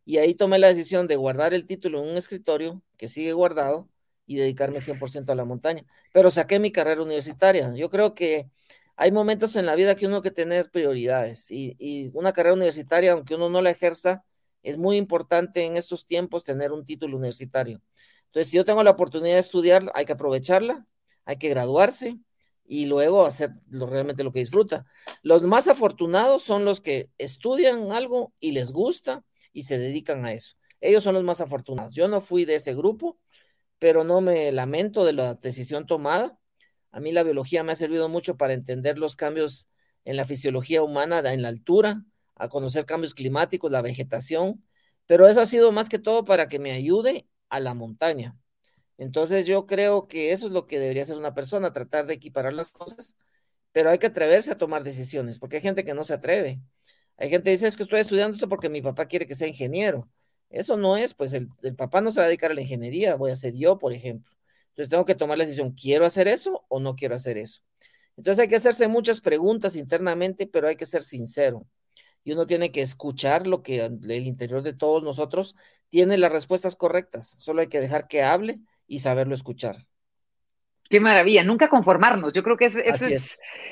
Y 0.05 0.19
ahí 0.19 0.35
tomé 0.35 0.59
la 0.59 0.69
decisión 0.69 1.09
de 1.09 1.17
guardar 1.17 1.53
el 1.55 1.67
título 1.67 2.03
en 2.03 2.11
un 2.11 2.17
escritorio 2.17 2.83
que 2.97 3.09
sigue 3.09 3.33
guardado 3.33 3.89
y 4.27 4.37
dedicarme 4.37 4.81
100% 4.81 5.33
a 5.33 5.35
la 5.35 5.45
montaña. 5.45 5.85
Pero 6.13 6.31
saqué 6.31 6.59
mi 6.61 6.71
carrera 6.73 7.03
universitaria. 7.03 7.73
Yo 7.75 7.91
creo 7.91 8.15
que 8.15 8.49
hay 8.97 9.13
momentos 9.13 9.57
en 9.57 9.67
la 9.67 9.75
vida 9.75 9.97
que 9.97 10.07
uno 10.07 10.23
que 10.23 10.31
tener 10.31 10.71
prioridades 10.71 11.51
y, 11.51 11.77
y 11.79 12.11
una 12.15 12.33
carrera 12.33 12.55
universitaria, 12.55 13.13
aunque 13.13 13.35
uno 13.35 13.49
no 13.51 13.63
la 13.63 13.71
ejerza, 13.71 14.25
es 14.63 14.79
muy 14.79 14.97
importante 14.97 15.65
en 15.65 15.77
estos 15.77 16.07
tiempos 16.07 16.45
tener 16.45 16.73
un 16.73 16.85
título 16.85 17.17
universitario. 17.17 17.81
Entonces, 18.27 18.51
si 18.51 18.57
yo 18.57 18.65
tengo 18.65 18.83
la 18.83 18.91
oportunidad 18.91 19.35
de 19.35 19.41
estudiar, 19.41 19.91
hay 19.95 20.05
que 20.05 20.13
aprovecharla, 20.13 20.87
hay 21.25 21.39
que 21.39 21.49
graduarse 21.49 22.19
y 22.65 22.87
luego 22.87 23.25
hacer 23.25 23.51
realmente 23.71 24.25
lo 24.25 24.33
que 24.33 24.41
disfruta. 24.41 24.87
Los 25.23 25.43
más 25.43 25.69
afortunados 25.69 26.43
son 26.43 26.65
los 26.65 26.81
que 26.81 27.11
estudian 27.19 27.93
algo 27.93 28.33
y 28.41 28.53
les 28.53 28.73
gusta 28.73 29.25
y 29.53 29.63
se 29.63 29.79
dedican 29.79 30.25
a 30.25 30.33
eso. 30.33 30.57
Ellos 30.81 31.05
son 31.05 31.15
los 31.15 31.25
más 31.25 31.41
afortunados. 31.41 31.95
Yo 31.95 32.09
no 32.09 32.21
fui 32.21 32.45
de 32.45 32.57
ese 32.57 32.75
grupo, 32.75 33.19
pero 33.79 34.05
no 34.05 34.21
me 34.21 34.53
lamento 34.53 35.05
de 35.05 35.13
la 35.13 35.35
decisión 35.35 35.87
tomada. 35.87 36.39
A 36.91 37.01
mí 37.01 37.13
la 37.13 37.23
biología 37.23 37.63
me 37.63 37.73
ha 37.73 37.77
servido 37.77 38.09
mucho 38.09 38.37
para 38.37 38.55
entender 38.55 38.99
los 38.99 39.17
cambios 39.17 39.69
en 40.05 40.17
la 40.17 40.25
fisiología 40.25 40.83
humana, 40.83 41.19
en 41.33 41.43
la 41.43 41.49
altura, 41.49 42.05
a 42.35 42.49
conocer 42.49 42.87
cambios 42.87 43.15
climáticos, 43.15 43.73
la 43.73 43.83
vegetación, 43.83 44.65
pero 45.07 45.27
eso 45.27 45.41
ha 45.41 45.47
sido 45.47 45.73
más 45.73 45.89
que 45.89 45.99
todo 45.99 46.25
para 46.25 46.49
que 46.49 46.59
me 46.59 46.73
ayude 46.73 47.27
a 47.49 47.61
la 47.61 47.75
montaña. 47.75 48.37
Entonces 48.99 49.47
yo 49.47 49.67
creo 49.67 50.09
que 50.09 50.33
eso 50.33 50.47
es 50.47 50.53
lo 50.53 50.67
que 50.67 50.79
debería 50.81 51.03
hacer 51.03 51.17
una 51.17 51.35
persona, 51.35 51.73
tratar 51.73 52.07
de 52.07 52.15
equiparar 52.15 52.53
las 52.55 52.73
cosas, 52.73 53.17
pero 53.73 53.91
hay 53.91 53.99
que 53.99 54.07
atreverse 54.09 54.53
a 54.53 54.59
tomar 54.59 54.85
decisiones, 54.85 55.39
porque 55.39 55.57
hay 55.57 55.63
gente 55.63 55.85
que 55.85 55.95
no 55.95 56.05
se 56.05 56.15
atreve. 56.15 56.61
Hay 57.19 57.31
gente 57.31 57.47
que 57.47 57.51
dice, 57.53 57.67
es 57.67 57.77
que 57.77 57.83
estoy 57.85 58.01
estudiando 58.01 58.37
esto 58.37 58.49
porque 58.49 58.69
mi 58.69 58.83
papá 58.83 59.07
quiere 59.07 59.27
que 59.27 59.35
sea 59.35 59.49
ingeniero. 59.49 60.09
Eso 60.51 60.77
no 60.77 60.97
es, 60.97 61.15
pues 61.15 61.33
el, 61.33 61.49
el 61.63 61.75
papá 61.77 62.01
no 62.01 62.13
se 62.13 62.21
va 62.21 62.27
a 62.27 62.29
dedicar 62.29 62.51
a 62.53 62.55
la 62.55 62.63
ingeniería, 62.63 63.17
voy 63.17 63.31
a 63.33 63.37
ser 63.37 63.55
yo, 63.57 63.79
por 63.79 63.93
ejemplo. 63.93 64.33
Entonces 64.71 64.91
tengo 64.91 65.05
que 65.05 65.15
tomar 65.15 65.39
la 65.39 65.45
decisión, 65.45 65.73
¿quiero 65.73 66.07
hacer 66.07 66.29
eso 66.29 66.65
o 66.69 66.81
no 66.81 66.97
quiero 66.97 67.15
hacer 67.15 67.39
eso? 67.39 67.63
Entonces 68.17 68.43
hay 68.43 68.49
que 68.49 68.57
hacerse 68.57 68.89
muchas 68.89 69.21
preguntas 69.21 69.77
internamente, 69.77 70.47
pero 70.47 70.69
hay 70.69 70.77
que 70.77 70.87
ser 70.87 71.03
sincero 71.03 71.67
y 72.27 72.33
uno 72.33 72.45
tiene 72.45 72.73
que 72.73 72.83
escuchar 72.83 73.47
lo 73.47 73.63
que 73.63 73.85
el 73.85 74.27
interior 74.27 74.65
de 74.65 74.73
todos 74.73 75.05
nosotros 75.05 75.55
tiene 75.89 76.19
las 76.19 76.33
respuestas 76.33 76.75
correctas. 76.75 77.37
Solo 77.39 77.61
hay 77.61 77.69
que 77.69 77.81
dejar 77.81 78.09
que 78.09 78.25
hable 78.25 78.59
y 78.89 78.99
saberlo 78.99 79.33
escuchar. 79.33 79.87
Qué 80.91 80.99
maravilla, 80.99 81.45
nunca 81.45 81.69
conformarnos. 81.69 82.33
Yo 82.33 82.43
creo 82.43 82.57
que 82.57 82.65
es, 82.65 82.77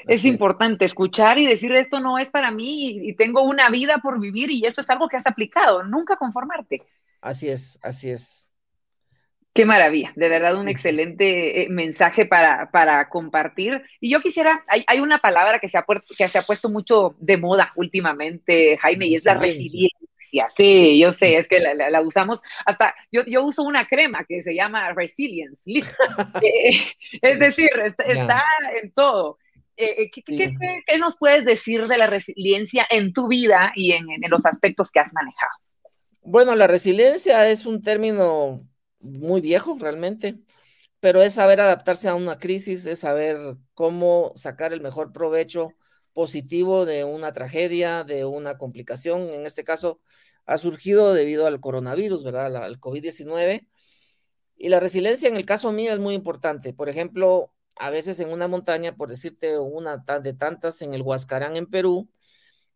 es, 0.06 0.24
importante 0.24 0.84
escuchar 0.84 1.36
y 1.40 1.48
decir 1.48 1.74
esto 1.74 1.98
no 1.98 2.16
es 2.16 2.30
para 2.30 2.52
mí 2.52 2.90
y, 2.90 3.10
y, 3.10 3.16
tengo 3.16 3.42
una 3.42 3.70
vida 3.70 3.98
por 3.98 4.20
vivir 4.20 4.52
y 4.52 4.64
eso 4.64 4.82
es 4.82 4.88
algo 4.88 5.08
que 5.08 5.16
has 5.16 5.26
aplicado. 5.26 5.82
Nunca 5.82 6.14
conformarte. 6.14 6.80
Así 7.20 7.48
es, 7.48 7.80
así 7.82 8.10
es. 8.10 8.43
Qué 9.54 9.64
maravilla, 9.64 10.12
de 10.16 10.28
verdad 10.28 10.56
un 10.56 10.66
excelente 10.66 11.62
eh, 11.62 11.68
mensaje 11.68 12.26
para, 12.26 12.72
para, 12.72 13.08
compartir. 13.08 13.82
Y 14.00 14.10
yo 14.10 14.20
quisiera, 14.20 14.64
hay, 14.66 14.82
hay 14.88 14.98
una 14.98 15.18
palabra 15.18 15.60
que 15.60 15.68
se, 15.68 15.78
ha 15.78 15.84
puesto, 15.84 16.12
que 16.18 16.26
se 16.26 16.38
ha 16.38 16.42
puesto 16.42 16.68
mucho 16.70 17.14
de 17.20 17.36
moda 17.36 17.72
últimamente, 17.76 18.76
Jaime, 18.78 19.06
y 19.06 19.14
es 19.14 19.24
la 19.24 19.34
resiliencia. 19.34 20.48
Sí, 20.56 20.98
yo 20.98 21.12
sé, 21.12 21.36
es 21.36 21.46
que 21.46 21.60
la, 21.60 22.00
usamos 22.00 22.42
hasta, 22.66 22.96
yo, 23.12 23.24
yo, 23.26 23.44
uso 23.44 23.62
una 23.62 23.86
crema 23.86 24.24
que 24.28 24.42
se 24.42 24.56
llama 24.56 24.92
Resilience. 24.92 25.62
Eh, 26.42 26.70
es 27.22 27.38
decir, 27.38 27.70
está, 27.80 28.42
en 28.82 28.90
todo. 28.90 29.38
Eh, 29.76 30.10
¿qué, 30.10 30.22
qué, 30.84 30.98
nos 30.98 31.16
puedes 31.16 31.44
decir 31.44 31.86
de 31.86 31.96
la 31.96 32.08
resiliencia 32.08 32.84
en 32.90 33.12
tu 33.12 33.28
vida 33.28 33.72
y 33.76 33.92
en, 33.92 34.10
en 34.10 34.30
los 34.30 34.46
aspectos 34.46 34.90
que 34.90 34.98
has 34.98 35.14
manejado? 35.14 35.52
Bueno, 36.22 36.56
la 36.56 36.66
resiliencia 36.66 37.48
es 37.48 37.66
un 37.66 37.82
término 37.82 38.66
muy 39.04 39.40
viejo 39.40 39.76
realmente, 39.78 40.38
pero 41.00 41.22
es 41.22 41.34
saber 41.34 41.60
adaptarse 41.60 42.08
a 42.08 42.14
una 42.14 42.38
crisis, 42.38 42.86
es 42.86 43.00
saber 43.00 43.56
cómo 43.74 44.32
sacar 44.36 44.72
el 44.72 44.80
mejor 44.80 45.12
provecho 45.12 45.74
positivo 46.14 46.86
de 46.86 47.04
una 47.04 47.32
tragedia, 47.32 48.04
de 48.04 48.24
una 48.24 48.58
complicación. 48.58 49.30
En 49.30 49.46
este 49.46 49.64
caso, 49.64 50.00
ha 50.46 50.56
surgido 50.58 51.14
debido 51.14 51.46
al 51.46 51.60
coronavirus, 51.60 52.24
¿verdad? 52.24 52.56
Al 52.56 52.80
COVID-19. 52.80 53.66
Y 54.56 54.68
la 54.68 54.80
resiliencia 54.80 55.28
en 55.28 55.36
el 55.36 55.46
caso 55.46 55.72
mío 55.72 55.92
es 55.92 55.98
muy 55.98 56.14
importante. 56.14 56.72
Por 56.72 56.88
ejemplo, 56.88 57.52
a 57.76 57.90
veces 57.90 58.20
en 58.20 58.30
una 58.30 58.48
montaña, 58.48 58.96
por 58.96 59.08
decirte 59.10 59.58
una 59.58 59.98
de 59.98 60.34
tantas, 60.34 60.82
en 60.82 60.94
el 60.94 61.02
Huascarán, 61.02 61.56
en 61.56 61.66
Perú, 61.66 62.08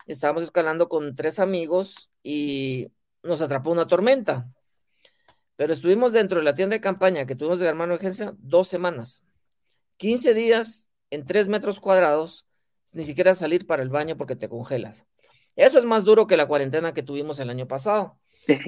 estábamos 0.07 0.43
escalando 0.43 0.89
con 0.89 1.15
tres 1.17 1.39
amigos 1.39 2.11
y 2.23 2.93
nos 3.23 3.41
atrapó 3.41 3.71
una 3.71 3.87
tormenta. 3.87 4.53
Pero 5.59 5.73
estuvimos 5.73 6.13
dentro 6.13 6.39
de 6.39 6.45
la 6.45 6.55
tienda 6.55 6.77
de 6.77 6.81
campaña 6.81 7.27
que 7.27 7.35
tuvimos 7.35 7.59
de 7.59 7.67
hermano 7.67 7.95
urgencia 7.95 8.33
dos 8.39 8.69
semanas. 8.69 9.25
15 9.97 10.33
días 10.33 10.89
en 11.11 11.27
3 11.27 11.49
metros 11.49 11.81
cuadrados, 11.81 12.47
ni 12.93 13.05
siquiera 13.05 13.35
salir 13.35 13.67
para 13.67 13.83
el 13.83 13.89
baño 13.89 14.17
porque 14.17 14.37
te 14.37 14.49
congelas. 14.49 15.09
Eso 15.57 15.81
es 15.81 15.85
más 15.85 16.05
duro 16.05 16.29
que 16.29 16.37
la 16.37 16.47
cuarentena 16.47 16.95
que 16.95 17.03
tuvimos 17.03 17.41
el 17.41 17.51
año 17.51 17.67
pasado. 17.67 18.21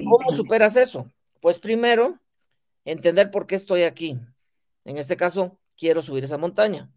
¿Cómo 0.03 0.35
superas 0.35 0.75
eso? 0.75 1.09
Pues 1.39 1.59
primero, 1.59 2.19
entender 2.83 3.31
por 3.31 3.47
qué 3.47 3.55
estoy 3.55 3.83
aquí. 3.83 4.19
En 4.83 4.97
este 4.97 5.15
caso, 5.15 5.57
quiero 5.77 6.01
subir 6.01 6.25
esa 6.25 6.37
montaña. 6.37 6.91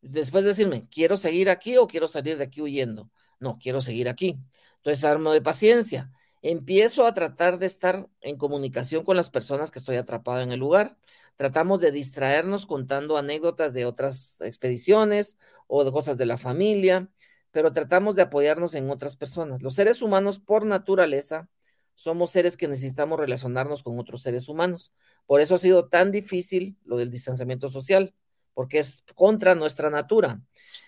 Después 0.00 0.44
decirme, 0.44 0.88
¿quiero 0.90 1.16
seguir 1.16 1.48
aquí 1.48 1.76
o 1.76 1.86
quiero 1.86 2.08
salir 2.08 2.38
de 2.38 2.44
aquí 2.44 2.60
huyendo? 2.60 3.08
no, 3.40 3.58
quiero 3.58 3.80
seguir 3.80 4.08
aquí. 4.08 4.38
Entonces 4.78 5.04
armo 5.04 5.32
de 5.32 5.42
paciencia. 5.42 6.10
Empiezo 6.42 7.06
a 7.06 7.12
tratar 7.12 7.58
de 7.58 7.66
estar 7.66 8.08
en 8.20 8.36
comunicación 8.36 9.04
con 9.04 9.16
las 9.16 9.30
personas 9.30 9.70
que 9.70 9.80
estoy 9.80 9.96
atrapado 9.96 10.40
en 10.40 10.52
el 10.52 10.60
lugar. 10.60 10.96
Tratamos 11.36 11.80
de 11.80 11.92
distraernos 11.92 12.66
contando 12.66 13.16
anécdotas 13.16 13.72
de 13.72 13.86
otras 13.86 14.40
expediciones 14.40 15.38
o 15.66 15.84
de 15.84 15.92
cosas 15.92 16.16
de 16.16 16.26
la 16.26 16.38
familia, 16.38 17.08
pero 17.50 17.72
tratamos 17.72 18.16
de 18.16 18.22
apoyarnos 18.22 18.74
en 18.74 18.90
otras 18.90 19.16
personas. 19.16 19.62
Los 19.62 19.74
seres 19.74 20.02
humanos, 20.02 20.38
por 20.38 20.64
naturaleza, 20.64 21.48
somos 21.94 22.30
seres 22.30 22.56
que 22.56 22.68
necesitamos 22.68 23.18
relacionarnos 23.18 23.82
con 23.82 23.98
otros 23.98 24.22
seres 24.22 24.48
humanos. 24.48 24.92
Por 25.26 25.40
eso 25.40 25.56
ha 25.56 25.58
sido 25.58 25.88
tan 25.88 26.12
difícil 26.12 26.76
lo 26.84 26.96
del 26.96 27.10
distanciamiento 27.10 27.68
social, 27.68 28.14
porque 28.54 28.78
es 28.78 29.04
contra 29.14 29.54
nuestra 29.56 29.90
natura. 29.90 30.40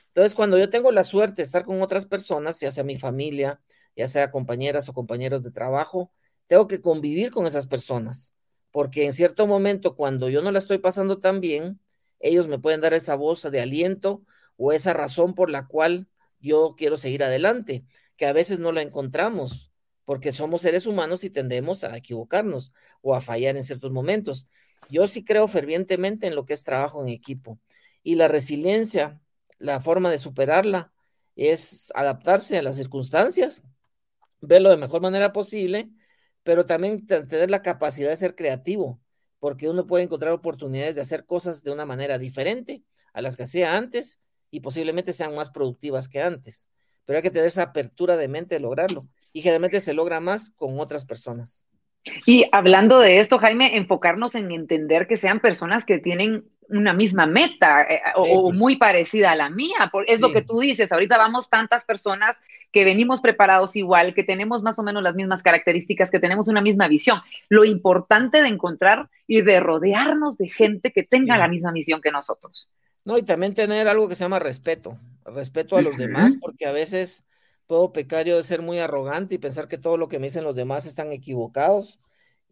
Entonces, 0.08 0.34
cuando 0.34 0.58
yo 0.58 0.70
tengo 0.70 0.92
la 0.92 1.04
suerte 1.04 1.36
de 1.36 1.42
estar 1.42 1.64
con 1.64 1.82
otras 1.82 2.06
personas, 2.06 2.60
ya 2.60 2.70
sea 2.70 2.84
mi 2.84 2.96
familia, 2.96 3.60
ya 4.00 4.08
sea 4.08 4.30
compañeras 4.30 4.88
o 4.88 4.94
compañeros 4.94 5.42
de 5.42 5.50
trabajo, 5.50 6.10
tengo 6.46 6.66
que 6.66 6.80
convivir 6.80 7.30
con 7.30 7.46
esas 7.46 7.66
personas, 7.66 8.34
porque 8.70 9.04
en 9.04 9.12
cierto 9.12 9.46
momento, 9.46 9.94
cuando 9.94 10.30
yo 10.30 10.40
no 10.40 10.50
la 10.52 10.58
estoy 10.58 10.78
pasando 10.78 11.18
tan 11.18 11.40
bien, 11.40 11.80
ellos 12.18 12.48
me 12.48 12.58
pueden 12.58 12.80
dar 12.80 12.94
esa 12.94 13.14
voz 13.14 13.42
de 13.42 13.60
aliento 13.60 14.22
o 14.56 14.72
esa 14.72 14.94
razón 14.94 15.34
por 15.34 15.50
la 15.50 15.66
cual 15.66 16.08
yo 16.40 16.74
quiero 16.78 16.96
seguir 16.96 17.22
adelante, 17.22 17.84
que 18.16 18.24
a 18.24 18.32
veces 18.32 18.58
no 18.58 18.72
la 18.72 18.80
encontramos, 18.80 19.70
porque 20.06 20.32
somos 20.32 20.62
seres 20.62 20.86
humanos 20.86 21.22
y 21.22 21.28
tendemos 21.28 21.84
a 21.84 21.94
equivocarnos 21.94 22.72
o 23.02 23.14
a 23.14 23.20
fallar 23.20 23.58
en 23.58 23.64
ciertos 23.64 23.92
momentos. 23.92 24.48
Yo 24.88 25.08
sí 25.08 25.24
creo 25.24 25.46
fervientemente 25.46 26.26
en 26.26 26.34
lo 26.34 26.46
que 26.46 26.54
es 26.54 26.64
trabajo 26.64 27.02
en 27.02 27.10
equipo 27.10 27.58
y 28.02 28.14
la 28.14 28.28
resiliencia 28.28 29.20
la 29.58 29.80
forma 29.80 30.10
de 30.10 30.16
superarla 30.16 30.90
es 31.36 31.92
adaptarse 31.94 32.56
a 32.56 32.62
las 32.62 32.76
circunstancias, 32.76 33.62
verlo 34.40 34.70
de 34.70 34.76
mejor 34.76 35.00
manera 35.00 35.32
posible, 35.32 35.90
pero 36.42 36.64
también 36.64 37.06
tener 37.06 37.50
la 37.50 37.62
capacidad 37.62 38.08
de 38.08 38.16
ser 38.16 38.34
creativo, 38.34 39.00
porque 39.38 39.68
uno 39.68 39.86
puede 39.86 40.04
encontrar 40.04 40.32
oportunidades 40.32 40.94
de 40.94 41.00
hacer 41.00 41.26
cosas 41.26 41.62
de 41.62 41.72
una 41.72 41.86
manera 41.86 42.18
diferente 42.18 42.82
a 43.12 43.22
las 43.22 43.36
que 43.36 43.44
hacía 43.44 43.76
antes 43.76 44.20
y 44.50 44.60
posiblemente 44.60 45.12
sean 45.12 45.34
más 45.34 45.50
productivas 45.50 46.08
que 46.08 46.20
antes. 46.20 46.66
Pero 47.04 47.18
hay 47.18 47.22
que 47.22 47.30
tener 47.30 47.46
esa 47.46 47.64
apertura 47.64 48.16
de 48.16 48.28
mente 48.28 48.54
de 48.54 48.60
lograrlo 48.60 49.06
y 49.32 49.42
generalmente 49.42 49.80
se 49.80 49.94
logra 49.94 50.20
más 50.20 50.50
con 50.50 50.78
otras 50.78 51.04
personas. 51.04 51.66
Y 52.24 52.46
hablando 52.52 52.98
de 52.98 53.20
esto, 53.20 53.38
Jaime, 53.38 53.76
enfocarnos 53.76 54.34
en 54.34 54.50
entender 54.52 55.06
que 55.06 55.16
sean 55.16 55.40
personas 55.40 55.84
que 55.84 55.98
tienen 55.98 56.44
una 56.68 56.92
misma 56.92 57.26
meta 57.26 57.82
eh, 57.82 58.00
o, 58.14 58.44
pues. 58.44 58.58
muy 58.58 58.76
parecida 58.76 59.32
a 59.32 59.36
la 59.36 59.50
mía. 59.50 59.90
es 60.06 60.20
lo 60.20 60.32
que 60.32 60.42
tú 60.42 60.60
dices, 60.60 60.92
ahorita 60.92 61.18
vamos 61.18 61.50
tantas 61.50 61.84
personas 61.84 62.40
que 62.72 62.84
venimos 62.84 63.20
preparados 63.20 63.74
igual, 63.76 64.14
que 64.14 64.24
tenemos 64.24 64.62
más 64.62 64.78
o 64.78 64.82
menos 64.82 65.02
las 65.02 65.14
mismas 65.14 65.42
características, 65.42 66.10
que 66.10 66.20
tenemos 66.20 66.48
una 66.48 66.60
misma 66.60 66.88
visión. 66.88 67.20
Lo 67.48 67.64
importante 67.64 68.42
de 68.42 68.48
encontrar 68.48 69.08
y 69.26 69.42
de 69.42 69.60
rodearnos 69.60 70.38
de 70.38 70.48
gente 70.48 70.92
que 70.92 71.02
tenga 71.02 71.36
la 71.36 71.48
misma 71.48 71.72
misión 71.72 72.00
que 72.00 72.12
nosotros. 72.12 72.70
No, 73.04 73.18
y 73.18 73.22
también 73.22 73.54
tener 73.54 73.88
algo 73.88 74.08
que 74.08 74.14
se 74.14 74.24
llama 74.24 74.38
respeto, 74.38 74.98
respeto 75.24 75.76
a 75.76 75.82
los 75.82 75.96
demás, 75.96 76.36
porque 76.40 76.66
a 76.66 76.72
veces 76.72 77.24
puedo 77.66 77.92
pecar 77.92 78.26
yo 78.26 78.36
de 78.36 78.42
ser 78.42 78.62
muy 78.62 78.78
arrogante 78.78 79.34
y 79.34 79.38
pensar 79.38 79.68
que 79.68 79.78
todo 79.78 79.96
lo 79.96 80.08
que 80.08 80.18
me 80.18 80.26
dicen 80.26 80.44
los 80.44 80.56
demás 80.56 80.86
están 80.86 81.12
equivocados. 81.12 81.98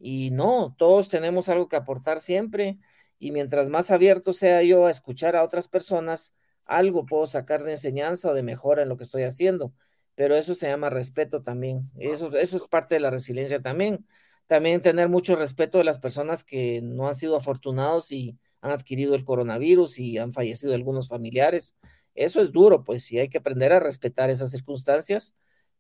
Y 0.00 0.30
no, 0.30 0.74
todos 0.78 1.08
tenemos 1.08 1.48
algo 1.48 1.68
que 1.68 1.76
aportar 1.76 2.20
siempre. 2.20 2.78
Y 3.18 3.32
mientras 3.32 3.68
más 3.68 3.90
abierto 3.90 4.32
sea 4.32 4.62
yo 4.62 4.86
a 4.86 4.90
escuchar 4.90 5.36
a 5.36 5.42
otras 5.42 5.68
personas, 5.68 6.34
algo 6.64 7.04
puedo 7.04 7.26
sacar 7.26 7.64
de 7.64 7.72
enseñanza 7.72 8.30
o 8.30 8.34
de 8.34 8.42
mejora 8.42 8.82
en 8.82 8.88
lo 8.88 8.96
que 8.96 9.04
estoy 9.04 9.24
haciendo. 9.24 9.72
Pero 10.18 10.34
eso 10.34 10.54
se 10.54 10.66
llama 10.66 10.90
respeto 10.90 11.42
también. 11.42 11.90
Eso, 11.96 12.36
eso 12.36 12.56
es 12.56 12.62
parte 12.64 12.96
de 12.96 13.00
la 13.00 13.10
resiliencia 13.10 13.62
también. 13.62 14.06
También 14.48 14.82
tener 14.82 15.08
mucho 15.08 15.36
respeto 15.36 15.78
de 15.78 15.84
las 15.84 15.98
personas 15.98 16.42
que 16.42 16.80
no 16.82 17.06
han 17.06 17.14
sido 17.14 17.36
afortunados 17.36 18.10
y 18.10 18.36
han 18.60 18.72
adquirido 18.72 19.14
el 19.14 19.24
coronavirus 19.24 19.98
y 19.98 20.18
han 20.18 20.32
fallecido 20.32 20.74
algunos 20.74 21.08
familiares 21.08 21.74
eso 22.18 22.40
es 22.42 22.52
duro, 22.52 22.84
pues 22.84 23.04
sí, 23.04 23.18
hay 23.18 23.28
que 23.28 23.38
aprender 23.38 23.72
a 23.72 23.80
respetar 23.80 24.28
esas 24.28 24.50
circunstancias, 24.50 25.32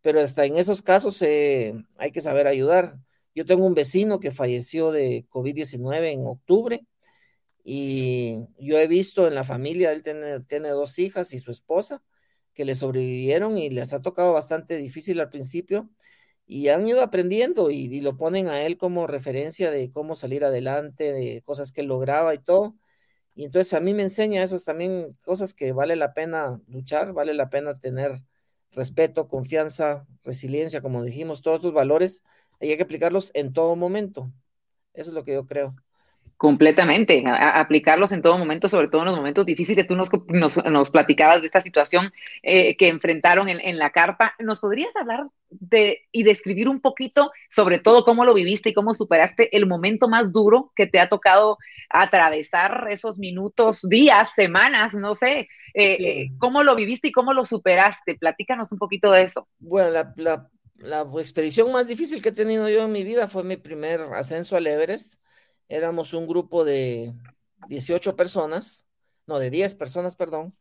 pero 0.02 0.20
hasta 0.20 0.44
en 0.44 0.56
esos 0.56 0.82
casos 0.82 1.20
eh, 1.22 1.74
hay 1.96 2.12
que 2.12 2.20
saber 2.20 2.46
ayudar. 2.46 2.96
Yo 3.34 3.44
tengo 3.44 3.66
un 3.66 3.74
vecino 3.74 4.20
que 4.20 4.30
falleció 4.30 4.92
de 4.92 5.26
COVID-19 5.30 6.12
en 6.12 6.26
octubre 6.26 6.86
y 7.64 8.38
yo 8.58 8.78
he 8.78 8.86
visto 8.86 9.26
en 9.26 9.34
la 9.34 9.44
familia, 9.44 9.92
él 9.92 10.02
tiene, 10.02 10.40
tiene 10.40 10.70
dos 10.70 10.98
hijas 10.98 11.32
y 11.32 11.40
su 11.40 11.50
esposa 11.50 12.02
que 12.58 12.64
le 12.64 12.74
sobrevivieron 12.74 13.56
y 13.56 13.70
les 13.70 13.92
ha 13.94 14.02
tocado 14.02 14.32
bastante 14.32 14.76
difícil 14.76 15.20
al 15.20 15.30
principio 15.30 15.88
y 16.46 16.68
han 16.70 16.88
ido 16.88 17.02
aprendiendo 17.02 17.70
y, 17.70 18.00
lo 18.00 18.16
ponen 18.16 18.48
a 18.48 18.62
él 18.64 18.78
como 18.78 19.06
referencia 19.06 19.70
de 19.70 19.92
cómo 19.92 20.16
salir 20.16 20.44
adelante, 20.44 21.12
de 21.12 21.42
cosas 21.42 21.70
que 21.72 21.84
lograba 21.84 22.34
y 22.34 22.38
todo. 22.38 22.76
Y 23.36 23.44
entonces 23.44 23.74
a 23.74 23.80
mí 23.80 23.94
me 23.94 24.02
enseña 24.02 24.42
esas 24.42 24.64
también 24.64 25.16
cosas 25.24 25.54
que 25.54 25.72
vale 25.72 25.96
la 25.96 26.14
pena 26.14 26.60
luchar, 26.68 27.12
vale 27.12 27.34
la 27.34 27.50
pena 27.50 27.78
tener 27.78 28.22
respeto, 28.72 29.28
confianza, 29.28 30.06
resiliencia, 30.24 30.82
como 30.82 31.04
dijimos, 31.04 31.42
todos 31.42 31.58
estos 31.58 31.74
valores, 31.74 32.22
hay 32.60 32.76
que 32.76 32.82
aplicarlos 32.82 33.30
en 33.34 33.52
todo 33.52 33.76
momento. 33.76 34.32
Eso 34.94 35.10
es 35.10 35.14
lo 35.14 35.24
que 35.24 35.34
yo 35.34 35.46
creo. 35.46 35.76
Completamente, 36.38 37.24
aplicarlos 37.26 38.12
en 38.12 38.22
todo 38.22 38.38
momento, 38.38 38.68
sobre 38.68 38.86
todo 38.86 39.00
en 39.00 39.08
los 39.08 39.16
momentos 39.16 39.44
difíciles. 39.44 39.88
Tú 39.88 39.96
nos, 39.96 40.08
nos, 40.28 40.90
platicabas 40.90 41.40
de 41.40 41.46
esta 41.46 41.60
situación 41.60 42.12
eh, 42.44 42.76
que 42.76 42.86
enfrentaron 42.86 43.48
en, 43.48 43.76
la 43.76 43.90
carpa. 43.90 44.36
¿Nos 44.38 44.60
podrías 44.60 44.94
hablar 44.94 45.26
de 45.50 46.06
y 46.12 46.22
describir 46.22 46.68
un 46.68 46.80
poquito, 46.80 47.32
sobre 47.50 47.80
todo, 47.80 48.04
cómo 48.04 48.24
lo 48.24 48.34
viviste 48.34 48.68
y 48.68 48.72
cómo 48.72 48.94
superaste 48.94 49.56
el 49.56 49.66
momento 49.66 50.06
más 50.06 50.32
duro 50.32 50.70
que 50.76 50.86
te 50.86 51.00
ha 51.00 51.08
tocado 51.08 51.58
atravesar 51.90 52.86
esos 52.88 53.18
minutos, 53.18 53.80
días, 53.88 54.32
semanas, 54.32 54.94
no 54.94 55.16
sé? 55.16 55.48
Eh, 55.74 55.96
eh, 55.98 56.28
¿Cómo 56.38 56.62
lo 56.62 56.76
viviste 56.76 57.08
y 57.08 57.12
cómo 57.12 57.32
lo 57.32 57.46
superaste? 57.46 58.14
Platícanos 58.14 58.70
un 58.70 58.78
poquito 58.78 59.10
de 59.10 59.24
eso. 59.24 59.48
Bueno, 59.58 59.90
la, 60.14 60.48
la 60.76 61.00
expedición 61.18 61.72
más 61.72 61.88
difícil 61.88 62.22
que 62.22 62.28
he 62.28 62.32
tenido 62.32 62.68
yo 62.68 62.84
en 62.84 62.92
mi 62.92 63.02
vida 63.02 63.26
fue 63.26 63.42
mi 63.42 63.56
primer 63.56 64.02
ascenso 64.14 64.56
al 64.56 64.68
Everest 64.68 65.18
éramos 65.68 66.14
un 66.14 66.26
grupo 66.26 66.64
de 66.64 67.14
18 67.68 68.16
personas, 68.16 68.86
no, 69.26 69.38
de 69.38 69.50
10 69.50 69.74
personas, 69.74 70.16
perdón, 70.16 70.56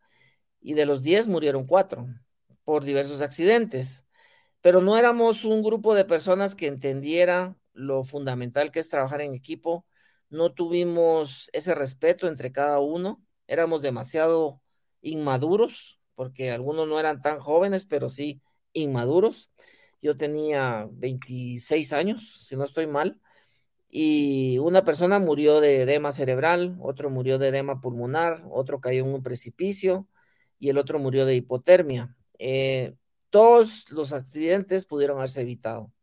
y 0.62 0.74
de 0.74 0.86
los 0.86 1.02
10 1.02 1.28
murieron 1.28 1.66
4 1.66 2.08
por 2.64 2.84
diversos 2.84 3.22
accidentes, 3.22 4.06
pero 4.62 4.82
no 4.82 4.98
éramos 4.98 5.46
un 5.46 5.64
grupo 5.64 5.96
de 5.96 6.06
personas 6.06 6.56
que 6.56 6.68
entendiera 6.68 7.56
lo 7.74 8.04
fundamental 8.04 8.72
que 8.72 8.80
es 8.80 8.90
trabajar 8.90 9.22
en 9.22 9.34
equipo, 9.34 9.86
no 10.30 10.54
tuvimos 10.54 11.50
ese 11.54 11.74
respeto 11.76 12.28
entre 12.28 12.52
cada 12.52 12.80
uno, 12.80 13.24
éramos 13.48 13.82
demasiado 13.82 14.62
inmaduros, 15.02 16.00
porque 16.16 16.52
algunos 16.52 16.88
no 16.88 17.00
eran 17.00 17.22
tan 17.22 17.40
jóvenes, 17.40 17.86
pero 17.86 18.10
sí 18.10 18.42
inmaduros. 18.74 19.52
Yo 20.02 20.18
tenía 20.18 20.88
26 20.92 21.94
años, 21.94 22.46
si 22.48 22.56
no 22.56 22.66
estoy 22.66 22.88
mal, 22.88 23.22
y 23.90 24.58
una 24.60 24.84
persona 24.84 25.20
murió 25.20 25.62
de 25.62 25.82
edema 25.82 26.12
cerebral, 26.12 26.78
otro 26.82 27.10
murió 27.10 27.38
de 27.38 27.50
edema 27.50 27.82
pulmonar, 27.82 28.44
otro 28.52 28.82
cayó 28.82 29.06
en 29.06 29.14
un 29.14 29.24
precipicio 29.24 30.08
y 30.60 30.70
el 30.70 30.78
otro 30.78 31.00
murió 31.00 31.26
de 31.26 31.36
hipotermia. 31.36 32.16
Eh, 32.40 32.96
todos 33.30 33.86
los 33.90 34.14
accidentes 34.14 34.86
pudieron 34.86 35.18
haberse 35.18 35.42
evitado. 35.42 35.94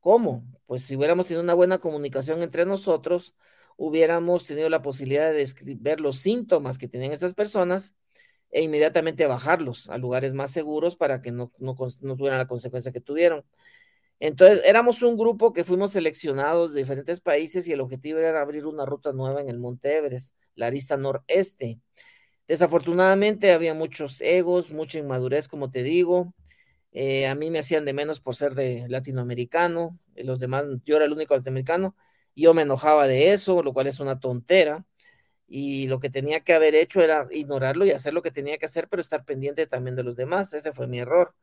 ¿Cómo? 0.00 0.44
Pues 0.66 0.82
si 0.82 0.96
hubiéramos 0.96 1.26
tenido 1.26 1.42
una 1.42 1.54
buena 1.54 1.78
comunicación 1.78 2.42
entre 2.42 2.66
nosotros, 2.66 3.34
hubiéramos 3.76 4.44
tenido 4.46 4.68
la 4.68 4.82
posibilidad 4.82 5.32
de 5.32 5.46
ver 5.80 6.00
los 6.00 6.18
síntomas 6.18 6.78
que 6.78 6.88
tenían 6.88 7.12
estas 7.12 7.34
personas 7.34 7.94
e 8.50 8.62
inmediatamente 8.62 9.26
bajarlos 9.26 9.90
a 9.90 9.98
lugares 9.98 10.34
más 10.34 10.50
seguros 10.50 10.96
para 10.96 11.20
que 11.22 11.32
no, 11.32 11.52
tuvieran 12.16 12.38
la 12.38 12.48
consecuencia 12.48 12.92
que 12.92 13.00
tuvieron. 13.00 13.44
Entonces, 14.20 14.62
éramos 14.64 15.02
un 15.02 15.16
grupo 15.16 15.52
que 15.52 15.64
fuimos 15.64 15.92
seleccionados 15.92 16.74
de 16.74 16.80
diferentes 16.80 17.20
países 17.20 17.66
y 17.68 17.72
el 17.72 17.80
objetivo 17.80 18.18
era 18.18 18.40
abrir 18.40 18.66
una 18.66 18.84
ruta 18.84 19.12
nueva 19.12 19.40
en 19.40 19.48
el 19.48 19.58
Monte 19.58 19.96
Everest, 19.96 20.34
la 20.54 20.66
arista 20.66 20.96
noreste. 20.96 21.80
Desafortunadamente 22.48 23.52
había 23.52 23.74
muchos 23.74 24.20
egos, 24.22 24.70
mucha 24.70 24.98
inmadurez, 24.98 25.48
como 25.48 25.70
te 25.70 25.82
digo. 25.82 26.34
Eh, 26.92 27.26
a 27.26 27.34
mí 27.34 27.50
me 27.50 27.58
hacían 27.60 27.84
de 27.84 27.92
menos 27.92 28.20
por 28.20 28.34
ser 28.36 28.54
de 28.54 28.86
latinoamericano, 28.88 29.98
los 30.16 30.38
demás, 30.40 30.64
yo 30.84 30.96
era 30.96 31.04
el 31.04 31.12
único 31.12 31.36
latinoamericano, 31.36 31.94
y 32.34 32.44
yo 32.44 32.54
me 32.54 32.62
enojaba 32.62 33.06
de 33.06 33.32
eso, 33.32 33.62
lo 33.62 33.72
cual 33.72 33.86
es 33.88 34.00
una 34.00 34.18
tontera. 34.20 34.86
Y 35.48 35.86
lo 35.88 36.00
que 36.00 36.10
tenía 36.10 36.40
que 36.40 36.54
haber 36.54 36.74
hecho 36.74 37.00
era 37.02 37.26
ignorarlo 37.30 37.86
y 37.86 37.90
hacer 37.92 38.14
lo 38.14 38.22
que 38.22 38.30
tenía 38.30 38.58
que 38.58 38.66
hacer, 38.66 38.88
pero 38.88 39.00
estar 39.00 39.24
pendiente 39.24 39.66
también 39.66 39.96
de 39.96 40.02
los 40.04 40.16
demás. 40.16 40.54
Ese 40.54 40.72
fue 40.72 40.88
mi 40.88 41.00
error. 41.00 41.34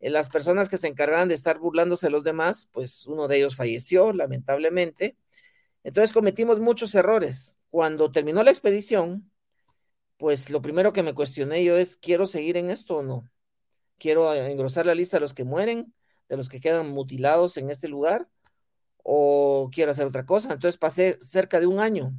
Eh, 0.00 0.10
las 0.10 0.28
personas 0.28 0.68
que 0.68 0.76
se 0.76 0.88
encargaban 0.88 1.28
de 1.28 1.34
estar 1.34 1.58
burlándose 1.58 2.06
de 2.06 2.10
los 2.12 2.24
demás, 2.24 2.68
pues 2.72 3.06
uno 3.06 3.28
de 3.28 3.38
ellos 3.38 3.56
falleció, 3.56 4.12
lamentablemente. 4.12 5.16
Entonces 5.84 6.12
cometimos 6.12 6.60
muchos 6.60 6.94
errores. 6.94 7.56
Cuando 7.70 8.10
terminó 8.10 8.42
la 8.42 8.50
expedición, 8.50 9.30
pues 10.18 10.50
lo 10.50 10.62
primero 10.62 10.92
que 10.92 11.02
me 11.02 11.14
cuestioné 11.14 11.64
yo 11.64 11.76
es, 11.78 11.96
¿quiero 11.96 12.26
seguir 12.26 12.56
en 12.56 12.70
esto 12.70 12.96
o 12.96 13.02
no? 13.02 13.30
quiero 14.00 14.34
engrosar 14.34 14.86
la 14.86 14.94
lista 14.96 15.18
de 15.18 15.20
los 15.20 15.34
que 15.34 15.44
mueren, 15.44 15.94
de 16.28 16.36
los 16.36 16.48
que 16.48 16.60
quedan 16.60 16.90
mutilados 16.90 17.56
en 17.58 17.70
este 17.70 17.86
lugar, 17.86 18.28
o 19.04 19.70
quiero 19.72 19.92
hacer 19.92 20.06
otra 20.06 20.26
cosa. 20.26 20.54
Entonces 20.54 20.78
pasé 20.78 21.18
cerca 21.20 21.60
de 21.60 21.66
un 21.68 21.78
año 21.78 22.12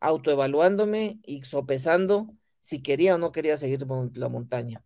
autoevaluándome 0.00 1.20
y 1.24 1.42
sopesando 1.42 2.28
si 2.60 2.82
quería 2.82 3.16
o 3.16 3.18
no 3.18 3.32
quería 3.32 3.56
seguir 3.56 3.86
la 4.14 4.28
montaña. 4.28 4.84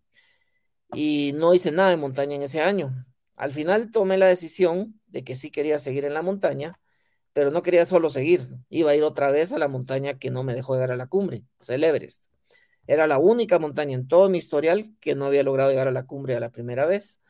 Y 0.95 1.33
no 1.35 1.55
hice 1.55 1.73
nada 1.73 1.91
de 1.91 1.97
montaña 1.97 2.37
en 2.37 2.43
ese 2.43 2.61
año. 2.61 3.07
Al 3.37 3.53
final 3.53 3.91
tomé 3.91 4.17
la 4.17 4.27
decisión 4.27 5.01
de 5.07 5.25
que 5.25 5.35
sí 5.37 5.51
quería 5.51 5.79
seguir 5.79 6.05
en 6.05 6.15
la 6.15 6.23
montaña, 6.23 6.73
pero 7.33 7.51
no 7.51 7.63
quería 7.63 7.85
solo 7.85 8.11
seguir, 8.11 8.43
iba 8.69 8.93
a 8.93 8.97
ir 8.97 9.03
otra 9.03 9.31
vez 9.31 9.53
a 9.53 9.59
la 9.59 9.69
montaña 9.69 10.19
que 10.19 10.31
no 10.31 10.45
me 10.45 10.55
dejó 10.55 10.75
llegar 10.75 10.93
a 10.93 10.97
la 10.97 11.09
cumbre, 11.09 11.43
pues 11.59 11.69
el 11.71 11.83
Everest. 11.83 12.27
Era 12.87 13.07
la 13.07 13.19
única 13.19 13.59
montaña 13.59 13.95
en 13.95 14.07
todo 14.07 14.29
mi 14.29 14.39
historial 14.39 14.85
que 15.01 15.15
no 15.15 15.27
había 15.27 15.43
logrado 15.43 15.71
llegar 15.71 15.89
a 15.89 15.93
la 15.93 16.07
cumbre 16.07 16.37
a 16.37 16.41
la 16.41 16.51
primera 16.51 16.87
vez. 16.87 17.21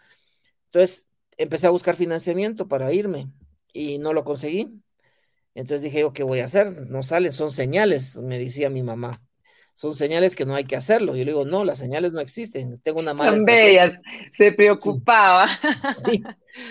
Entonces 0.67 1.09
empecé 1.37 1.67
a 1.67 1.71
buscar 1.71 1.97
financiamiento 1.97 2.69
para 2.69 2.93
irme 2.93 3.31
y 3.73 3.99
no 3.99 4.13
lo 4.13 4.25
conseguí. 4.25 4.83
Entonces 5.55 5.83
dije, 5.83 6.05
¿qué 6.13 6.23
voy 6.23 6.41
a 6.41 6.47
hacer? 6.47 6.89
No 6.89 7.03
salen, 7.03 7.33
son 7.33 7.51
señales, 7.53 8.17
me 8.17 8.39
decía 8.39 8.69
mi 8.71 8.83
mamá. 8.83 9.23
Son 9.75 9.95
señales 9.95 10.37
que 10.37 10.47
no 10.47 10.55
hay 10.55 10.65
que 10.65 10.77
hacerlo. 10.77 11.17
Yo 11.17 11.25
le 11.25 11.33
digo, 11.33 11.45
no, 11.45 11.65
las 11.65 11.79
señales 11.79 12.13
no 12.13 12.21
existen. 12.21 12.81
Tengo 12.81 13.01
una 13.01 13.13
mala. 13.13 13.37
Tan 13.37 13.45
bellas, 13.45 13.99
se 14.33 14.53
preocupaba. 14.53 15.47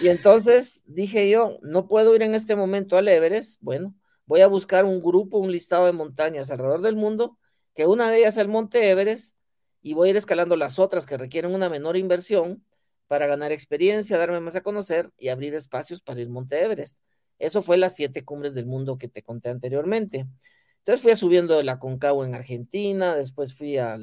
Y 0.01 0.07
entonces 0.07 0.83
dije 0.85 1.29
yo, 1.29 1.59
no 1.61 1.87
puedo 1.87 2.15
ir 2.15 2.21
en 2.21 2.33
este 2.33 2.55
momento 2.55 2.97
al 2.97 3.09
Everest. 3.09 3.61
Bueno, 3.61 3.93
voy 4.25 4.41
a 4.41 4.47
buscar 4.47 4.85
un 4.85 5.01
grupo, 5.01 5.37
un 5.37 5.51
listado 5.51 5.85
de 5.85 5.91
montañas 5.91 6.49
alrededor 6.49 6.81
del 6.81 6.95
mundo, 6.95 7.37
que 7.75 7.85
una 7.87 8.09
de 8.09 8.19
ellas 8.19 8.35
es 8.35 8.41
el 8.41 8.47
Monte 8.47 8.89
Everest, 8.89 9.35
y 9.81 9.93
voy 9.93 10.07
a 10.07 10.11
ir 10.11 10.17
escalando 10.17 10.55
las 10.55 10.79
otras 10.79 11.05
que 11.05 11.17
requieren 11.17 11.53
una 11.53 11.67
menor 11.67 11.97
inversión 11.97 12.63
para 13.07 13.27
ganar 13.27 13.51
experiencia, 13.51 14.17
darme 14.17 14.39
más 14.39 14.55
a 14.55 14.61
conocer 14.61 15.11
y 15.17 15.27
abrir 15.27 15.53
espacios 15.53 16.01
para 16.01 16.21
ir 16.21 16.29
Monte 16.29 16.63
Everest. 16.63 16.99
Eso 17.37 17.61
fue 17.61 17.75
las 17.77 17.95
siete 17.95 18.23
cumbres 18.23 18.53
del 18.55 18.65
mundo 18.65 18.97
que 18.97 19.09
te 19.09 19.21
conté 19.21 19.49
anteriormente. 19.49 20.25
Entonces 20.85 21.01
fui 21.01 21.15
subiendo 21.15 21.55
de 21.55 21.63
la 21.63 21.79
Concagua 21.79 22.25
en 22.25 22.35
Argentina, 22.35 23.15
después 23.15 23.53
fui 23.55 23.77
a, 23.77 23.97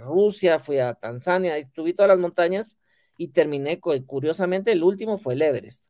Rusia, 0.00 0.58
fui 0.58 0.78
a 0.78 0.94
Tanzania, 0.94 1.58
estuve 1.58 1.92
todas 1.92 2.08
las 2.08 2.18
montañas 2.18 2.78
y 3.18 3.28
terminé, 3.28 3.80
curiosamente, 3.80 4.72
el 4.72 4.82
último 4.82 5.18
fue 5.18 5.34
el 5.34 5.42
Everest. 5.42 5.88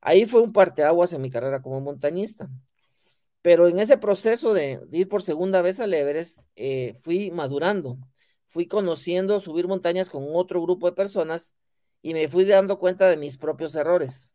Ahí 0.00 0.26
fue 0.26 0.42
un 0.42 0.52
parteaguas 0.52 1.12
en 1.12 1.22
mi 1.22 1.30
carrera 1.30 1.62
como 1.62 1.80
montañista. 1.80 2.50
Pero 3.42 3.68
en 3.68 3.78
ese 3.78 3.98
proceso 3.98 4.54
de, 4.54 4.80
ir 4.92 5.08
por 5.08 5.22
segunda 5.22 5.62
vez 5.62 5.80
al 5.80 5.94
Everest, 5.94 6.40
eh, 6.56 6.96
fui 7.02 7.30
madurando, 7.30 7.98
fui 8.48 8.66
conociendo 8.66 9.40
subir 9.40 9.68
montañas 9.68 10.10
con 10.10 10.24
otro 10.34 10.62
grupo 10.62 10.86
de 10.88 10.96
personas 10.96 11.54
y 12.02 12.14
me 12.14 12.28
fui 12.28 12.44
dando 12.44 12.78
cuenta 12.78 13.08
de 13.10 13.16
mis 13.16 13.38
propios 13.38 13.74
errores. 13.76 14.34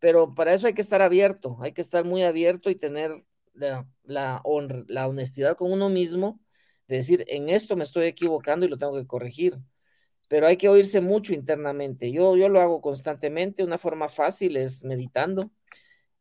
Pero 0.00 0.34
para 0.34 0.54
eso 0.54 0.66
hay 0.66 0.74
que 0.74 0.82
estar 0.82 1.02
abierto, 1.02 1.58
hay 1.60 1.72
que 1.72 1.82
estar 1.82 2.04
muy 2.04 2.22
abierto 2.24 2.70
y 2.70 2.76
tener 2.76 3.20
la, 3.52 3.86
la, 4.04 4.42
la 4.88 5.08
honestidad 5.08 5.56
con 5.56 5.72
uno 5.72 5.88
mismo 5.88 6.40
de 6.88 6.96
decir, 6.96 7.24
en 7.28 7.48
esto 7.48 7.76
me 7.76 7.84
estoy 7.84 8.06
equivocando 8.06 8.66
y 8.66 8.68
lo 8.68 8.78
tengo 8.78 8.96
que 8.96 9.06
corregir 9.06 9.58
pero 10.30 10.46
hay 10.46 10.56
que 10.56 10.68
oírse 10.68 11.00
mucho 11.00 11.34
internamente. 11.34 12.12
Yo, 12.12 12.36
yo 12.36 12.48
lo 12.48 12.60
hago 12.60 12.80
constantemente. 12.80 13.64
Una 13.64 13.78
forma 13.78 14.08
fácil 14.08 14.56
es 14.56 14.84
meditando. 14.84 15.50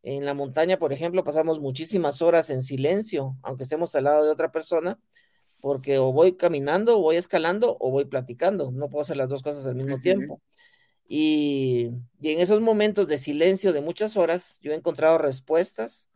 En 0.02 0.26
la 0.26 0.34
montaña, 0.34 0.80
por 0.80 0.92
ejemplo, 0.92 1.24
pasamos 1.24 1.60
muchísimas 1.60 2.20
horas 2.24 2.50
en 2.50 2.64
silencio, 2.64 3.38
aunque 3.44 3.62
estemos 3.62 3.94
al 3.94 4.06
lado 4.06 4.26
de 4.26 4.32
otra 4.32 4.52
persona, 4.52 4.98
porque 5.62 6.00
o 6.00 6.12
voy 6.12 6.36
caminando, 6.38 6.98
o 6.98 7.04
voy 7.04 7.18
escalando, 7.18 7.78
o 7.80 7.92
voy 7.92 8.06
platicando. 8.06 8.72
No 8.72 8.90
puedo 8.90 9.04
hacer 9.04 9.16
las 9.16 9.30
dos 9.30 9.44
cosas 9.44 9.68
al 9.68 9.76
mismo 9.76 10.00
tiempo. 10.00 10.42
Y, 11.08 11.92
y, 12.20 12.34
en 12.34 12.40
esos 12.40 12.62
momentos 12.62 13.08
de 13.08 13.20
silencio 13.20 13.74
de 13.74 13.82
muchas 13.82 14.18
horas, 14.18 14.58
yo 14.64 14.72
he 14.72 14.76
encontrado 14.76 15.20
respuestas 15.20 16.09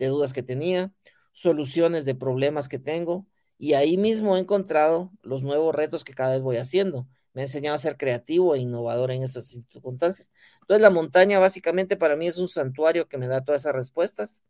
de 0.00 0.08
dudas 0.08 0.32
que 0.32 0.42
tenía, 0.42 0.92
soluciones 1.32 2.04
de 2.04 2.16
problemas 2.16 2.68
que 2.68 2.80
tengo, 2.80 3.26
y 3.56 3.74
ahí 3.74 3.96
mismo 3.96 4.36
he 4.36 4.40
encontrado 4.40 5.12
los 5.22 5.44
nuevos 5.44 5.74
retos 5.74 6.02
que 6.02 6.14
cada 6.14 6.32
vez 6.32 6.42
voy 6.42 6.56
haciendo 6.56 7.06
me 7.32 7.42
ha 7.42 7.44
enseñado 7.44 7.76
a 7.76 7.78
ser 7.78 7.96
creativo 7.96 8.54
e 8.54 8.58
innovador 8.58 9.10
en 9.10 9.22
esas 9.22 9.46
circunstancias. 9.46 10.30
Entonces 10.62 10.82
la 10.82 10.90
montaña 10.90 11.38
básicamente 11.38 11.96
para 11.96 12.16
mí 12.16 12.26
es 12.26 12.38
un 12.38 12.48
santuario 12.48 13.08
que 13.08 13.18
me 13.18 13.28
da 13.28 13.44
todas 13.44 13.62
esas 13.62 13.74
respuestas 13.74 14.44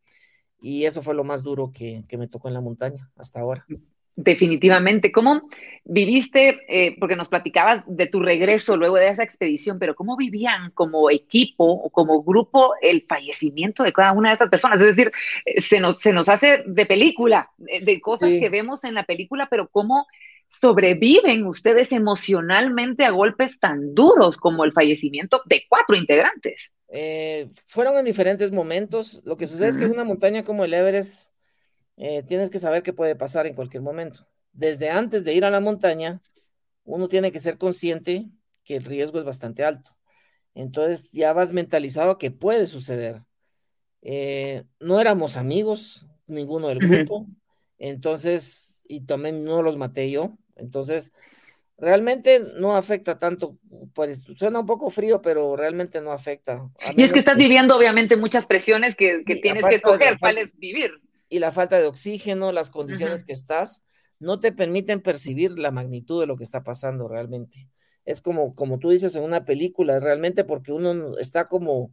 y 0.60 0.84
eso 0.84 1.02
fue 1.02 1.14
lo 1.14 1.24
más 1.24 1.42
duro 1.42 1.70
que, 1.72 2.04
me 2.18 2.28
tocó 2.28 2.48
en 2.48 2.54
la 2.54 2.60
montaña 2.60 3.10
hasta 3.16 3.40
ahora. 3.40 3.66
Definitivamente. 4.16 5.12
¿Cómo 5.12 5.48
viviste, 5.84 6.60
eh, 6.68 6.96
porque 6.98 7.16
nos 7.16 7.28
platicabas 7.28 7.82
de 7.86 8.06
tu 8.06 8.20
regreso 8.20 8.76
luego 8.76 8.96
de 8.96 9.08
esa 9.08 9.22
expedición, 9.22 9.78
pero 9.78 9.94
cómo 9.94 10.16
vivían 10.16 10.70
como 10.72 11.10
equipo 11.10 11.64
o 11.64 11.90
como 11.90 12.22
grupo 12.22 12.74
el 12.80 13.04
fallecimiento 13.08 13.82
de 13.82 13.92
cada 13.92 14.12
una 14.12 14.28
de 14.30 14.36
esas 14.36 14.50
personas? 14.50 14.80
Es 14.80 14.96
decir, 14.96 15.12
eh, 15.44 15.60
se 15.60 15.80
nos, 15.80 15.98
se 15.98 16.12
nos 16.12 16.28
hace 16.28 16.62
de 16.66 16.86
película, 16.86 17.50
de, 17.58 18.00
cosas 18.00 18.30
que 18.30 18.48
vemos 18.48 18.84
en 18.84 18.94
la 18.94 19.04
película, 19.04 19.48
pero 19.50 19.68
cómo 19.68 20.06
sobreviven 20.48 21.46
ustedes 21.46 21.92
emocionalmente 21.92 23.04
a 23.04 23.10
golpes 23.10 23.58
tan 23.60 23.94
duros 23.94 24.36
como 24.36 24.64
el 24.64 24.72
fallecimiento 24.72 25.42
de 25.46 25.62
cuatro 25.68 25.96
integrantes? 25.96 26.72
Eh, 26.88 27.48
fueron 27.66 27.96
en 27.98 28.04
diferentes 28.04 28.50
momentos. 28.50 29.22
Lo 29.24 29.36
que 29.36 29.46
sucede 29.46 29.68
es 29.68 29.76
que 29.76 29.84
en 29.84 29.92
una 29.92 30.04
montaña 30.04 30.44
como 30.44 30.64
el 30.64 30.74
Everest 30.74 31.30
eh, 31.96 32.22
tienes 32.26 32.50
que 32.50 32.58
saber 32.58 32.82
qué 32.82 32.92
puede 32.92 33.14
pasar 33.14 33.46
en 33.46 33.54
cualquier 33.54 33.82
momento. 33.82 34.26
Desde 34.60 34.90
antes 34.90 35.24
de 35.24 35.34
ir 35.34 35.44
a 35.44 35.50
la 35.50 35.60
montaña, 35.60 36.20
uno 36.84 37.08
tiene 37.08 37.32
que 37.32 37.40
ser 37.40 37.56
consciente 37.56 38.28
que 38.62 38.76
el 38.76 38.84
riesgo 38.84 39.18
es 39.18 39.24
bastante 39.24 39.64
alto. 39.64 39.96
Entonces 40.54 41.10
ya 41.12 41.32
vas 41.32 41.52
mentalizado 41.52 42.18
que 42.18 42.30
puede 42.30 42.66
suceder. 42.66 43.22
Eh, 44.02 44.64
no 44.78 45.00
éramos 45.00 45.36
amigos, 45.36 46.06
ninguno 46.26 46.68
del 46.68 46.78
grupo. 46.78 47.26
Entonces 47.78 48.70
y 48.90 49.06
también 49.06 49.44
no 49.44 49.62
los 49.62 49.76
maté 49.76 50.10
yo. 50.10 50.36
Entonces, 50.56 51.12
realmente 51.78 52.40
no 52.56 52.76
afecta 52.76 53.18
tanto, 53.18 53.56
pues 53.94 54.24
suena 54.36 54.60
un 54.60 54.66
poco 54.66 54.90
frío, 54.90 55.22
pero 55.22 55.56
realmente 55.56 56.02
no 56.02 56.12
afecta. 56.12 56.68
Y 56.96 57.04
es 57.04 57.12
que 57.12 57.20
estás 57.20 57.38
viviendo 57.38 57.76
obviamente 57.76 58.16
muchas 58.16 58.46
presiones 58.46 58.96
que, 58.96 59.22
tienes 59.40 59.64
que 59.64 59.76
escoger 59.76 60.18
cuáles 60.18 60.58
vivir. 60.58 61.00
Y 61.28 61.38
la 61.38 61.52
falta 61.52 61.78
de 61.78 61.86
oxígeno, 61.86 62.50
las 62.50 62.68
condiciones 62.68 63.22
que 63.22 63.32
estás, 63.32 63.84
no 64.20 64.40
te 64.40 64.52
permiten 64.52 65.02
percibir 65.02 65.58
la 65.58 65.70
magnitud 65.72 66.20
de 66.20 66.26
lo 66.26 66.36
que 66.36 66.44
está 66.44 66.62
pasando 66.62 67.08
realmente. 67.08 67.68
Es 68.04 68.20
como, 68.20 68.54
como 68.54 68.78
tú 68.78 68.90
dices 68.90 69.14
en 69.16 69.24
una 69.24 69.44
película, 69.44 69.98
realmente 70.00 70.44
porque 70.44 70.72
uno 70.72 71.18
está 71.18 71.48
como, 71.48 71.92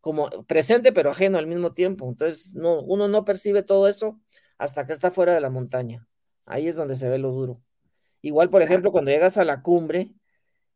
como 0.00 0.30
presente 0.46 0.92
pero 0.92 1.10
ajeno 1.10 1.38
al 1.38 1.46
mismo 1.46 1.72
tiempo. 1.72 2.08
Entonces, 2.08 2.52
no, 2.54 2.80
uno 2.82 3.08
no 3.08 3.24
percibe 3.24 3.62
todo 3.62 3.88
eso 3.88 4.20
hasta 4.58 4.86
que 4.86 4.92
está 4.92 5.10
fuera 5.10 5.34
de 5.34 5.40
la 5.40 5.50
montaña. 5.50 6.08
Ahí 6.46 6.68
es 6.68 6.76
donde 6.76 6.96
se 6.96 7.08
ve 7.08 7.18
lo 7.18 7.32
duro. 7.32 7.62
Igual, 8.22 8.50
por 8.50 8.62
ejemplo, 8.62 8.92
cuando 8.92 9.10
llegas 9.10 9.36
a 9.36 9.44
la 9.44 9.62
cumbre, 9.62 10.12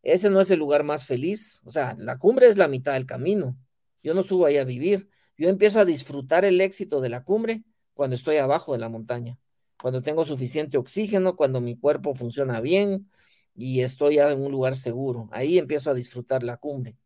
ese 0.03 0.31
no 0.31 0.41
es 0.41 0.51
el 0.51 0.59
lugar 0.59 0.85
más 0.85 1.05
feliz. 1.07 1.61
O 1.65 1.71
sea, 1.71 1.97
la 1.99 2.19
cumbre 2.19 2.47
es 2.47 2.57
la 2.57 2.69
mitad 2.69 2.95
del 2.95 3.07
camino. 3.07 3.57
Yo 4.03 4.15
no 4.15 4.23
subo 4.23 4.47
ahí 4.47 4.57
a 4.57 4.65
vivir. 4.65 5.09
Yo 5.37 5.49
empiezo 5.49 5.81
a 5.81 5.85
disfrutar 5.85 6.45
el 6.45 6.61
éxito 6.61 7.01
de 7.01 7.09
la 7.09 7.25
cumbre 7.25 7.65
cuando 7.95 8.17
estoy 8.17 8.37
abajo 8.37 8.73
de 8.73 8.79
la 8.79 8.89
montaña, 8.89 9.39
cuando 9.81 10.03
tengo 10.03 10.25
suficiente 10.25 10.79
oxígeno, 10.79 11.37
cuando 11.37 11.61
mi 11.61 11.77
cuerpo 11.77 12.15
funciona 12.15 12.61
bien 12.61 13.11
y 13.55 13.81
estoy 13.81 14.17
ya 14.17 14.31
en 14.31 14.43
un 14.43 14.53
lugar 14.53 14.77
seguro. 14.77 15.29
Ahí 15.33 15.59
empiezo 15.59 15.91
a 15.91 15.95
disfrutar 15.95 16.43
la 16.43 16.57
cumbre. 16.57 16.97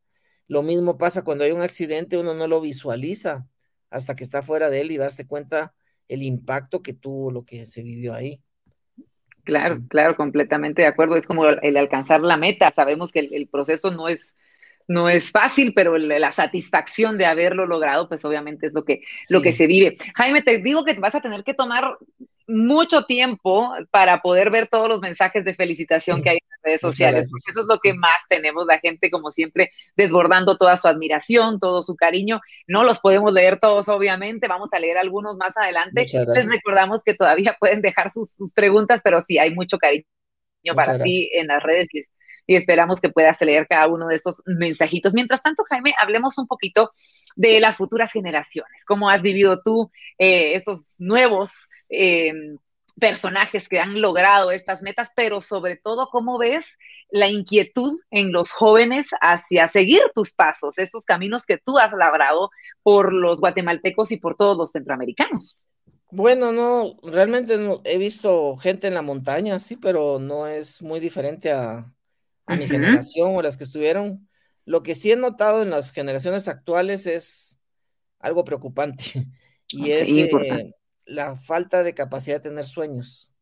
Lo 0.47 0.63
mismo 0.63 0.99
pasa 0.99 1.23
cuando 1.23 1.45
hay 1.45 1.53
un 1.53 1.63
accidente, 1.63 2.19
uno 2.19 2.35
no 2.35 2.47
lo 2.49 2.61
visualiza 2.61 3.47
hasta 3.91 4.15
que 4.17 4.25
está 4.25 4.43
fuera 4.43 4.71
de 4.71 4.81
él 4.81 4.91
y 4.91 4.97
darse 4.97 5.27
cuenta 5.27 5.75
el 6.09 6.23
impacto 6.23 6.83
que 6.83 6.93
tuvo 6.93 7.31
lo 7.31 7.45
que 7.45 7.65
se 7.67 7.83
vivió 7.83 8.15
ahí. 8.15 8.43
Claro, 9.45 9.83
claro, 9.89 10.17
completamente 10.17 10.83
de 10.83 10.89
acuerdo. 10.89 11.17
Es 11.17 11.27
como 11.27 11.47
el, 11.47 11.77
alcanzar 11.77 12.21
la 12.21 12.37
meta. 12.37 12.71
Sabemos 12.73 13.13
que 13.13 13.21
el, 13.21 13.47
proceso 13.47 13.91
no 13.91 14.09
es, 14.09 14.35
no 14.89 15.09
es 15.09 15.31
fácil, 15.31 15.73
pero 15.75 15.97
la 15.97 16.33
satisfacción 16.33 17.19
de 17.19 17.27
haberlo 17.27 17.67
logrado, 17.67 18.09
pues 18.09 18.25
obviamente 18.25 18.67
es 18.67 18.73
lo 18.73 18.85
que, 18.85 19.03
lo 19.29 19.43
que 19.43 19.53
se 19.53 19.67
vive. 19.67 19.97
Jaime, 20.15 20.43
te 20.43 20.59
digo 20.59 20.85
que 20.85 20.95
vas 20.95 21.15
a 21.15 21.21
tener 21.21 21.45
que 21.45 21.55
tomar 21.55 21.99
mucho 22.47 23.05
tiempo 23.05 23.73
para 23.91 24.21
poder 24.21 24.51
ver 24.51 24.69
todos 24.69 24.89
los 24.89 25.01
mensajes 25.01 25.45
de 25.45 25.55
felicitación 25.55 26.23
que 26.23 26.31
hay 26.31 26.37
en 26.37 26.51
las 26.51 26.61
redes 26.63 26.81
sociales. 26.81 27.31
Eso 27.49 27.61
es 27.61 27.67
lo 27.67 27.79
que 27.79 27.95
más 27.95 28.23
tenemos, 28.29 28.67
la 28.67 28.79
gente 28.79 29.11
como 29.11 29.31
siempre 29.31 29.71
desbordando 29.97 30.57
toda 30.57 30.77
su 30.77 30.89
admiración, 30.89 31.59
todo 31.59 31.83
su 31.83 31.97
cariño. 31.97 32.41
No 32.67 32.85
los 32.85 32.99
podemos 32.99 33.33
leer 33.33 33.59
todos, 33.59 33.89
obviamente, 33.89 34.49
vamos 34.49 34.73
a 34.73 34.79
leer 34.79 34.99
algunos 34.99 35.37
más 35.37 35.57
adelante. 35.57 36.07
Les 36.35 36.47
recordamos 36.47 37.03
que 37.03 37.15
todavía 37.15 37.57
pueden 37.61 37.81
dejar 37.81 38.11
sus, 38.11 38.53
preguntas, 38.55 39.01
pero 39.03 39.21
sí 39.21 39.39
hay 39.39 39.55
mucho 39.55 39.79
cariño 39.79 40.05
para 40.75 40.99
ti 40.99 41.31
en 41.33 41.49
las 41.49 41.63
redes 41.63 41.89
y, 41.93 42.03
esperamos 42.47 43.01
que 43.01 43.09
puedas 43.09 43.41
leer 43.41 43.67
cada 43.67 43.89
uno 43.89 44.07
de 44.07 44.17
esos 44.17 44.43
mensajitos. 44.45 45.15
Mientras 45.15 45.43
tanto, 45.43 45.65
Jaime, 45.65 45.95
hablemos 45.99 46.37
un 46.37 46.47
poquito 46.47 46.91
de 47.37 47.59
las 47.59 47.77
futuras 47.77 48.13
generaciones. 48.13 48.85
¿Cómo 48.87 49.09
has 49.09 49.23
vivido 49.23 49.63
tú 49.63 49.91
eh, 50.19 50.55
esos 50.55 50.97
nuevos 50.99 51.69
eh, 51.97 52.33
personajes 52.99 53.69
que 53.69 53.81
han 53.81 54.01
logrado 54.01 54.51
estas 54.51 54.83
metas, 54.83 55.11
pero 55.17 55.41
sobre 55.41 55.77
todo, 55.77 56.09
¿cómo 56.11 56.39
ves 56.39 56.79
la 57.11 57.29
inquietud 57.29 57.99
en 58.11 58.33
los 58.33 58.51
jóvenes 58.51 59.09
hacia 59.21 59.69
seguir 59.69 60.01
tus 60.15 60.35
pasos, 60.35 60.79
esos 60.79 61.05
caminos 61.05 61.45
que 61.45 61.59
tú 61.59 61.79
has 61.79 61.93
labrado 61.93 62.51
por 62.83 63.13
los 63.13 63.41
guatemaltecos 63.41 64.13
y 64.13 64.17
por 64.17 64.37
todos 64.37 64.57
los 64.57 64.71
centroamericanos? 64.71 65.57
Bueno, 66.11 66.53
no, 66.53 66.97
realmente 67.03 67.59
no, 67.59 67.81
he 67.85 67.99
visto 67.99 68.57
gente 68.57 68.87
en 68.87 68.95
la 68.95 69.03
montaña, 69.03 69.59
sí, 69.59 69.77
pero 69.77 70.21
no 70.21 70.47
es 70.47 70.81
muy 70.81 71.01
diferente 71.01 71.51
a, 71.51 71.91
mi 72.47 72.69
generación 72.69 73.35
o 73.35 73.43
las 73.43 73.57
que 73.57 73.65
estuvieron. 73.65 74.29
Lo 74.65 74.83
que 74.83 74.95
sí 74.95 75.11
he 75.11 75.17
notado 75.17 75.63
en 75.63 75.71
las 75.71 75.91
generaciones 75.91 76.47
actuales 76.47 77.07
es 77.07 77.59
algo 78.21 78.45
preocupante 78.45 79.05
y 79.69 79.91
es 79.91 80.09
eh, 80.09 80.75
la 81.07 81.37
falta 81.37 81.83
de 81.83 81.95
capacidad 81.95 82.37
de 82.37 82.49
tener 82.51 82.65
sueños. 82.65 83.33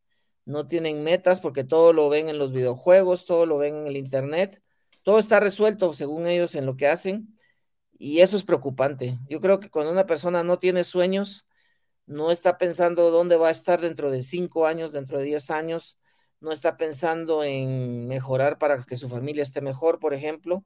No 0.44 0.66
tienen 0.66 1.02
metas 1.04 1.40
porque 1.40 1.64
todo 1.64 1.92
lo 1.92 2.08
ven 2.08 2.28
en 2.28 2.38
los 2.38 2.52
videojuegos, 2.52 3.26
todo 3.26 3.46
lo 3.46 3.58
ven 3.58 3.76
en 3.76 3.86
el 3.86 3.96
internet, 3.96 4.62
todo 5.02 5.18
está 5.18 5.40
resuelto 5.40 5.92
según 5.94 6.26
ellos 6.26 6.54
en 6.54 6.66
lo 6.66 6.76
que 6.76 6.88
hacen 6.88 7.38
y 7.98 8.20
eso 8.20 8.36
es 8.36 8.44
preocupante. 8.44 9.18
Yo 9.28 9.40
creo 9.40 9.60
que 9.60 9.70
cuando 9.70 9.92
una 9.92 10.06
persona 10.06 10.42
no 10.44 10.58
tiene 10.58 10.84
sueños, 10.84 11.46
no 12.06 12.30
está 12.30 12.58
pensando 12.58 13.10
dónde 13.10 13.36
va 13.36 13.48
a 13.48 13.52
estar 13.52 13.80
dentro 13.80 14.10
de 14.10 14.22
cinco 14.22 14.66
años, 14.66 14.92
dentro 14.92 15.18
de 15.18 15.24
diez 15.24 15.50
años, 15.50 15.98
no 16.40 16.52
está 16.52 16.76
pensando 16.76 17.44
en 17.44 18.08
mejorar 18.08 18.58
para 18.58 18.82
que 18.84 18.96
su 18.96 19.08
familia 19.08 19.44
esté 19.44 19.60
mejor, 19.60 20.00
por 20.00 20.14
ejemplo, 20.14 20.64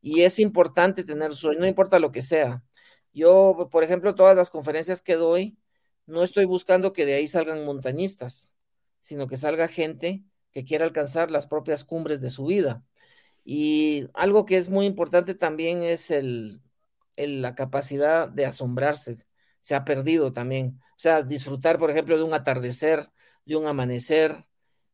y 0.00 0.22
es 0.22 0.38
importante 0.38 1.04
tener 1.04 1.34
sueño, 1.34 1.60
no 1.60 1.66
importa 1.66 1.98
lo 1.98 2.12
que 2.12 2.22
sea. 2.22 2.62
Yo, 3.12 3.68
por 3.70 3.84
ejemplo, 3.84 4.14
todas 4.14 4.36
las 4.36 4.50
conferencias 4.50 5.02
que 5.02 5.14
doy, 5.16 5.58
no 6.08 6.22
estoy 6.24 6.46
buscando 6.46 6.92
que 6.92 7.06
de 7.06 7.14
ahí 7.14 7.28
salgan 7.28 7.64
montañistas, 7.64 8.56
sino 9.00 9.28
que 9.28 9.36
salga 9.36 9.68
gente 9.68 10.24
que 10.52 10.64
quiera 10.64 10.84
alcanzar 10.86 11.30
las 11.30 11.46
propias 11.46 11.84
cumbres 11.84 12.20
de 12.20 12.30
su 12.30 12.46
vida. 12.46 12.84
Y 13.44 14.08
algo 14.14 14.46
que 14.46 14.56
es 14.56 14.70
muy 14.70 14.86
importante 14.86 15.34
también 15.34 15.82
es 15.82 16.10
el, 16.10 16.62
la 17.16 17.54
capacidad 17.54 18.28
de 18.28 18.46
asombrarse. 18.46 19.16
Se 19.60 19.74
ha 19.74 19.84
perdido 19.84 20.32
también. 20.32 20.80
O 20.96 20.98
sea, 20.98 21.22
disfrutar, 21.22 21.78
por 21.78 21.90
ejemplo, 21.90 22.16
de 22.16 22.24
un 22.24 22.34
atardecer, 22.34 23.10
de 23.44 23.56
un 23.56 23.66
amanecer, 23.66 24.44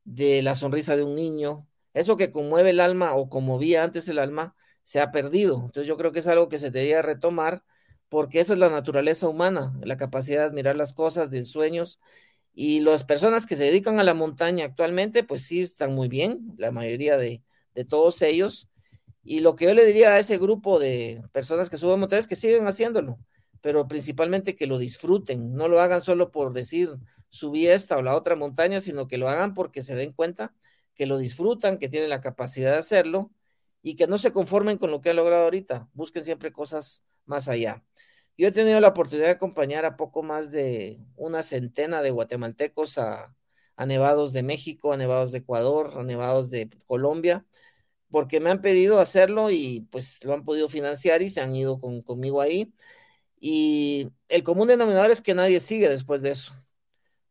de 0.04 0.42
la 0.42 0.54
sonrisa 0.54 0.96
de 0.96 1.04
un 1.04 1.14
niño. 1.14 1.68
Eso 1.94 2.16
que 2.16 2.32
conmueve 2.32 2.70
el 2.70 2.80
alma 2.80 3.14
o 3.14 3.28
conmovía 3.30 3.84
antes 3.84 4.08
el 4.08 4.18
alma, 4.18 4.56
se 4.82 5.00
ha 5.00 5.12
perdido. 5.12 5.56
Entonces 5.66 5.86
yo 5.86 5.96
creo 5.96 6.12
que 6.12 6.18
es 6.20 6.26
algo 6.26 6.48
que 6.48 6.58
se 6.58 6.70
debería 6.70 7.02
retomar 7.02 7.64
porque 8.08 8.40
eso 8.40 8.52
es 8.52 8.58
la 8.58 8.70
naturaleza 8.70 9.28
humana, 9.28 9.78
la 9.82 9.96
capacidad 9.96 10.40
de 10.40 10.46
admirar 10.46 10.76
las 10.76 10.94
cosas, 10.94 11.30
de 11.30 11.44
sueños. 11.44 12.00
Y 12.54 12.80
las 12.80 13.04
personas 13.04 13.46
que 13.46 13.56
se 13.56 13.64
dedican 13.64 13.98
a 13.98 14.04
la 14.04 14.14
montaña 14.14 14.66
actualmente, 14.66 15.24
pues 15.24 15.42
sí 15.44 15.62
están 15.62 15.94
muy 15.94 16.08
bien, 16.08 16.54
la 16.56 16.70
mayoría 16.70 17.16
de, 17.16 17.42
todos 17.88 18.22
ellos. 18.22 18.68
Y 19.24 19.40
lo 19.40 19.56
que 19.56 19.66
yo 19.66 19.74
le 19.74 19.86
diría 19.86 20.10
a 20.10 20.18
ese 20.18 20.38
grupo 20.38 20.78
de 20.78 21.22
personas 21.32 21.70
que 21.70 21.78
suben 21.78 22.00
montañas, 22.00 22.28
que 22.28 22.36
sigan 22.36 22.66
haciéndolo, 22.68 23.18
pero 23.60 23.88
principalmente 23.88 24.54
que 24.54 24.66
lo 24.66 24.78
disfruten, 24.78 25.54
no 25.54 25.68
lo 25.68 25.80
hagan 25.80 26.00
solo 26.00 26.30
por 26.30 26.52
decir 26.52 26.90
subí 27.30 27.66
esta 27.66 27.96
o 27.96 28.02
la 28.02 28.16
otra 28.16 28.36
montaña, 28.36 28.80
sino 28.80 29.08
que 29.08 29.18
lo 29.18 29.28
hagan 29.28 29.54
porque 29.54 29.82
se 29.82 29.96
den 29.96 30.12
cuenta 30.12 30.54
que 30.94 31.06
lo 31.06 31.18
disfrutan, 31.18 31.78
que 31.78 31.88
tienen 31.88 32.10
la 32.10 32.20
capacidad 32.20 32.72
de 32.72 32.78
hacerlo 32.78 33.32
y 33.82 33.96
que 33.96 34.06
no 34.06 34.18
se 34.18 34.32
conformen 34.32 34.78
con 34.78 34.90
lo 34.90 35.00
que 35.00 35.10
han 35.10 35.16
logrado 35.16 35.44
ahorita, 35.44 35.88
busquen 35.94 36.24
siempre 36.24 36.52
cosas 36.52 37.04
más 37.26 37.48
allá. 37.48 37.82
Yo 38.36 38.48
he 38.48 38.52
tenido 38.52 38.80
la 38.80 38.88
oportunidad 38.88 39.26
de 39.28 39.32
acompañar 39.32 39.84
a 39.84 39.96
poco 39.96 40.22
más 40.22 40.50
de 40.50 40.98
una 41.16 41.42
centena 41.42 42.02
de 42.02 42.10
guatemaltecos 42.10 42.98
a, 42.98 43.34
nevados 43.86 44.32
de 44.32 44.42
México, 44.42 44.92
a 44.92 44.96
nevados 44.96 45.32
de 45.32 45.38
Ecuador, 45.38 45.92
a 45.96 46.02
nevados 46.02 46.50
de 46.50 46.68
Colombia, 46.86 47.46
porque 48.10 48.40
me 48.40 48.50
han 48.50 48.60
pedido 48.62 49.00
hacerlo 49.00 49.50
y 49.50 49.88
pues 49.90 50.24
lo 50.24 50.34
han 50.34 50.44
podido 50.44 50.68
financiar 50.68 51.22
y 51.22 51.30
se 51.30 51.40
han 51.40 51.54
ido 51.54 51.80
conmigo 51.80 52.40
ahí. 52.40 52.72
Y 53.40 54.10
el 54.28 54.44
común 54.44 54.68
denominador 54.68 55.10
es 55.10 55.22
que 55.22 55.34
nadie 55.34 55.60
sigue 55.60 55.88
después 55.88 56.22
de 56.22 56.32
eso, 56.32 56.54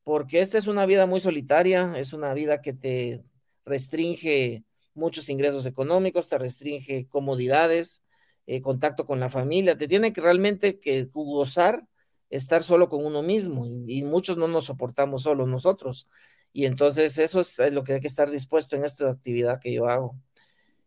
porque 0.03 0.41
esta 0.41 0.57
es 0.57 0.67
una 0.67 0.85
vida 0.85 1.05
muy 1.07 1.21
solitaria, 1.21 1.93
es 1.97 2.13
una 2.13 2.33
vida 2.33 2.61
que 2.61 2.73
te 2.73 3.23
restringe 3.65 4.65
muchos 4.93 5.29
ingresos 5.29 5.65
económicos, 5.65 6.29
te 6.29 6.37
restringe 6.37 7.07
comodidades, 7.09 8.02
eh, 8.47 8.61
contacto 8.61 9.05
con 9.05 9.19
la 9.19 9.29
familia, 9.29 9.77
te 9.77 9.87
tiene 9.87 10.13
que 10.13 10.21
realmente 10.21 10.79
que 10.79 11.05
gozar 11.13 11.87
estar 12.29 12.63
solo 12.63 12.89
con 12.89 13.05
uno 13.05 13.21
mismo 13.23 13.65
y, 13.67 14.03
muchos 14.03 14.37
no 14.37 14.47
nos 14.47 14.65
soportamos 14.65 15.23
solo 15.23 15.45
nosotros. 15.47 16.07
Y 16.51 16.65
entonces 16.65 17.17
eso 17.17 17.41
es, 17.41 17.57
lo 17.73 17.83
que 17.83 17.93
hay 17.93 18.01
que 18.01 18.07
estar 18.07 18.29
dispuesto 18.31 18.75
en 18.75 18.85
esta 18.85 19.09
actividad 19.09 19.59
que 19.59 19.73
yo 19.73 19.87
hago. 19.87 20.15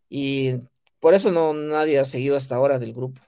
Y 0.09 0.55
por 0.99 1.13
eso 1.13 1.31
no 1.31 1.53
nadie 1.53 1.99
ha 1.99 2.05
seguido 2.05 2.37
hasta 2.37 2.55
ahora 2.55 2.79
del 2.79 2.93
grupo. 2.93 3.21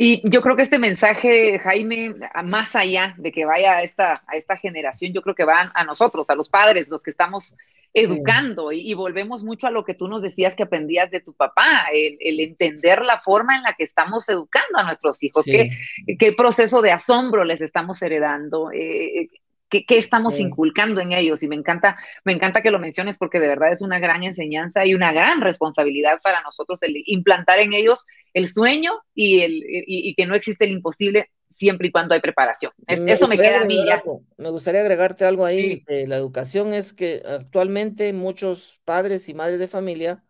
Y 0.00 0.22
yo 0.30 0.42
creo 0.42 0.54
que 0.54 0.62
este 0.62 0.78
mensaje, 0.78 1.58
Jaime, 1.58 2.14
más 2.44 2.76
allá 2.76 3.16
de 3.18 3.32
que 3.32 3.44
vaya 3.44 3.78
a 3.78 3.82
esta, 3.82 4.22
a 4.28 4.36
esta 4.36 4.56
generación, 4.56 5.12
yo 5.12 5.22
creo 5.22 5.34
que 5.34 5.44
van 5.44 5.72
a 5.74 5.82
nosotros, 5.82 6.30
a 6.30 6.36
los 6.36 6.48
padres, 6.48 6.86
los 6.86 7.02
que 7.02 7.10
estamos 7.10 7.56
educando. 7.92 8.70
Y, 8.70 8.94
volvemos 8.94 9.42
mucho 9.42 9.66
a 9.66 9.72
lo 9.72 9.84
que 9.84 9.94
tú 9.94 10.06
nos 10.06 10.22
decías 10.22 10.54
que 10.54 10.62
aprendías 10.62 11.10
de 11.10 11.18
tu 11.18 11.32
papá, 11.32 11.86
el, 11.92 12.38
entender 12.38 13.02
la 13.02 13.20
forma 13.22 13.56
en 13.56 13.64
la 13.64 13.72
que 13.72 13.82
estamos 13.82 14.28
educando 14.28 14.78
a 14.78 14.84
nuestros 14.84 15.20
hijos, 15.24 15.44
qué, 15.44 15.70
qué, 16.16 16.32
proceso 16.32 16.80
de 16.80 16.92
asombro 16.92 17.42
les 17.42 17.60
estamos 17.60 18.00
heredando, 18.00 18.70
eh, 18.70 19.28
qué, 19.68 19.84
estamos 19.88 20.38
inculcando 20.38 21.00
en 21.00 21.12
ellos. 21.12 21.42
Y 21.42 21.48
me 21.48 21.56
encanta, 21.56 21.96
me 22.24 22.32
encanta 22.32 22.62
que 22.62 22.70
lo 22.70 22.78
menciones 22.78 23.18
porque 23.18 23.40
de 23.40 23.48
verdad 23.48 23.72
es 23.72 23.82
una 23.82 23.98
gran 23.98 24.22
enseñanza 24.22 24.84
y 24.84 24.94
una 24.94 25.12
gran 25.12 25.40
responsabilidad 25.40 26.20
para 26.22 26.42
nosotros 26.42 26.82
el 26.82 27.02
implantar 27.06 27.60
en 27.60 27.72
ellos 27.72 28.06
el 28.34 28.48
sueño 28.48 28.92
y, 29.14 29.40
el, 29.40 29.62
y 29.66 30.14
que 30.14 30.26
no 30.26 30.34
existe 30.34 30.64
el 30.64 30.72
imposible 30.72 31.30
siempre 31.58 31.88
y 31.88 31.90
cuando 31.90 32.14
hay 32.14 32.20
preparación. 32.20 32.72
eso 32.86 33.26
me 33.26 33.36
queda 33.36 33.62
a 33.62 33.64
mí 33.64 33.84
ya. 33.84 34.02
me 34.36 34.50
gustaría 34.50 34.80
agregarte 34.80 35.24
algo 35.24 35.44
ahí. 35.44 35.84
la 35.88 36.16
educación 36.16 36.72
es 36.72 36.92
que 36.92 37.22
actualmente 37.26 38.12
muchos 38.12 38.80
padres 38.84 39.28
y 39.28 39.34
madres 39.34 39.58
de 39.58 39.66
familia 39.66 40.22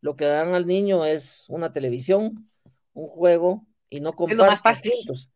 lo 0.00 0.14
que 0.14 0.26
dan 0.26 0.54
al 0.54 0.66
niño 0.66 1.04
es 1.04 1.46
una 1.48 1.72
televisión, 1.72 2.34
un 2.92 3.08
juego 3.08 3.66
y 3.90 4.00
no 4.00 4.12
comparten 4.12 4.74
juntos. 4.74 5.30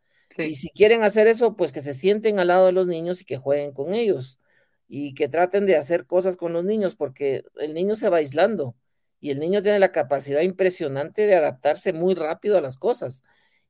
Y 0.47 0.55
si 0.57 0.71
quieren 0.71 1.03
hacer 1.03 1.27
eso, 1.27 1.57
pues 1.57 1.73
que 1.73 1.81
se 1.83 1.95
sienten 1.95 2.39
al 2.39 2.49
lado 2.49 2.67
de 2.67 2.73
los 2.73 2.87
niños 2.87 3.21
y 3.21 3.25
que 3.25 3.37
jueguen 3.37 3.73
con 3.73 3.95
ellos 3.95 4.39
y 4.89 5.15
que 5.15 5.29
traten 5.29 5.67
de 5.67 5.77
hacer 5.77 6.07
cosas 6.07 6.37
con 6.37 6.53
los 6.53 6.65
niños 6.65 6.97
porque 6.97 7.45
el 7.57 7.75
niño 7.75 7.97
se 7.97 8.09
va 8.09 8.19
aislando 8.19 8.77
y 9.21 9.31
el 9.31 9.39
niño 9.39 9.63
tiene 9.63 9.79
la 9.79 9.93
capacidad 9.93 10.41
impresionante 10.43 11.27
de 11.27 11.37
adaptarse 11.37 11.93
muy 11.93 12.15
rápido 12.15 12.59
a 12.59 12.61
las 12.61 12.77
cosas 12.77 13.23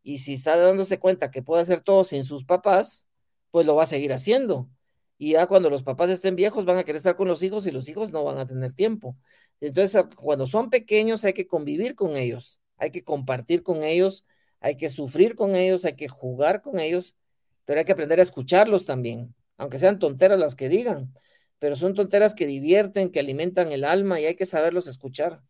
y 0.02 0.18
si 0.18 0.34
está 0.34 0.56
dándose 0.56 0.98
cuenta 0.98 1.30
que 1.30 1.42
puede 1.42 1.62
hacer 1.62 1.80
todo 1.82 2.04
sin 2.04 2.24
sus 2.24 2.44
papás, 2.44 3.06
pues 3.50 3.66
lo 3.66 3.74
va 3.76 3.84
a 3.84 3.86
seguir 3.86 4.12
haciendo. 4.12 4.70
Y 5.18 5.32
ya 5.32 5.46
cuando 5.46 5.68
los 5.70 5.82
papás 5.82 6.10
estén 6.10 6.36
viejos 6.36 6.64
van 6.64 6.78
a 6.78 6.84
querer 6.84 6.96
estar 6.96 7.16
con 7.16 7.28
los 7.28 7.42
hijos 7.42 7.66
y 7.66 7.70
los 7.70 7.88
hijos 7.88 8.10
no 8.10 8.24
van 8.24 8.38
a 8.38 8.46
tener 8.46 8.74
tiempo. 8.74 9.16
Entonces, 9.60 10.02
cuando 10.16 10.46
son 10.46 10.70
pequeños 10.70 11.24
hay 11.24 11.34
que 11.34 11.46
convivir 11.46 11.94
con 11.94 12.16
ellos, 12.16 12.60
hay 12.78 12.90
que 12.90 13.04
compartir 13.04 13.62
con 13.62 13.82
ellos, 13.82 14.24
hay 14.60 14.76
que 14.76 14.88
sufrir 14.88 15.34
con 15.34 15.56
ellos, 15.56 15.84
hay 15.84 15.94
que 15.94 16.08
jugar 16.08 16.62
con 16.62 16.78
ellos, 16.78 17.16
pero 17.64 17.80
hay 17.80 17.86
que 17.86 17.92
aprender 17.92 18.20
a 18.20 18.22
escucharlos 18.22 18.84
también, 18.84 19.34
aunque 19.56 19.78
sean 19.78 19.98
tonteras 19.98 20.38
las 20.38 20.54
que 20.54 20.68
digan, 20.68 21.14
pero 21.58 21.76
son 21.76 21.94
tonteras 21.94 22.34
que 22.34 22.46
divierten, 22.46 23.10
que 23.10 23.20
alimentan 23.20 23.72
el 23.72 23.84
alma 23.84 24.20
y 24.20 24.26
hay 24.26 24.34
que 24.34 24.46
saberlos 24.46 24.86
escuchar, 24.86 25.42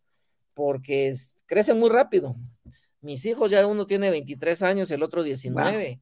porque 0.55 1.15
crecen 1.47 1.79
muy 1.79 1.91
rápido. 1.91 2.37
Mis 3.01 3.25
hijos 3.27 3.51
ya 3.51 3.67
uno 3.67 3.87
tiene 3.87 4.11
23 4.11 4.63
años, 4.63 4.91
el 4.91 5.03
otro 5.03 5.23
19. 5.23 6.01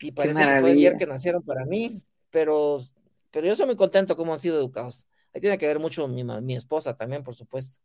Y 0.00 0.12
parece 0.12 0.44
que 0.44 0.60
fue 0.60 0.72
ayer 0.72 0.96
que 0.96 1.06
nacieron 1.06 1.42
para 1.42 1.64
mí, 1.64 2.02
pero, 2.30 2.86
pero 3.30 3.46
yo 3.46 3.56
soy 3.56 3.66
muy 3.66 3.76
contento 3.76 4.16
cómo 4.16 4.32
han 4.32 4.40
sido 4.40 4.58
educados. 4.58 5.06
Ahí 5.34 5.40
tiene 5.40 5.58
que 5.58 5.66
ver 5.66 5.78
mucho 5.78 6.06
mi, 6.08 6.24
mi 6.24 6.54
esposa 6.54 6.96
también, 6.96 7.22
por 7.22 7.34
supuesto. 7.34 7.80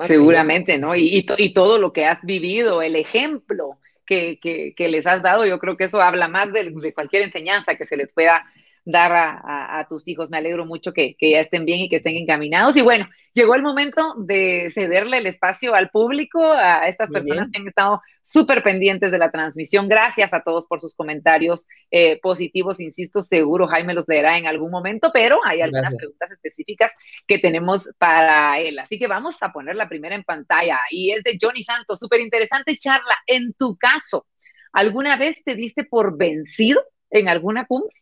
Seguramente, 0.00 0.78
¿no? 0.78 0.94
Y, 0.94 1.26
y, 1.36 1.52
todo 1.52 1.78
lo 1.78 1.92
que 1.92 2.06
has 2.06 2.22
vivido, 2.22 2.80
el 2.80 2.96
ejemplo 2.96 3.78
que, 4.06 4.38
que, 4.40 4.74
que, 4.74 4.88
les 4.88 5.06
has 5.06 5.22
dado, 5.22 5.44
yo 5.44 5.58
creo 5.58 5.76
que 5.76 5.84
eso 5.84 6.00
habla 6.00 6.28
más 6.28 6.50
de 6.52 6.94
cualquier 6.94 7.22
enseñanza 7.22 7.74
que 7.74 7.84
se 7.84 7.96
les 7.96 8.12
pueda 8.12 8.44
dar 8.84 9.12
a, 9.12 9.86
tus 9.88 10.08
hijos. 10.08 10.30
Me 10.30 10.38
alegro 10.38 10.66
mucho 10.66 10.92
que, 10.92 11.16
ya 11.20 11.40
estén 11.40 11.64
bien 11.64 11.80
y 11.80 11.88
que 11.88 11.96
estén 11.96 12.16
encaminados. 12.16 12.76
Y 12.76 12.82
bueno, 12.82 13.08
llegó 13.32 13.54
el 13.54 13.62
momento 13.62 14.14
de 14.18 14.70
cederle 14.72 15.18
el 15.18 15.26
espacio 15.26 15.74
al 15.74 15.90
público, 15.90 16.44
a 16.44 16.88
estas 16.88 17.10
personas 17.10 17.48
que 17.50 17.60
han 17.60 17.68
estado 17.68 18.00
súper 18.22 18.62
pendientes 18.62 19.10
de 19.10 19.18
la 19.18 19.30
transmisión. 19.30 19.88
Gracias 19.88 20.34
a 20.34 20.42
todos 20.42 20.66
por 20.66 20.80
sus 20.80 20.94
comentarios 20.94 21.66
eh, 21.90 22.18
positivos. 22.20 22.80
Insisto, 22.80 23.22
seguro 23.22 23.66
Jaime 23.68 23.94
los 23.94 24.08
leerá 24.08 24.38
en 24.38 24.46
algún 24.46 24.70
momento, 24.70 25.10
pero 25.12 25.40
hay 25.44 25.60
algunas 25.60 25.96
preguntas 25.96 26.30
específicas 26.30 26.92
que 27.26 27.38
tenemos 27.38 27.88
para 27.98 28.58
él. 28.60 28.78
Así 28.78 28.98
que 28.98 29.06
vamos 29.06 29.36
a 29.42 29.52
poner 29.52 29.76
la 29.76 29.88
primera 29.88 30.14
en 30.14 30.24
pantalla 30.24 30.80
y 30.90 31.12
es 31.12 31.22
de 31.24 31.38
Johnny 31.40 31.62
Santos. 31.62 31.98
Súper 31.98 32.20
interesante 32.20 32.76
charla. 32.78 33.16
En 33.26 33.52
tu 33.54 33.76
caso, 33.76 34.26
¿alguna 34.72 35.16
vez 35.16 35.42
te 35.44 35.54
diste 35.54 35.84
por 35.84 36.16
vencido 36.16 36.82
en 37.10 37.28
alguna 37.28 37.66
cumbre? 37.66 38.01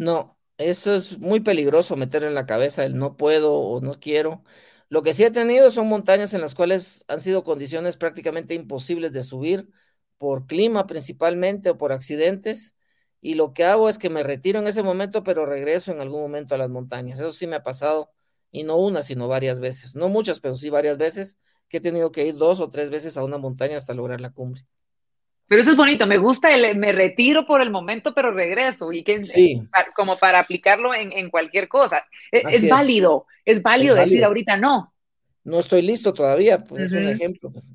No, 0.00 0.38
Eso 0.56 0.94
es 0.94 1.18
muy 1.18 1.40
peligroso 1.40 1.94
meter 1.96 2.24
en 2.24 2.34
la 2.34 2.46
cabeza 2.46 2.84
el 2.84 2.96
no 2.96 3.16
puedo 3.16 3.52
o 3.54 3.80
no 3.82 4.00
quiero. 4.00 4.42
Lo 4.88 5.02
que 5.02 5.12
sí 5.14 5.24
he 5.24 5.30
tenido 5.30 5.70
son 5.70 5.88
montañas 5.88 6.32
en 6.34 6.40
las 6.40 6.54
cuales 6.54 7.04
han 7.08 7.20
sido 7.20 7.44
condiciones 7.44 7.96
prácticamente 7.98 8.54
imposibles 8.54 9.12
de 9.12 9.22
subir 9.22 9.68
por 10.18 10.46
clima 10.46 10.86
principalmente 10.86 11.68
o 11.70 11.76
por 11.78 11.92
accidentes. 11.92 12.74
Y 13.20 13.34
lo 13.34 13.52
que 13.52 13.64
hago 13.64 13.88
es 13.90 13.98
que 13.98 14.08
me 14.10 14.22
retiro 14.22 14.58
en 14.60 14.66
ese 14.68 14.82
momento, 14.82 15.22
pero 15.22 15.44
regreso 15.46 15.92
en 15.92 16.00
algún 16.00 16.22
momento 16.22 16.54
a 16.54 16.58
las 16.58 16.70
montañas. 16.70 17.18
Eso 17.20 17.32
sí 17.32 17.46
me 17.46 17.56
ha 17.56 17.62
pasado, 17.62 18.10
y 18.50 18.64
no 18.64 18.76
una, 18.78 19.02
sino 19.02 19.28
varias 19.28 19.60
veces. 19.60 19.94
No 19.96 20.08
muchas, 20.08 20.40
pero 20.40 20.56
sí 20.56 20.70
varias 20.70 20.96
veces 20.98 21.38
que 21.68 21.76
he 21.76 21.80
tenido 21.80 22.10
que 22.10 22.26
ir 22.26 22.36
dos 22.36 22.58
o 22.60 22.70
tres 22.70 22.88
veces 22.90 23.16
a 23.18 23.24
una 23.24 23.36
montaña 23.38 23.76
hasta 23.76 23.92
lograr 23.94 24.20
la 24.22 24.30
cumbre. 24.32 24.64
Pero 25.50 25.62
eso 25.62 25.72
es 25.72 25.76
bonito, 25.76 26.06
me 26.06 26.16
gusta 26.16 26.54
el 26.54 26.78
me 26.78 26.92
retiro 26.92 27.44
por 27.44 27.60
el 27.60 27.70
momento, 27.70 28.14
pero 28.14 28.30
regreso, 28.30 28.92
y 28.92 29.02
que 29.02 29.20
sí. 29.24 29.60
como 29.96 30.16
para 30.16 30.38
aplicarlo 30.38 30.94
en, 30.94 31.28
cualquier 31.28 31.66
cosa. 31.66 32.06
E, 32.30 32.44
es, 32.48 32.68
válido, 32.68 33.26
es, 33.44 33.60
válido, 33.60 33.96
decir 33.96 34.24
ahorita 34.24 34.56
no. 34.56 34.94
No 35.42 35.58
estoy 35.58 35.82
listo 35.82 36.14
todavía, 36.14 36.62
pues 36.62 36.82
es 36.82 36.92
un 36.92 37.08
ejemplo, 37.08 37.50
pues. 37.50 37.68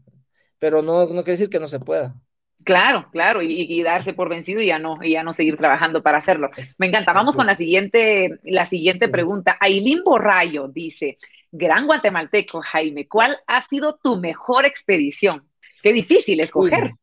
pero 0.57 0.81
no, 0.81 1.01
no 1.01 1.25
quiere 1.25 1.31
decir 1.31 1.49
que 1.49 1.59
no 1.59 1.67
se 1.67 1.81
pueda. 1.81 2.15
Claro, 2.63 3.09
claro, 3.11 3.41
y, 3.41 3.83
darse 3.83 4.13
por 4.13 4.29
vencido 4.29 4.61
y 4.61 4.67
ya 4.67 4.79
no, 4.79 4.95
y 5.01 5.11
ya 5.11 5.23
no 5.23 5.33
seguir 5.33 5.57
trabajando 5.57 6.01
para 6.01 6.19
hacerlo. 6.19 6.51
Me 6.77 6.87
encanta. 6.87 7.11
Vamos 7.11 7.35
con 7.35 7.45
la 7.45 7.55
siguiente, 7.55 8.39
la 8.43 8.63
siguiente 8.63 9.09
pregunta. 9.09 9.57
Ailín 9.59 10.01
Borrayo 10.01 10.69
dice: 10.69 11.17
Gran 11.51 11.87
guatemalteco, 11.87 12.61
Jaime, 12.61 13.05
¿cuál 13.09 13.37
ha 13.47 13.59
sido 13.59 13.99
tu 14.01 14.15
mejor 14.15 14.65
expedición? 14.65 15.49
Qué 15.83 15.91
difícil 15.91 16.39
escoger. 16.39 16.93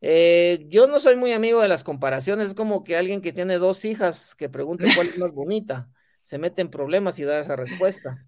Eh, 0.00 0.66
yo 0.68 0.86
no 0.86 1.00
soy 1.00 1.16
muy 1.16 1.32
amigo 1.32 1.60
de 1.60 1.68
las 1.68 1.84
comparaciones, 1.84 2.48
es 2.48 2.54
como 2.54 2.84
que 2.84 2.96
alguien 2.96 3.20
que 3.20 3.32
tiene 3.32 3.58
dos 3.58 3.84
hijas 3.84 4.34
que 4.34 4.48
pregunte 4.48 4.86
cuál 4.94 5.08
es 5.08 5.18
más 5.18 5.32
bonita, 5.32 5.88
se 6.22 6.38
mete 6.38 6.62
en 6.62 6.70
problemas 6.70 7.18
y 7.18 7.24
da 7.24 7.40
esa 7.40 7.56
respuesta. 7.56 8.24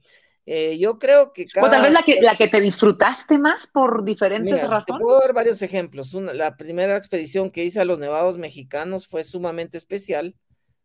Eh, 0.47 0.79
yo 0.79 0.99
creo 0.99 1.33
que 1.33 1.47
cada... 1.47 1.69
O 1.69 1.71
tal 1.71 1.83
vez 1.83 1.93
la 1.93 2.03
que, 2.03 2.21
la 2.21 2.37
que 2.37 2.49
te 2.49 2.61
disfrutaste 2.61 3.39
más 3.39 3.69
por 3.69 4.05
diferentes 4.05 4.61
razones. 4.69 4.99
Te 4.99 5.05
puedo 5.05 5.21
dar 5.21 5.33
varios 5.33 5.63
ejemplos. 5.63 6.13
la 6.13 6.57
primera 6.57 6.97
expedición 6.97 7.51
que 7.51 7.63
hice 7.63 7.81
a 7.81 7.85
los 7.85 7.99
nevados 7.99 8.37
mexicanos 8.37 9.07
fue 9.07 9.23
sumamente 9.23 9.77
especial 9.77 10.35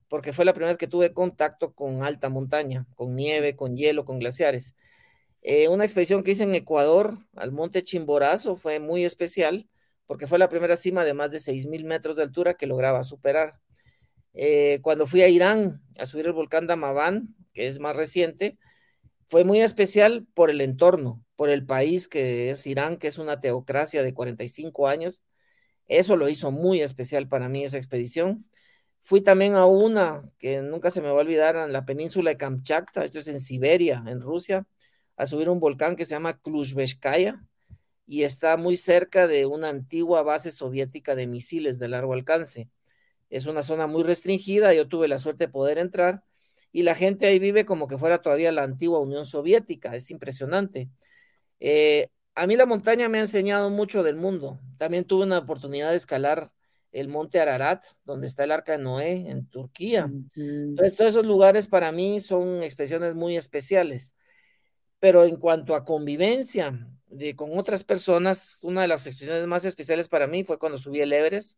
porque 0.07 0.33
fue 0.33 0.45
la 0.45 0.53
primera 0.53 0.69
vez 0.69 0.77
que 0.77 0.87
tuve 0.87 1.13
contacto 1.13 1.73
con 1.73 2.03
alta 2.03 2.29
montaña, 2.29 2.85
con 2.95 3.15
nieve, 3.15 3.55
con 3.55 3.75
hielo, 3.75 4.05
con 4.05 4.19
glaciares. 4.19 4.75
Eh, 5.41 5.67
una 5.67 5.83
expedición 5.83 6.23
que 6.23 6.31
hice 6.31 6.43
en 6.43 6.55
Ecuador, 6.55 7.17
al 7.35 7.51
monte 7.51 7.83
Chimborazo, 7.83 8.55
fue 8.55 8.79
muy 8.79 9.03
especial 9.03 9.67
porque 10.07 10.27
fue 10.27 10.39
la 10.39 10.49
primera 10.49 10.77
cima 10.77 11.03
de 11.03 11.13
más 11.13 11.31
de 11.31 11.39
6.000 11.39 11.83
metros 11.85 12.15
de 12.15 12.23
altura 12.23 12.55
que 12.55 12.67
lograba 12.67 13.03
superar. 13.03 13.59
Eh, 14.33 14.79
cuando 14.81 15.07
fui 15.07 15.21
a 15.21 15.29
Irán 15.29 15.81
a 15.97 16.05
subir 16.05 16.25
el 16.25 16.33
volcán 16.33 16.67
Damavand, 16.67 17.29
que 17.53 17.67
es 17.67 17.79
más 17.79 17.95
reciente, 17.95 18.57
fue 19.27 19.43
muy 19.43 19.61
especial 19.61 20.27
por 20.33 20.49
el 20.49 20.61
entorno, 20.61 21.23
por 21.35 21.49
el 21.49 21.65
país 21.65 22.07
que 22.07 22.51
es 22.51 22.67
Irán, 22.67 22.97
que 22.97 23.07
es 23.07 23.17
una 23.17 23.39
teocracia 23.39 24.03
de 24.03 24.13
45 24.13 24.87
años. 24.87 25.23
Eso 25.87 26.15
lo 26.17 26.29
hizo 26.29 26.51
muy 26.51 26.81
especial 26.81 27.27
para 27.27 27.49
mí 27.49 27.63
esa 27.63 27.77
expedición. 27.77 28.45
Fui 29.01 29.21
también 29.21 29.55
a 29.55 29.65
una 29.65 30.29
que 30.39 30.61
nunca 30.61 30.91
se 30.91 31.01
me 31.01 31.07
va 31.09 31.13
a 31.13 31.21
olvidar, 31.21 31.55
en 31.55 31.73
la 31.73 31.85
península 31.85 32.31
de 32.31 32.37
Kamchatka, 32.37 33.03
esto 33.03 33.19
es 33.19 33.27
en 33.27 33.39
Siberia, 33.39 34.03
en 34.07 34.19
Rusia, 34.21 34.67
a 35.15 35.25
subir 35.27 35.49
un 35.49 35.59
volcán 35.59 35.95
que 35.95 36.05
se 36.05 36.15
llama 36.15 36.39
Kluzhbeskaya, 36.39 37.43
y 38.05 38.23
está 38.23 38.57
muy 38.57 38.77
cerca 38.77 39.27
de 39.27 39.45
una 39.45 39.69
antigua 39.69 40.21
base 40.23 40.51
soviética 40.51 41.15
de 41.15 41.27
misiles 41.27 41.79
de 41.79 41.87
largo 41.87 42.13
alcance. 42.13 42.69
Es 43.29 43.45
una 43.47 43.63
zona 43.63 43.87
muy 43.87 44.03
restringida, 44.03 44.73
yo 44.73 44.87
tuve 44.87 45.07
la 45.07 45.17
suerte 45.17 45.45
de 45.45 45.51
poder 45.51 45.77
entrar 45.77 46.23
y 46.71 46.83
la 46.83 46.95
gente 46.95 47.25
ahí 47.25 47.39
vive 47.39 47.65
como 47.65 47.87
que 47.87 47.97
fuera 47.97 48.21
todavía 48.21 48.51
la 48.51 48.63
antigua 48.63 48.99
Unión 48.99 49.25
Soviética, 49.25 49.95
es 49.95 50.11
impresionante. 50.11 50.89
Eh, 51.59 52.09
a 52.35 52.47
mí 52.47 52.55
la 52.57 52.65
montaña 52.65 53.07
me 53.07 53.17
ha 53.17 53.21
enseñado 53.21 53.69
mucho 53.69 54.03
del 54.03 54.17
mundo. 54.17 54.59
También 54.77 55.05
tuve 55.05 55.23
una 55.23 55.39
oportunidad 55.39 55.91
de 55.91 55.97
escalar 55.97 56.51
el 56.91 57.07
monte 57.07 57.39
Ararat, 57.39 57.83
donde 58.03 58.27
está 58.27 58.43
el 58.43 58.51
Arca 58.51 58.73
de 58.73 58.83
Noé, 58.83 59.29
en 59.29 59.47
Turquía. 59.47 60.11
Entonces, 60.35 60.97
todos 60.97 61.11
esos 61.11 61.25
lugares 61.25 61.67
para 61.67 61.91
mí 61.91 62.19
son 62.19 62.61
expresiones 62.61 63.15
muy 63.15 63.37
especiales. 63.37 64.15
Pero 64.99 65.23
en 65.23 65.37
cuanto 65.37 65.75
a 65.75 65.85
convivencia, 65.85 66.89
con 67.35 67.57
otras 67.57 67.83
personas, 67.83 68.59
una 68.61 68.81
de 68.81 68.87
las 68.87 69.07
expresiones 69.07 69.47
más 69.47 69.65
especiales 69.65 70.09
para 70.09 70.27
mí 70.27 70.43
fue 70.43 70.59
cuando 70.59 70.77
subí 70.77 71.01
el 71.01 71.13
Everest, 71.13 71.57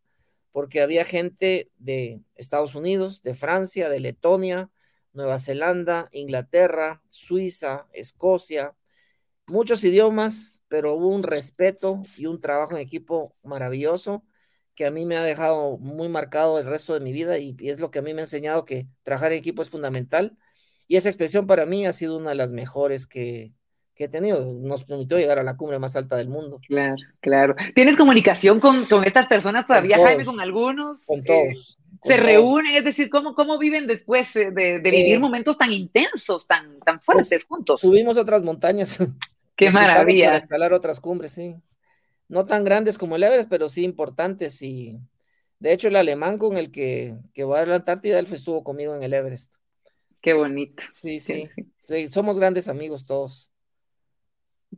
porque 0.52 0.82
había 0.82 1.06
gente 1.06 1.72
de 1.78 2.22
Estados 2.36 2.76
Unidos, 2.76 3.22
de 3.24 3.34
Francia, 3.34 3.89
de 3.89 4.00
Letonia, 4.00 4.70
Nueva 5.14 5.39
Zelanda, 5.39 6.10
Inglaterra, 6.12 7.02
Suiza, 7.10 7.88
Escocia, 7.93 8.76
muchos 9.48 9.84
idiomas, 9.84 10.62
pero 10.68 10.93
hubo 10.95 11.10
un 11.10 11.24
respeto 11.24 12.04
y 12.18 12.26
un 12.28 12.41
trabajo 12.41 12.74
en 12.74 12.80
equipo 12.80 13.36
maravilloso 13.43 14.24
que 14.76 14.86
a 14.86 14.91
mí 14.91 15.06
me 15.06 15.18
ha 15.18 15.24
dejado 15.24 15.78
muy 15.80 16.08
marcado 16.10 16.60
el 16.60 16.68
resto 16.68 16.93
de 16.93 17.00
mi 17.00 17.12
vida 17.12 17.39
y 17.39 17.56
es 17.62 17.80
lo 17.80 17.89
que 17.89 18.00
a 18.00 18.02
mí 18.04 18.14
me 18.14 18.22
ha 18.22 18.26
enseñado 18.26 18.64
que 18.66 18.88
trabajar 19.02 19.32
en 19.32 19.39
equipo 19.39 19.64
es 19.64 19.72
fundamental. 19.72 20.38
Y 20.88 20.98
esa 20.98 21.10
expresión 21.10 21.48
para 21.48 21.66
mí 21.66 21.86
ha 21.88 21.93
sido 21.93 22.18
una 22.18 22.30
de 22.30 22.36
las 22.36 22.52
mejores 22.52 23.08
que, 23.08 23.54
que 23.98 24.06
he 24.06 24.08
tenido. 24.08 24.45
Nos 24.45 24.84
permitió 24.84 25.18
llegar 25.18 25.39
a 25.39 25.43
la 25.43 25.58
cumbre 25.58 25.80
más 25.80 25.95
alta 25.95 26.16
del 26.16 26.30
mundo. 26.30 26.62
Claro, 26.68 26.95
claro. 27.20 27.56
¿Tienes 27.76 27.98
comunicación 27.98 28.60
con, 28.60 28.86
con 28.86 29.04
estas 29.04 29.28
personas 29.28 29.66
todavía, 29.66 29.98
Jaime, 29.98 30.24
con 30.24 30.39
algunos? 30.39 31.06
Con 31.06 31.24
todos. 31.24 31.78
Eh, 31.80 31.88
se 32.04 32.18
reúnen, 32.18 32.76
es 32.76 32.86
decir, 32.86 33.10
¿cómo, 33.10 33.34
cómo 33.34 33.58
viven 33.58 33.88
después 33.88 34.34
de, 34.34 34.52
de 34.52 34.80
vivir 34.80 35.16
eh, 35.16 35.20
momentos 35.20 35.58
tan 35.58 35.74
intensos, 35.74 36.45
tan, 36.45 36.80
tan 36.80 37.02
fuertes 37.02 37.30
pues, 37.30 37.45
juntos? 37.45 37.82
Subimos 37.82 38.16
otras 38.18 38.43
montañas. 38.43 39.00
Qué 39.56 39.72
maravilla. 39.72 40.28
Para 40.28 40.38
escalar 40.38 40.74
otras 40.74 41.02
cumbres, 41.02 41.32
sí. 41.32 41.56
No 42.30 42.45
tan 42.45 42.64
grandes 42.64 42.98
como 42.98 43.16
el 43.16 43.24
Everest, 43.24 43.50
pero 43.50 43.68
sí 43.68 43.84
importantes. 43.84 44.62
Y 44.62 45.00
de 45.60 45.74
hecho, 45.74 45.88
el 45.88 45.95
alemán 45.95 46.38
con 46.38 46.58
el 46.58 46.72
que, 46.72 47.18
que 47.34 47.43
va 47.43 47.62
a 47.62 47.66
la 47.66 47.76
Antártida, 47.76 48.20
él 48.20 48.28
estuvo 48.32 48.64
conmigo 48.64 48.95
en 48.95 49.02
el 49.02 49.14
Everest. 49.14 49.56
Qué 50.22 50.34
bonito. 50.34 50.84
sí, 50.91 51.20
sí. 51.20 51.50
sí 51.80 52.08
somos 52.08 52.38
grandes 52.38 52.68
amigos 52.68 53.06
todos. 53.06 53.52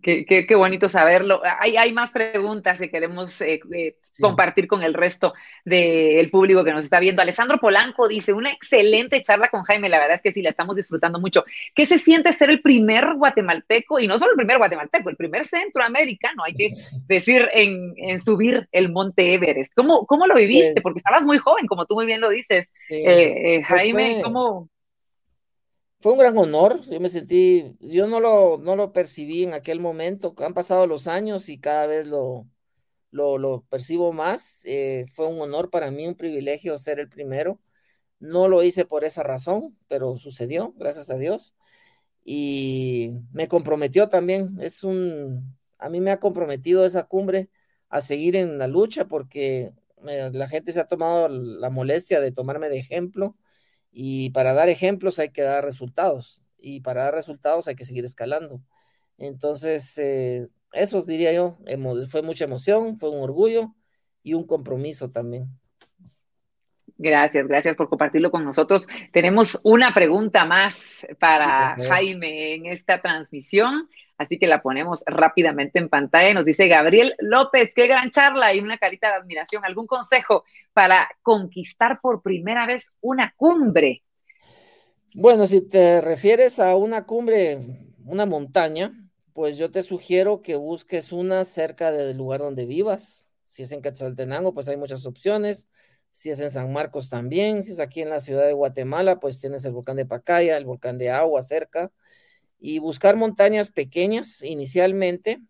Qué, 0.01 0.25
qué, 0.25 0.55
bonito 0.55 0.87
saberlo. 0.87 1.41
Hay, 1.59 1.75
hay, 1.75 1.91
más 1.91 2.11
preguntas 2.11 2.77
que 2.77 2.91
queremos 2.91 3.41
eh, 3.41 3.59
eh, 3.75 3.97
compartir 4.21 4.67
con 4.67 4.83
el 4.83 4.93
resto 4.93 5.33
del 5.65 6.29
público 6.29 6.63
que 6.63 6.71
nos 6.71 6.83
está 6.85 6.99
viendo. 6.99 7.21
Alessandro 7.21 7.57
Polanco 7.57 8.07
dice, 8.07 8.31
una 8.31 8.51
excelente 8.51 9.21
charla 9.21 9.49
con 9.49 9.63
Jaime, 9.63 9.89
la 9.89 9.99
verdad 9.99 10.15
es 10.15 10.21
que 10.21 10.31
sí, 10.31 10.41
la 10.41 10.51
estamos 10.51 10.75
disfrutando 10.75 11.19
mucho. 11.19 11.43
¿Qué 11.75 11.85
se 11.85 11.97
siente 11.97 12.31
ser 12.31 12.49
el 12.49 12.61
primer 12.61 13.15
guatemalteco, 13.15 13.99
y 13.99 14.07
no 14.07 14.19
solo 14.19 14.31
el 14.31 14.37
primer 14.37 14.59
guatemalteco, 14.59 15.09
el 15.09 15.17
primer 15.17 15.45
centroamericano, 15.45 16.43
hay 16.43 16.53
que 16.53 16.69
decir, 17.07 17.49
en, 17.53 18.19
subir 18.19 18.69
el 18.71 18.91
monte 18.91 19.33
Everest? 19.33 19.73
¿Cómo, 19.75 20.05
cómo 20.05 20.27
lo 20.27 20.35
viviste? 20.35 20.73
Pues 20.75 20.83
Porque 20.83 20.99
estabas 20.99 21.25
muy 21.25 21.39
joven, 21.39 21.65
como 21.67 21.85
tú 21.85 21.95
muy 21.95 22.05
bien 22.05 22.21
lo 22.21 22.29
dices. 22.29 22.69
Eh, 22.89 23.55
pues 23.57 23.65
Jaime, 23.65 24.21
¿cómo, 24.23 24.69
fue 25.99 26.13
un 26.13 26.19
gran 26.19 26.37
honor, 26.37 26.81
yo 26.89 26.99
me 26.99 27.09
sentí, 27.09 27.75
yo 27.81 28.07
no 28.07 28.19
lo, 28.19 28.57
no 28.57 28.75
lo 28.75 28.93
percibí 28.93 29.43
en 29.43 29.53
aquel 29.53 29.79
momento, 29.81 30.33
han 30.39 30.53
pasado 30.53 30.87
los 30.87 31.07
años 31.07 31.49
y 31.49 31.59
cada 31.59 31.87
vez 31.87 32.07
lo, 32.07 32.47
lo, 33.11 33.37
lo 33.37 33.63
percibo 33.69 34.13
más, 34.13 34.61
eh, 34.65 35.05
fue 35.15 35.27
un 35.27 35.41
honor 35.41 35.69
para 35.69 35.91
mí, 35.91 36.07
un 36.07 36.15
privilegio 36.15 36.79
ser 36.79 36.99
el 36.99 37.09
primero, 37.09 37.61
no 38.19 38.47
lo 38.49 38.63
hice 38.63 38.85
por 38.85 39.05
esa 39.05 39.23
razón, 39.23 39.77
pero 39.87 40.17
sucedió, 40.17 40.73
gracias 40.77 41.09
a 41.09 41.17
Dios, 41.17 41.55
y 42.23 43.11
me 43.33 43.47
comprometió 43.47 44.07
también, 44.07 44.57
es 44.61 44.83
un, 44.83 45.57
a 45.77 45.89
mí 45.89 46.01
me 46.01 46.11
ha 46.11 46.19
comprometido 46.19 46.85
esa 46.85 47.03
cumbre 47.05 47.49
a 47.89 48.01
seguir 48.01 48.35
en 48.35 48.57
la 48.59 48.67
lucha 48.67 49.05
porque 49.07 49.73
la 50.03 50.47
gente 50.47 50.71
se 50.71 50.79
ha 50.79 50.87
tomado 50.87 51.27
la 51.29 51.69
molestia 51.69 52.21
de 52.21 52.31
tomarme 52.31 52.69
de 52.69 52.79
ejemplo, 52.79 53.35
y 53.91 54.29
para 54.31 54.53
dar 54.53 54.69
ejemplos 54.69 55.19
hay 55.19 55.29
que 55.29 55.41
dar 55.41 55.63
resultados. 55.63 56.41
Y 56.57 56.81
para 56.81 57.03
dar 57.03 57.13
resultados 57.13 57.67
hay 57.67 57.75
que 57.75 57.85
seguir 57.85 58.05
escalando. 58.05 58.61
Entonces, 59.17 59.97
eh, 59.97 60.47
eso 60.73 61.03
diría 61.03 61.33
yo, 61.33 61.57
fue 62.09 62.21
mucha 62.21 62.45
emoción, 62.45 62.99
fue 62.99 63.09
un 63.09 63.21
orgullo 63.21 63.73
y 64.23 64.33
un 64.33 64.45
compromiso 64.45 65.09
también. 65.09 65.49
Gracias, 66.97 67.47
gracias 67.47 67.77
por 67.77 67.87
compartirlo 67.87 68.29
con 68.29 68.43
nosotros. 68.43 68.85
Tenemos 69.13 69.59
una 69.63 69.93
pregunta 69.93 70.43
más 70.43 71.07
para 71.17 71.75
Jaime 71.75 72.55
en 72.55 72.65
esta 72.65 73.01
transmisión, 73.01 73.89
así 74.19 74.37
que 74.37 74.47
la 74.47 74.61
ponemos 74.61 75.03
rápidamente 75.07 75.79
en 75.79 75.89
pantalla. 75.89 76.35
Nos 76.35 76.45
dice 76.45 76.67
Gabriel 76.67 77.15
López, 77.19 77.71
qué 77.75 77.87
gran 77.87 78.11
charla 78.11 78.53
y 78.53 78.59
una 78.59 78.77
carita 78.77 79.09
de 79.09 79.15
admiración. 79.15 79.65
¿Algún 79.65 79.87
consejo 79.87 80.45
para 80.73 81.09
conquistar 81.23 81.99
por 82.01 82.21
primera 82.21 82.67
vez 82.67 82.91
una 83.01 83.33
cumbre? 83.37 84.03
Bueno, 85.13 85.47
si 85.47 85.61
te 85.67 86.01
refieres 86.01 86.59
a 86.59 86.75
una 86.75 87.05
cumbre, 87.05 87.95
una 88.05 88.25
montaña, 88.25 88.93
pues 89.33 89.57
yo 89.57 89.71
te 89.71 89.81
sugiero 89.81 90.41
que 90.41 90.55
busques 90.55 91.11
una 91.11 91.45
cerca 91.45 91.91
del 91.91 92.17
lugar 92.17 92.41
donde 92.41 92.65
vivas. 92.65 93.33
Si 93.43 93.63
es 93.63 93.71
en 93.71 93.81
Quetzaltenango, 93.81 94.53
pues 94.53 94.69
hay 94.69 94.77
muchas 94.77 95.05
opciones 95.05 95.67
Si 96.11 96.29
es 96.31 96.39
en 96.41 96.51
San 96.51 96.73
Marcos 96.73 97.09
también, 97.09 97.63
si 97.63 97.71
es 97.73 97.79
aquí 97.79 98.01
en 98.01 98.09
la 98.09 98.19
ciudad 98.19 98.45
de 98.45 98.53
Guatemala, 98.53 99.19
pues 99.19 99.39
tienes 99.41 99.65
el 99.65 99.73
volcán 99.73 99.97
de 99.97 100.05
Pacaya, 100.05 100.57
el 100.57 100.65
volcán 100.65 100.97
de 100.97 101.11
Agua 101.11 101.41
cerca, 101.43 101.91
y 102.59 102.79
buscar 102.79 103.15
montañas 103.15 103.71
pequeñas 103.71 104.43
inicialmente 104.43 105.41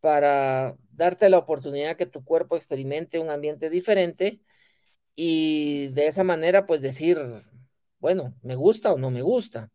para 0.00 0.76
darte 0.92 1.28
la 1.30 1.38
oportunidad 1.38 1.96
que 1.96 2.06
tu 2.06 2.24
cuerpo 2.24 2.56
experimente 2.56 3.18
un 3.18 3.30
ambiente 3.30 3.70
diferente 3.70 4.40
y 5.16 5.88
de 5.88 6.06
esa 6.06 6.24
manera 6.24 6.66
pues 6.66 6.80
decir, 6.82 7.18
bueno, 7.98 8.34
me 8.42 8.56
gusta 8.56 8.92
o 8.92 8.98
no 8.98 9.10
me 9.10 9.22
gusta. 9.22 9.70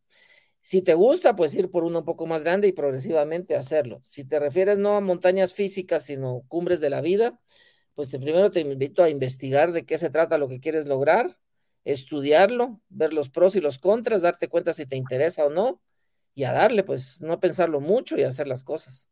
Si 0.61 0.81
te 0.81 0.93
gusta, 0.93 1.35
pues 1.35 1.55
ir 1.55 1.69
por 1.71 1.83
uno 1.83 1.99
un 1.99 2.05
poco 2.05 2.27
más 2.27 2.43
grande 2.43 2.67
y 2.67 2.73
progresivamente 2.73 3.55
hacerlo. 3.55 4.01
Si 4.03 4.27
te 4.27 4.39
refieres 4.39 4.77
no 4.77 4.95
a 4.95 5.01
montañas 5.01 5.53
físicas, 5.53 6.05
sino 6.05 6.43
cumbres 6.47 6.79
de 6.81 6.89
la 6.89 7.01
vida, 7.01 7.39
pues 7.95 8.09
primero 8.11 8.51
te 8.51 8.61
invito 8.61 9.03
a 9.03 9.09
investigar 9.09 9.71
de 9.71 9.85
qué 9.85 9.97
se 9.97 10.09
trata 10.09 10.37
lo 10.37 10.47
que 10.47 10.59
quieres 10.59 10.87
lograr, 10.87 11.37
estudiarlo, 11.85 12.81
ver 12.89 13.13
los 13.13 13.29
pros 13.29 13.55
y 13.55 13.61
los 13.61 13.79
contras, 13.79 14.21
darte 14.21 14.49
cuenta 14.49 14.73
si 14.73 14.85
te 14.85 14.97
interesa 14.97 15.45
o 15.45 15.49
no, 15.49 15.81
y 16.39 16.45
a 16.45 16.53
darle, 16.53 16.83
pues 16.83 17.21
no 17.21 17.37
pensarlo 17.37 17.81
mucho 17.81 18.17
y 18.17 18.23
hacer 18.23 18.47
las 18.47 18.63
cosas. 18.63 19.09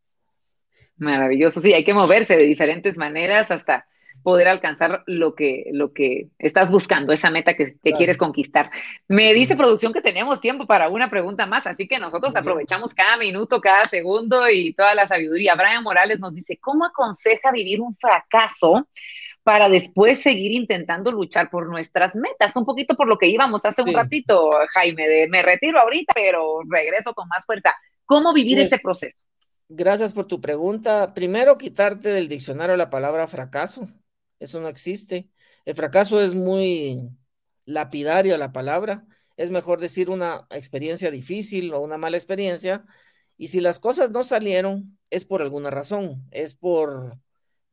Maravilloso, 0.96 1.60
sí, 1.60 1.74
hay 1.74 1.84
que 1.84 1.94
moverse 1.94 2.38
de 2.38 2.46
diferentes 2.46 2.98
maneras 2.98 3.52
hasta 3.52 3.86
poder 4.24 4.48
alcanzar 4.48 5.04
lo 5.08 5.36
que, 5.36 5.66
lo 5.74 5.92
que 5.92 6.30
estás 6.40 6.72
buscando, 6.72 7.12
esa 7.12 7.30
meta 7.30 7.54
que, 7.56 7.76
quieres 7.82 8.18
conquistar. 8.18 8.72
Me 9.10 9.34
dice 9.34 9.58
producción 9.58 9.92
que 9.92 10.02
tenemos 10.02 10.40
tiempo 10.40 10.66
para 10.66 10.88
una 10.88 11.10
pregunta 11.10 11.46
más, 11.46 11.68
así 11.68 11.86
que 11.86 12.00
nosotros 12.00 12.34
aprovechamos 12.34 12.94
cada 12.94 13.18
minuto, 13.18 13.60
cada 13.60 13.84
segundo 13.84 14.50
y 14.50 14.72
toda 14.72 14.96
la 14.96 15.06
sabiduría. 15.06 15.56
Brian 15.56 15.84
Morales 15.84 16.22
nos 16.22 16.34
dice, 16.34 16.58
¿cómo 16.62 16.86
aconseja 16.86 17.52
vivir 17.52 17.82
un 17.82 17.94
fracaso? 17.98 18.88
Para 19.48 19.70
después 19.70 20.20
seguir 20.22 20.52
intentando 20.52 21.10
luchar 21.10 21.50
por 21.50 21.70
nuestras 21.70 22.18
metas. 22.18 22.54
Un 22.58 22.66
poquito 22.66 22.98
por 22.98 23.08
lo 23.08 23.18
que 23.18 23.30
íbamos 23.30 23.64
hace 23.64 23.82
un 23.82 23.94
ratito, 23.94 24.50
Jaime, 24.74 25.08
de 25.08 25.30
me 25.30 25.42
retiro 25.42 25.80
ahorita, 25.80 26.12
pero 26.14 26.64
regreso 26.68 27.14
con 27.14 27.30
más 27.30 27.46
fuerza. 27.46 27.74
¿Cómo 28.04 28.34
vivir 28.34 28.60
ese 28.60 28.78
proceso? 28.78 29.16
Gracias 29.70 30.12
por 30.12 30.26
tu 30.26 30.42
pregunta. 30.42 31.14
Primero, 31.14 31.58
quitarte 31.58 32.10
del 32.10 32.28
diccionario 32.28 32.76
la 32.76 32.90
palabra 32.90 33.26
fracaso. 33.30 33.88
Eso 34.38 34.60
no 34.60 34.68
existe. 34.68 35.30
El 35.64 35.76
fracaso 35.76 36.22
es 36.22 36.36
muy 36.36 37.10
lapidario 37.64 38.38
la 38.38 38.52
palabra. 38.52 39.06
Es 39.38 39.50
mejor 39.50 39.80
decir 39.80 40.10
una 40.10 40.46
experiencia 40.50 41.10
difícil 41.10 41.74
o 41.74 41.80
una 41.80 41.98
mala 41.98 42.18
experiencia. 42.18 42.84
Y 43.38 43.48
si 43.48 43.62
las 43.62 43.80
cosas 43.80 44.12
no 44.12 44.26
salieron, 44.26 45.00
es 45.10 45.24
por 45.24 45.42
alguna 45.42 45.70
razón. 45.70 46.28
Es 46.32 46.54
por 46.54 47.18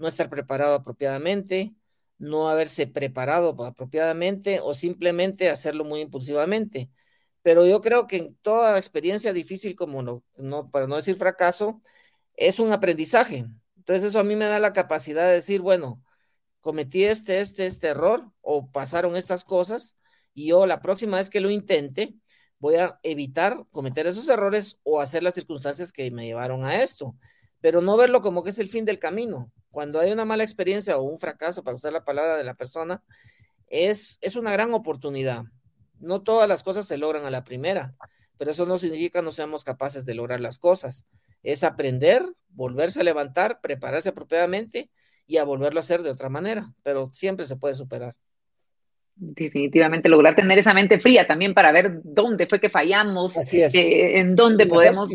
no 0.05 0.09
estar 0.09 0.29
preparado 0.31 0.75
apropiadamente, 0.75 1.75
no 2.19 2.49
haberse 2.49 2.87
preparado 2.87 3.57
apropiadamente 3.65 4.61
o 4.61 4.75
simplemente 4.75 5.51
hacerlo 5.51 5.85
muy 5.85 6.01
impulsivamente. 6.03 6.91
Pero 7.43 7.67
yo 7.67 7.81
creo 7.81 8.07
que 8.07 8.19
en 8.19 8.37
toda 8.43 8.79
experiencia 8.79 9.33
difícil, 9.33 9.75
como 9.77 10.03
no, 10.03 10.23
no, 10.37 10.71
para 10.71 10.87
no 10.87 10.97
decir 10.97 11.17
fracaso, 11.17 11.83
es 12.37 12.59
un 12.61 12.73
aprendizaje. 12.73 13.47
Entonces 13.77 14.05
eso 14.11 14.21
a 14.21 14.25
mí 14.25 14.37
me 14.37 14.47
da 14.47 14.59
la 14.59 14.73
capacidad 14.73 15.27
de 15.27 15.35
decir, 15.35 15.61
bueno, 15.63 16.03
cometí 16.61 17.05
este, 17.05 17.41
este, 17.41 17.67
este 17.67 17.89
error 17.89 18.31
o 18.43 18.71
pasaron 18.71 19.17
estas 19.17 19.45
cosas 19.45 19.99
y 20.35 20.49
yo 20.49 20.67
la 20.67 20.81
próxima 20.81 21.19
vez 21.19 21.31
que 21.31 21.41
lo 21.41 21.51
intente 21.51 22.15
voy 22.59 22.77
a 22.77 22.99
evitar 23.03 23.67
cometer 23.73 24.07
esos 24.07 24.29
errores 24.29 24.79
o 24.83 25.01
hacer 25.01 25.23
las 25.23 25.35
circunstancias 25.35 25.93
que 25.93 26.11
me 26.11 26.27
llevaron 26.27 26.65
a 26.65 26.83
esto, 26.83 27.17
pero 27.65 27.81
no 27.81 27.97
verlo 27.97 28.21
como 28.21 28.45
que 28.45 28.51
es 28.51 28.59
el 28.59 28.69
fin 28.69 28.85
del 28.85 28.99
camino 28.99 29.51
cuando 29.71 29.99
hay 29.99 30.13
una 30.13 30.27
mala 30.27 30.45
experiencia 30.45 30.99
o 30.99 31.03
un 31.03 31.19
fracaso, 31.19 31.65
para 31.65 31.77
usar 31.77 31.95
la 31.95 32.05
palabra 32.05 32.37
de 32.37 32.45
la 32.45 32.53
persona, 32.53 33.03
es, 33.69 34.19
es 34.21 34.37
una 34.37 34.53
gran 34.53 34.75
oportunidad. 34.75 35.45
No 35.99 36.21
todas 36.21 36.47
las 36.47 36.63
cosas 36.63 36.87
se 36.87 36.99
logran 36.99 37.25
a 37.25 37.31
la 37.31 37.43
primera, 37.43 37.95
pero 38.37 38.51
eso 38.51 38.67
no 38.67 38.79
significa 38.79 39.21
que 39.21 39.25
no 39.25 39.33
seamos 39.33 39.65
capaces 39.65 40.05
de 40.05 40.13
lograr 40.13 40.41
las 40.41 40.59
cosas. 40.59 41.07
Es 41.43 41.65
aprender, 41.65 42.23
volverse 42.51 43.01
a 43.01 43.03
levantar, 43.03 43.63
prepararse 43.63 44.11
apropiadamente 44.11 44.91
y 45.27 45.39
a 45.39 45.45
volverlo 45.45 45.81
a 45.81 45.85
hacer 45.85 46.03
de 46.03 46.11
otra 46.11 46.29
manera, 46.29 46.71
pero 46.83 47.09
siempre 47.15 47.47
se 47.47 47.57
puede 47.57 47.73
superar. 47.73 48.15
Definitivamente 49.17 50.11
lograr 50.11 50.37
tener 50.37 50.59
esa 50.59 50.75
mente 50.75 50.99
fría 50.99 51.27
también 51.27 51.55
para 51.55 51.73
ver 51.73 52.03
dónde 52.05 52.47
fue 52.47 52.61
que 52.61 52.69
fallamos, 52.69 53.39
Así 53.39 53.63
es. 53.63 53.75
Eh, 53.75 54.19
en 54.19 54.37
dónde 54.37 54.67
podemos... 54.67 55.09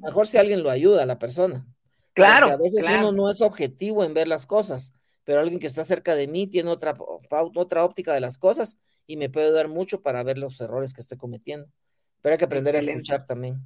mejor 0.00 0.26
si 0.26 0.38
alguien 0.38 0.62
lo 0.62 0.70
ayuda 0.70 1.02
a 1.02 1.06
la 1.06 1.18
persona. 1.18 1.66
Claro. 2.14 2.48
a 2.48 2.56
veces 2.56 2.84
uno 2.84 3.12
no 3.12 3.30
es 3.30 3.40
objetivo 3.40 4.04
en 4.04 4.14
ver 4.14 4.28
las 4.28 4.46
cosas, 4.46 4.92
pero 5.24 5.40
alguien 5.40 5.60
que 5.60 5.66
está 5.66 5.84
cerca 5.84 6.14
de 6.14 6.26
mí 6.26 6.46
tiene 6.46 6.70
otra, 6.70 6.96
otra 6.98 7.84
óptica 7.84 8.12
de 8.12 8.20
las 8.20 8.36
cosas 8.36 8.78
y 9.06 9.16
me 9.16 9.30
puede 9.30 9.52
dar 9.52 9.68
mucho 9.68 10.02
para 10.02 10.22
ver 10.22 10.38
los 10.38 10.60
errores 10.60 10.92
que 10.92 11.00
estoy 11.00 11.18
cometiendo. 11.18 11.68
Pero 12.20 12.34
hay 12.34 12.38
que 12.38 12.44
aprender 12.44 12.76
a 12.76 12.78
escuchar 12.78 13.24
también. 13.24 13.60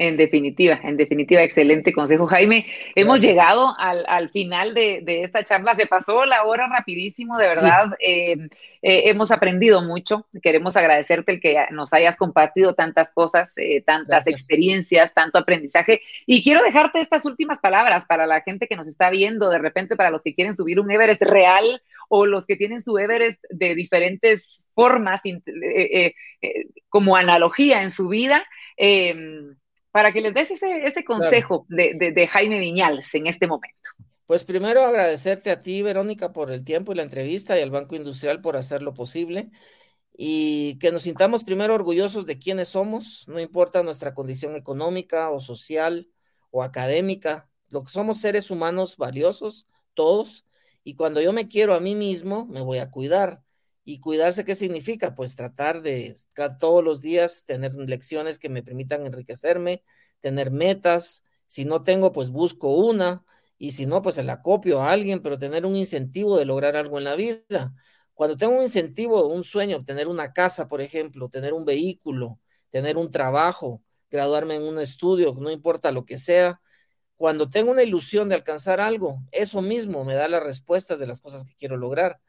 En 0.00 0.16
definitiva, 0.16 0.80
en 0.82 0.96
definitiva, 0.96 1.42
excelente 1.42 1.92
consejo, 1.92 2.26
Jaime. 2.26 2.64
Hemos 2.94 3.20
llegado 3.20 3.74
al, 3.78 4.30
final 4.30 4.72
de, 4.72 5.04
esta 5.22 5.44
charla. 5.44 5.74
Se 5.74 5.86
pasó 5.86 6.24
la 6.24 6.44
hora 6.44 6.66
rapidísimo, 6.68 7.36
de 7.36 7.46
verdad. 7.46 7.98
Eh, 8.00 8.48
eh, 8.80 9.10
hemos 9.10 9.30
aprendido 9.30 9.82
mucho. 9.82 10.26
Queremos 10.42 10.74
agradecerte 10.78 11.32
el 11.32 11.40
que 11.42 11.66
nos 11.72 11.92
hayas 11.92 12.16
compartido 12.16 12.74
tantas 12.74 13.12
cosas, 13.12 13.52
eh, 13.58 13.82
tantas 13.82 14.26
experiencias, 14.26 15.12
tanto 15.12 15.36
aprendizaje. 15.36 16.00
Y 16.24 16.42
quiero 16.42 16.62
dejarte 16.62 16.98
estas 16.98 17.26
últimas 17.26 17.60
palabras 17.60 18.06
para 18.06 18.26
la 18.26 18.40
gente 18.40 18.68
que 18.68 18.76
nos 18.76 18.86
está 18.86 19.10
viendo, 19.10 19.50
de 19.50 19.58
repente 19.58 19.96
para 19.96 20.08
los 20.08 20.22
que 20.22 20.34
quieren 20.34 20.54
subir 20.54 20.80
un 20.80 20.90
Everest 20.90 21.20
real 21.20 21.82
o 22.08 22.24
los 22.24 22.46
que 22.46 22.56
tienen 22.56 22.80
su 22.80 22.96
Everest 22.96 23.44
de 23.50 23.74
diferentes 23.74 24.62
formas, 24.74 25.20
como 26.88 27.16
analogía 27.16 27.82
en 27.82 27.90
su 27.90 28.08
vida 28.08 28.46
para 29.92 30.12
que 30.12 30.20
les 30.20 30.34
des 30.34 30.50
ese, 30.50 31.04
consejo 31.04 31.66
de, 31.68 32.28
Jaime 32.30 32.58
Viñals 32.58 33.14
en 33.14 33.26
este 33.26 33.46
momento. 33.46 33.90
Pues 34.26 34.44
primero 34.44 34.84
agradecerte 34.84 35.50
a 35.50 35.60
ti, 35.60 35.82
Verónica, 35.82 36.32
por 36.32 36.52
el 36.52 36.64
tiempo 36.64 36.92
y 36.92 36.94
la 36.94 37.02
entrevista 37.02 37.58
y 37.58 37.62
al 37.62 37.70
Banco 37.70 37.96
Industrial 37.96 38.40
por 38.40 38.56
hacerlo 38.56 38.94
posible 38.94 39.50
y 40.16 40.78
que 40.78 40.92
nos 40.92 41.02
sintamos 41.02 41.44
primero 41.44 41.74
orgullosos 41.74 42.26
de 42.26 42.38
quiénes 42.38 42.68
somos, 42.68 43.24
no 43.26 43.40
importa 43.40 43.82
nuestra 43.82 44.14
condición 44.14 44.54
económica 44.54 45.30
o 45.30 45.40
social 45.40 46.08
o 46.50 46.62
académica, 46.62 47.48
lo 47.70 47.84
que 47.84 47.90
somos 47.90 48.20
seres 48.20 48.50
humanos 48.50 48.96
valiosos, 48.96 49.66
todos, 49.94 50.44
y 50.84 50.94
cuando 50.94 51.20
yo 51.20 51.32
me 51.32 51.48
quiero 51.48 51.74
a 51.74 51.80
mí 51.80 51.94
mismo, 51.94 52.46
me 52.46 52.60
voy 52.60 52.78
a 52.78 52.90
cuidar. 52.90 53.42
¿Y 53.84 54.00
cuidarse 54.00 54.44
qué 54.44 54.54
significa? 54.54 55.14
Pues 55.14 55.34
tratar 55.36 55.82
de 55.82 56.16
todos 56.58 56.84
los 56.84 57.00
días 57.00 57.44
tener 57.46 57.74
lecciones 57.74 58.38
que 58.38 58.48
me 58.48 58.62
permitan 58.62 59.06
enriquecerme, 59.06 59.82
tener 60.20 60.50
metas. 60.50 61.24
Si 61.46 61.64
no 61.64 61.82
tengo, 61.82 62.12
pues 62.12 62.30
busco 62.30 62.74
una. 62.74 63.24
Y 63.58 63.72
si 63.72 63.86
no, 63.86 64.02
pues 64.02 64.14
se 64.16 64.22
la 64.22 64.42
copio 64.42 64.80
a 64.80 64.92
alguien, 64.92 65.22
pero 65.22 65.38
tener 65.38 65.66
un 65.66 65.76
incentivo 65.76 66.38
de 66.38 66.44
lograr 66.44 66.76
algo 66.76 66.98
en 66.98 67.04
la 67.04 67.14
vida. 67.16 67.74
Cuando 68.14 68.36
tengo 68.36 68.56
un 68.56 68.62
incentivo, 68.62 69.26
un 69.28 69.44
sueño, 69.44 69.84
tener 69.84 70.08
una 70.08 70.32
casa, 70.32 70.68
por 70.68 70.80
ejemplo, 70.80 71.28
tener 71.28 71.52
un 71.54 71.64
vehículo, 71.64 72.38
tener 72.70 72.96
un 72.96 73.10
trabajo, 73.10 73.82
graduarme 74.10 74.56
en 74.56 74.62
un 74.64 74.78
estudio, 74.78 75.34
no 75.38 75.50
importa 75.50 75.90
lo 75.92 76.04
que 76.04 76.18
sea, 76.18 76.60
cuando 77.16 77.50
tengo 77.50 77.70
una 77.70 77.82
ilusión 77.82 78.28
de 78.28 78.34
alcanzar 78.34 78.80
algo, 78.80 79.22
eso 79.30 79.62
mismo 79.62 80.04
me 80.04 80.14
da 80.14 80.28
las 80.28 80.42
respuestas 80.42 80.98
de 80.98 81.06
las 81.06 81.20
cosas 81.20 81.44
que 81.44 81.54
quiero 81.54 81.76
lograr 81.76 82.20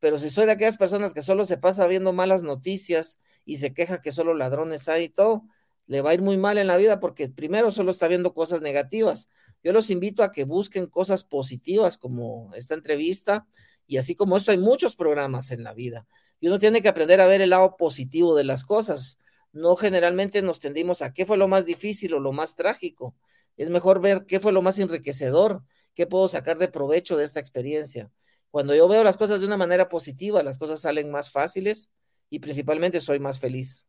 pero 0.00 0.18
si 0.18 0.30
soy 0.30 0.46
de 0.46 0.52
aquellas 0.52 0.78
personas 0.78 1.14
que 1.14 1.22
solo 1.22 1.44
se 1.44 1.58
pasa 1.58 1.86
viendo 1.86 2.12
malas 2.12 2.42
noticias 2.42 3.20
y 3.44 3.58
se 3.58 3.72
queja 3.74 4.00
que 4.00 4.12
solo 4.12 4.34
ladrones 4.34 4.88
hay 4.88 5.04
y 5.04 5.08
todo, 5.10 5.44
le 5.86 6.00
va 6.00 6.10
a 6.10 6.14
ir 6.14 6.22
muy 6.22 6.38
mal 6.38 6.56
en 6.56 6.66
la 6.66 6.76
vida 6.76 7.00
porque 7.00 7.28
primero 7.28 7.70
solo 7.70 7.90
está 7.90 8.08
viendo 8.08 8.32
cosas 8.32 8.62
negativas. 8.62 9.28
Yo 9.62 9.72
los 9.72 9.90
invito 9.90 10.22
a 10.22 10.32
que 10.32 10.44
busquen 10.44 10.86
cosas 10.86 11.24
positivas 11.24 11.98
como 11.98 12.50
esta 12.54 12.74
entrevista 12.74 13.46
y 13.86 13.98
así 13.98 14.14
como 14.14 14.36
esto 14.36 14.52
hay 14.52 14.58
muchos 14.58 14.96
programas 14.96 15.50
en 15.50 15.64
la 15.64 15.74
vida. 15.74 16.06
Y 16.40 16.48
uno 16.48 16.58
tiene 16.58 16.80
que 16.80 16.88
aprender 16.88 17.20
a 17.20 17.26
ver 17.26 17.42
el 17.42 17.50
lado 17.50 17.76
positivo 17.76 18.34
de 18.34 18.44
las 18.44 18.64
cosas. 18.64 19.18
No 19.52 19.76
generalmente 19.76 20.40
nos 20.40 20.60
tendimos 20.60 21.02
a 21.02 21.12
qué 21.12 21.26
fue 21.26 21.36
lo 21.36 21.48
más 21.48 21.66
difícil 21.66 22.14
o 22.14 22.20
lo 22.20 22.32
más 22.32 22.54
trágico. 22.54 23.14
Es 23.58 23.68
mejor 23.68 24.00
ver 24.00 24.24
qué 24.26 24.40
fue 24.40 24.52
lo 24.52 24.62
más 24.62 24.78
enriquecedor, 24.78 25.62
qué 25.92 26.06
puedo 26.06 26.28
sacar 26.28 26.56
de 26.56 26.68
provecho 26.68 27.16
de 27.18 27.24
esta 27.24 27.40
experiencia. 27.40 28.10
Cuando 28.50 28.74
yo 28.74 28.88
veo 28.88 29.04
las 29.04 29.16
cosas 29.16 29.40
de 29.40 29.46
una 29.46 29.56
manera 29.56 29.88
positiva, 29.88 30.42
las 30.42 30.58
cosas 30.58 30.80
salen 30.80 31.10
más 31.10 31.30
fáciles 31.30 31.90
y 32.28 32.40
principalmente 32.40 33.00
soy 33.00 33.20
más 33.20 33.38
feliz 33.38 33.86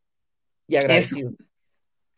y 0.68 0.76
agradecido. 0.76 1.32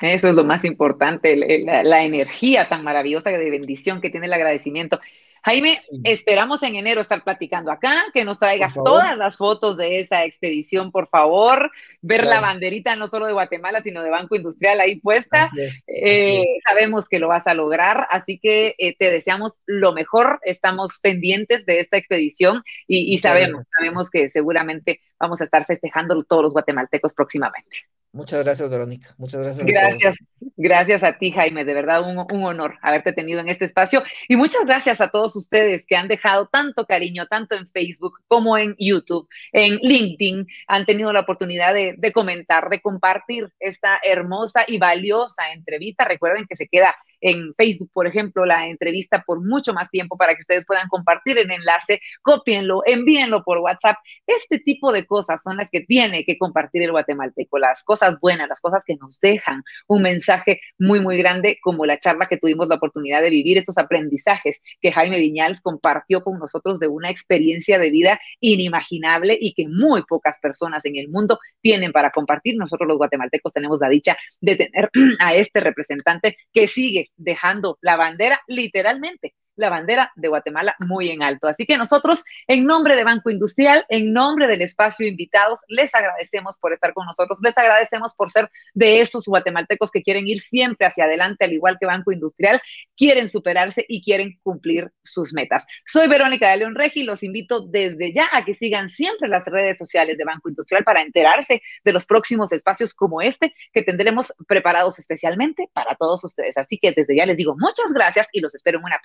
Eso, 0.00 0.28
es 0.28 0.34
lo 0.34 0.44
más 0.44 0.64
importante, 0.64 1.36
la, 1.36 2.04
energía 2.04 2.68
tan 2.68 2.82
maravillosa 2.82 3.30
de 3.30 3.50
bendición 3.50 4.00
que 4.00 4.10
tiene 4.10 4.26
el 4.26 4.32
agradecimiento. 4.32 5.00
Jaime, 5.44 5.78
esperamos 6.04 6.62
en 6.62 6.76
enero 6.76 7.02
estar 7.02 7.22
platicando 7.22 7.70
acá, 7.70 8.04
que 8.14 8.24
nos 8.24 8.38
traigas 8.38 8.72
todas 8.72 9.18
las 9.18 9.36
fotos 9.36 9.76
de 9.76 10.00
esa 10.00 10.24
expedición, 10.24 10.90
por 10.90 11.06
favor, 11.08 11.70
ver 12.00 12.24
la 12.24 12.40
banderita 12.40 12.96
no 12.96 13.08
solo 13.08 13.26
de 13.26 13.34
Guatemala, 13.34 13.82
sino 13.82 14.02
de 14.02 14.08
Banco 14.08 14.36
Industrial 14.36 14.80
ahí 14.80 15.00
puesta. 15.00 15.50
Eh, 15.86 16.44
sabemos 16.64 17.10
que 17.10 17.18
lo 17.18 17.28
vas 17.28 17.46
a 17.46 17.52
lograr, 17.52 18.06
así 18.10 18.38
que 18.38 18.74
eh, 18.78 18.96
te 18.96 19.10
deseamos 19.10 19.60
lo 19.66 19.92
mejor, 19.92 20.40
estamos 20.44 20.98
pendientes 21.02 21.66
de 21.66 21.80
esta 21.80 21.98
expedición 21.98 22.62
y, 22.86 23.18
sabemos, 23.18 23.66
sabemos 23.76 24.08
que 24.08 24.30
seguramente 24.30 25.02
vamos 25.20 25.42
a 25.42 25.44
estar 25.44 25.66
festejando 25.66 26.24
todos 26.24 26.42
los 26.42 26.52
guatemaltecos 26.54 27.12
próximamente. 27.12 27.84
Muchas 28.14 28.44
gracias, 28.44 28.70
Verónica. 28.70 29.12
Muchas 29.18 29.40
gracias. 29.40 29.66
Gracias, 29.66 30.16
gracias 30.56 31.02
a 31.02 31.18
ti, 31.18 31.32
Jaime. 31.32 31.64
De 31.64 31.74
verdad, 31.74 32.08
un, 32.08 32.24
un, 32.32 32.44
honor 32.44 32.78
haberte 32.80 33.12
tenido 33.12 33.40
en 33.40 33.48
este 33.48 33.64
espacio. 33.64 34.04
Y 34.28 34.36
muchas 34.36 34.64
gracias 34.64 35.00
a 35.00 35.08
todos 35.08 35.34
ustedes 35.34 35.84
que 35.84 35.96
han 35.96 36.06
dejado 36.06 36.46
tanto 36.46 36.86
cariño, 36.86 37.26
tanto 37.26 37.56
en 37.56 37.68
Facebook 37.70 38.20
como 38.28 38.56
en 38.56 38.76
YouTube, 38.78 39.28
en 39.52 39.78
LinkedIn. 39.78 40.46
Han 40.68 40.86
tenido 40.86 41.12
la 41.12 41.20
oportunidad 41.20 41.74
de, 41.74 41.96
de 41.98 42.12
comentar, 42.12 42.70
de 42.70 42.80
compartir 42.80 43.52
esta 43.58 43.98
hermosa 44.04 44.64
y 44.68 44.78
valiosa 44.78 45.52
entrevista. 45.52 46.04
Recuerden 46.04 46.46
que 46.48 46.54
se 46.54 46.68
queda 46.68 46.94
en 47.24 47.54
Facebook, 47.54 47.90
por 47.92 48.06
ejemplo, 48.06 48.44
la 48.44 48.68
entrevista 48.68 49.24
por 49.26 49.42
mucho 49.42 49.72
más 49.72 49.90
tiempo 49.90 50.18
para 50.18 50.34
que 50.34 50.42
ustedes 50.42 50.66
puedan 50.66 50.88
compartir 50.88 51.38
el 51.38 51.50
enlace, 51.50 52.00
copienlo, 52.20 52.82
envíenlo 52.84 53.42
por 53.42 53.58
WhatsApp. 53.58 53.96
Este 54.26 54.58
tipo 54.58 54.92
de 54.92 55.06
cosas 55.06 55.42
son 55.42 55.56
las 55.56 55.70
que 55.70 55.80
tiene 55.80 56.24
que 56.24 56.36
compartir 56.36 56.82
el 56.82 56.90
guatemalteco, 56.90 57.58
las 57.58 57.82
cosas 57.82 58.20
buenas, 58.20 58.46
las 58.46 58.60
cosas 58.60 58.84
que 58.84 58.96
nos 58.96 59.20
dejan 59.20 59.62
un 59.86 60.02
mensaje 60.02 60.60
muy, 60.78 61.00
muy 61.00 61.16
grande, 61.16 61.58
como 61.62 61.86
la 61.86 61.98
charla 61.98 62.26
que 62.26 62.36
tuvimos 62.36 62.68
la 62.68 62.74
oportunidad 62.74 63.22
de 63.22 63.30
vivir, 63.30 63.56
estos 63.56 63.78
aprendizajes 63.78 64.60
que 64.82 64.92
Jaime 64.92 65.18
Viñals 65.18 65.62
compartió 65.62 66.22
con 66.22 66.38
nosotros 66.38 66.78
de 66.78 66.88
una 66.88 67.08
experiencia 67.08 67.78
de 67.78 67.90
vida 67.90 68.20
inimaginable 68.40 69.38
y 69.40 69.54
que 69.54 69.66
muy 69.66 70.02
pocas 70.02 70.40
personas 70.40 70.84
en 70.84 70.96
el 70.96 71.08
mundo 71.08 71.38
tienen 71.62 71.90
para 71.90 72.10
compartir. 72.10 72.56
Nosotros 72.58 72.86
los 72.86 72.98
guatemaltecos 72.98 73.54
tenemos 73.54 73.78
la 73.80 73.88
dicha 73.88 74.14
de 74.42 74.56
tener 74.56 74.90
a 75.20 75.34
este 75.34 75.60
representante 75.60 76.36
que 76.52 76.68
sigue 76.68 77.10
dejando 77.16 77.78
la 77.80 77.96
bandera 77.96 78.40
literalmente 78.46 79.34
la 79.56 79.70
bandera 79.70 80.12
de 80.16 80.28
Guatemala 80.28 80.74
muy 80.86 81.10
en 81.10 81.22
alto. 81.22 81.48
Así 81.48 81.66
que 81.66 81.76
nosotros, 81.76 82.24
en 82.46 82.64
nombre 82.66 82.96
de 82.96 83.04
Banco 83.04 83.30
Industrial, 83.30 83.84
en 83.88 84.12
nombre 84.12 84.46
del 84.46 84.62
espacio 84.62 85.06
invitados, 85.06 85.60
les 85.68 85.94
agradecemos 85.94 86.58
por 86.58 86.72
estar 86.72 86.92
con 86.92 87.06
nosotros, 87.06 87.38
les 87.42 87.56
agradecemos 87.56 88.14
por 88.14 88.30
ser 88.30 88.50
de 88.74 89.00
esos 89.00 89.24
guatemaltecos 89.26 89.90
que 89.90 90.02
quieren 90.02 90.26
ir 90.28 90.40
siempre 90.40 90.86
hacia 90.86 91.04
adelante, 91.04 91.44
al 91.44 91.52
igual 91.52 91.76
que 91.78 91.86
Banco 91.86 92.12
Industrial, 92.12 92.60
quieren 92.96 93.28
superarse 93.28 93.84
y 93.88 94.02
quieren 94.02 94.38
cumplir 94.42 94.90
sus 95.02 95.32
metas. 95.32 95.66
Soy 95.86 96.08
Verónica 96.08 96.50
de 96.50 96.58
León 96.58 96.74
Regi, 96.74 97.02
los 97.02 97.22
invito 97.22 97.60
desde 97.60 98.12
ya 98.12 98.28
a 98.32 98.44
que 98.44 98.54
sigan 98.54 98.88
siempre 98.88 99.28
las 99.28 99.46
redes 99.46 99.78
sociales 99.78 100.18
de 100.18 100.24
Banco 100.24 100.48
Industrial 100.48 100.84
para 100.84 101.02
enterarse 101.02 101.62
de 101.84 101.92
los 101.92 102.06
próximos 102.06 102.52
espacios 102.52 102.94
como 102.94 103.22
este 103.22 103.54
que 103.72 103.82
tendremos 103.82 104.32
preparados 104.46 104.98
especialmente 104.98 105.68
para 105.72 105.94
todos 105.96 106.24
ustedes. 106.24 106.56
Así 106.56 106.78
que 106.78 106.92
desde 106.92 107.16
ya 107.16 107.26
les 107.26 107.36
digo 107.36 107.54
muchas 107.58 107.92
gracias 107.92 108.28
y 108.32 108.40
los 108.40 108.54
espero 108.54 108.78
en 108.78 108.84
una 108.84 108.98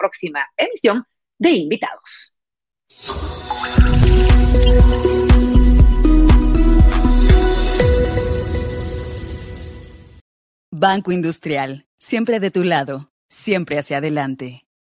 emisión 0.58 1.04
de 1.38 1.52
invitados. 1.52 2.34
Banco 10.72 11.12
Industrial, 11.12 11.86
siempre 11.98 12.40
de 12.40 12.52
tu 12.52 12.64
lado, 12.64 13.12
siempre 13.28 13.78
hacia 13.78 13.98
adelante. 13.98 14.66